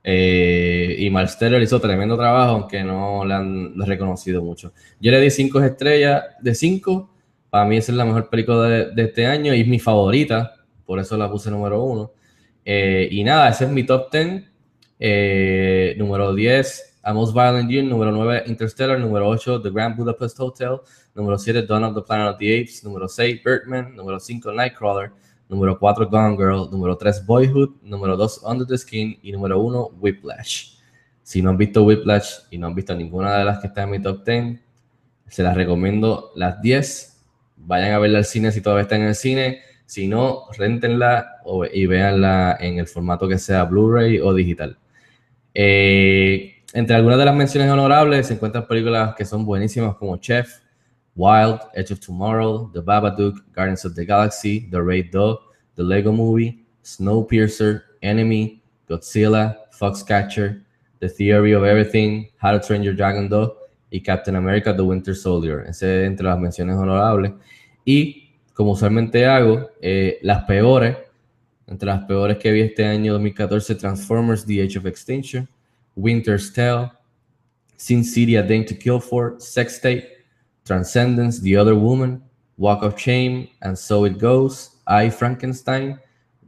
Eh, 0.06 0.96
y 1.00 1.10
Miles 1.10 1.38
hizo 1.64 1.82
tremendo 1.82 2.16
trabajo, 2.16 2.52
aunque 2.52 2.82
no 2.82 3.26
le 3.26 3.34
han 3.34 3.78
reconocido 3.82 4.42
mucho. 4.42 4.72
Yo 5.02 5.12
le 5.12 5.20
di 5.20 5.30
cinco 5.32 5.62
estrellas 5.62 6.24
de 6.40 6.56
cinco 6.56 7.10
para 7.50 7.66
mí 7.66 7.78
esa 7.78 7.92
es 7.92 7.98
la 7.98 8.06
mejor 8.06 8.30
película 8.30 8.68
de, 8.68 9.04
este 9.04 9.26
año 9.26 9.54
y 9.54 9.62
es 9.62 9.68
mi 9.68 9.80
favorita, 9.80 10.56
por 10.86 11.00
eso 11.00 11.18
la 11.18 11.30
puse 11.30 11.50
número 11.50 11.84
uno. 11.84 12.12
Eh, 12.66 13.08
y 13.12 13.24
nada, 13.24 13.50
ese 13.50 13.64
es 13.64 13.72
mi 13.72 13.86
top 13.86 14.12
10. 14.12 14.44
Eh, 15.00 15.96
número 15.98 16.34
10, 16.34 17.00
A 17.04 17.14
Most 17.14 17.34
Violent 17.34 17.70
Year. 17.70 17.86
Número 17.86 18.12
9, 18.12 18.44
Interstellar. 18.48 19.00
Número 19.00 19.28
8, 19.30 19.62
The 19.62 19.70
Grand 19.70 19.96
Budapest 19.96 20.38
Hotel. 20.40 20.80
Número 21.16 21.38
7, 21.38 21.66
Dawn 21.66 21.86
of 21.86 21.96
the 21.96 22.02
Planet 22.02 22.34
of 22.34 22.38
the 22.38 22.60
Apes. 22.60 22.84
Número 22.84 23.08
6, 23.08 23.42
Birdman. 23.44 23.96
Número 23.96 24.20
5, 24.20 24.52
Nightcrawler. 24.52 25.12
Número 25.48 25.80
4, 25.80 26.10
Gone 26.10 26.36
Girl. 26.36 26.70
Número 26.70 26.98
3, 26.98 27.26
Boyhood. 27.26 27.70
Número 27.84 28.18
2, 28.18 28.42
Under 28.44 28.68
the 28.68 28.78
Skin. 28.78 29.18
Y 29.22 29.32
número 29.32 29.60
1, 29.60 29.92
Whiplash. 30.02 30.78
Si 31.24 31.42
no 31.42 31.52
han 31.52 31.58
visto 31.58 31.84
Whiplash 31.84 32.48
y 32.52 32.58
no 32.58 32.68
han 32.68 32.76
visto 32.76 32.94
ninguna 32.96 33.38
de 33.38 33.46
las 33.46 33.60
que 33.60 33.68
están 33.68 33.86
en 33.86 33.92
mi 33.92 34.02
top 34.02 34.26
10, 34.26 34.60
se 35.28 35.44
las 35.44 35.56
recomiendo 35.56 36.32
las 36.36 36.62
10 36.62 37.17
vayan 37.68 37.92
a 37.92 38.00
verla 38.00 38.20
al 38.20 38.26
cine 38.26 38.52
si 38.52 38.62
todavía 38.62 38.84
está 38.84 38.96
en 38.96 39.04
el 39.04 39.16
cine. 39.16 39.62
Si 39.86 40.08
no, 40.08 40.46
rentenla 40.58 41.42
y 41.72 41.86
véanla 41.86 42.58
en 42.60 42.80
el 42.80 42.88
formato 42.88 43.28
que 43.28 43.38
sea 43.38 43.64
Blu-ray 43.66 44.20
o 44.20 44.34
digital. 44.34 44.78
Eh, 45.54 46.56
entre 46.74 46.96
algunas 46.96 47.20
de 47.20 47.26
las 47.26 47.36
menciones 47.36 47.70
honorables 47.70 48.28
se 48.28 48.34
encuentran 48.34 48.68
películas 48.68 49.16
que 49.16 49.26
son 49.26 49.46
buenísimas 49.46 49.96
como 49.96 50.18
Chef, 50.18 50.60
Wild, 51.16 51.60
Edge 51.74 51.94
of 51.94 52.00
Tomorrow, 52.00 52.72
The 52.74 52.82
Babadook, 52.82 53.44
Guardians 53.54 53.86
of 53.86 53.96
the 53.96 54.06
Galaxy, 54.06 54.70
The 54.70 54.82
Raid 54.82 55.12
2, 55.12 55.40
The 55.76 55.84
Lego 55.84 56.12
Movie, 56.12 56.66
Snowpiercer, 56.84 57.82
Enemy, 58.02 58.62
Godzilla, 58.88 59.58
Foxcatcher, 59.72 60.64
The 61.00 61.10
Theory 61.10 61.54
of 61.54 61.64
Everything, 61.64 62.30
How 62.42 62.52
to 62.52 62.60
Train 62.60 62.84
Your 62.84 62.96
Dragon 62.96 63.30
2 63.30 63.54
y 63.92 64.02
Captain 64.02 64.36
America 64.36 64.76
The 64.76 64.82
Winter 64.82 65.16
Soldier. 65.16 65.66
Ese 65.68 66.04
es 66.04 66.08
entre 66.08 66.26
las 66.26 66.38
menciones 66.38 66.76
honorables. 66.76 67.32
Y 67.88 68.34
como 68.54 68.72
usualmente 68.72 69.26
hago, 69.26 69.70
eh, 69.82 70.20
las 70.22 70.44
peores, 70.44 70.98
entre 71.68 71.88
las 71.88 72.04
peores 72.04 72.38
que 72.38 72.52
vi 72.52 72.60
este 72.60 72.84
año 72.84 73.14
2014, 73.14 73.76
Transformers 73.76 74.46
The 74.46 74.62
Age 74.62 74.78
of 74.78 74.86
Extinction, 74.86 75.48
Winter's 75.96 76.52
Tale, 76.52 76.92
Sin 77.78 78.04
City 78.04 78.36
A 78.36 78.42
Dame 78.42 78.66
to 78.66 78.76
Kill 78.78 79.00
For, 79.00 79.38
Sex 79.40 79.78
State, 79.78 80.06
Transcendence, 80.66 81.42
The 81.42 81.58
Other 81.58 81.76
Woman, 81.76 82.22
Walk 82.58 82.84
of 82.84 82.98
Shame, 82.98 83.48
And 83.62 83.78
So 83.78 84.06
It 84.06 84.20
Goes, 84.20 84.82
I, 84.86 85.10
Frankenstein, 85.10 85.98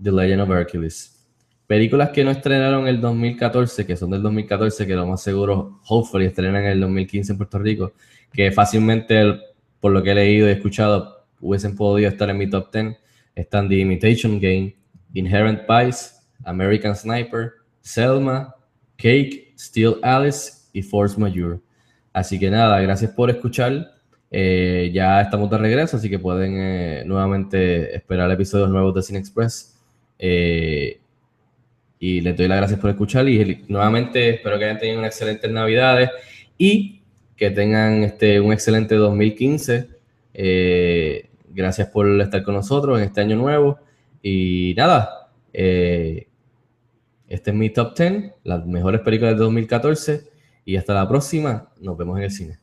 The 0.03 0.11
Legend 0.11 0.41
of 0.41 0.49
Hercules. 0.49 1.25
Películas 1.67 2.09
que 2.09 2.25
no 2.25 2.31
estrenaron 2.31 2.85
el 2.85 2.99
2014, 2.99 3.85
que 3.85 3.95
son 3.95 4.09
del 4.09 4.23
2014, 4.23 4.85
que 4.85 4.93
lo 4.93 5.07
más 5.07 5.21
seguro, 5.21 5.79
hopefully, 5.87 6.25
estrenan 6.25 6.65
en 6.65 6.71
el 6.71 6.81
2015 6.81 7.31
en 7.31 7.37
Puerto 7.37 7.59
Rico, 7.59 7.93
que 8.33 8.51
fácilmente, 8.51 9.39
por 9.79 9.93
lo 9.93 10.03
que 10.03 10.11
he 10.11 10.15
leído 10.15 10.49
y 10.49 10.51
escuchado, 10.51 11.18
hubiesen 11.41 11.75
podido 11.75 12.09
estar 12.09 12.29
en 12.29 12.37
mi 12.37 12.49
top 12.49 12.71
10. 12.71 12.97
Están 13.35 13.69
The 13.69 13.75
Imitation 13.75 14.39
Game, 14.39 14.75
Inherent 15.13 15.61
Vice, 15.67 16.11
American 16.43 16.95
Sniper, 16.95 17.53
Selma, 17.81 18.55
Cake, 18.97 19.53
Steel 19.57 19.95
Alice 20.01 20.51
y 20.73 20.81
Force 20.81 21.19
Majeure. 21.19 21.59
Así 22.13 22.39
que 22.39 22.49
nada, 22.49 22.79
gracias 22.81 23.11
por 23.11 23.29
escuchar. 23.29 23.93
Eh, 24.31 24.91
ya 24.93 25.21
estamos 25.21 25.49
de 25.49 25.57
regreso, 25.57 25.97
así 25.97 26.09
que 26.09 26.19
pueden 26.19 26.55
eh, 26.57 27.03
nuevamente 27.05 27.95
esperar 27.95 28.29
episodios 28.31 28.69
nuevos 28.69 28.93
de 28.93 29.01
Cine 29.03 29.19
Express. 29.19 29.75
Eh, 30.17 30.99
y 31.99 32.21
les 32.21 32.35
doy 32.35 32.47
las 32.47 32.57
gracias 32.57 32.79
por 32.79 32.89
escuchar 32.89 33.27
y 33.27 33.65
nuevamente 33.67 34.29
espero 34.29 34.57
que 34.57 34.65
hayan 34.65 34.79
tenido 34.79 34.99
unas 34.99 35.11
excelentes 35.11 35.51
navidades 35.51 36.09
y 36.57 37.01
que 37.35 37.51
tengan 37.51 38.03
este, 38.03 38.39
un 38.39 38.53
excelente 38.53 38.95
2015. 38.95 39.89
Eh, 40.33 41.28
gracias 41.49 41.89
por 41.89 42.07
estar 42.21 42.43
con 42.43 42.55
nosotros 42.55 42.97
en 42.99 43.05
este 43.05 43.21
año 43.21 43.35
nuevo 43.35 43.79
y 44.21 44.73
nada, 44.77 45.31
eh, 45.53 46.27
Este 47.27 47.51
es 47.51 47.55
mi 47.55 47.69
top 47.69 47.95
10, 47.95 48.33
las 48.43 48.65
mejores 48.65 49.01
películas 49.01 49.35
de 49.35 49.39
2014. 49.39 50.29
Y 50.65 50.77
hasta 50.77 50.93
la 50.93 51.07
próxima, 51.07 51.71
nos 51.79 51.97
vemos 51.97 52.17
en 52.17 52.23
el 52.23 52.31
cine. 52.31 52.59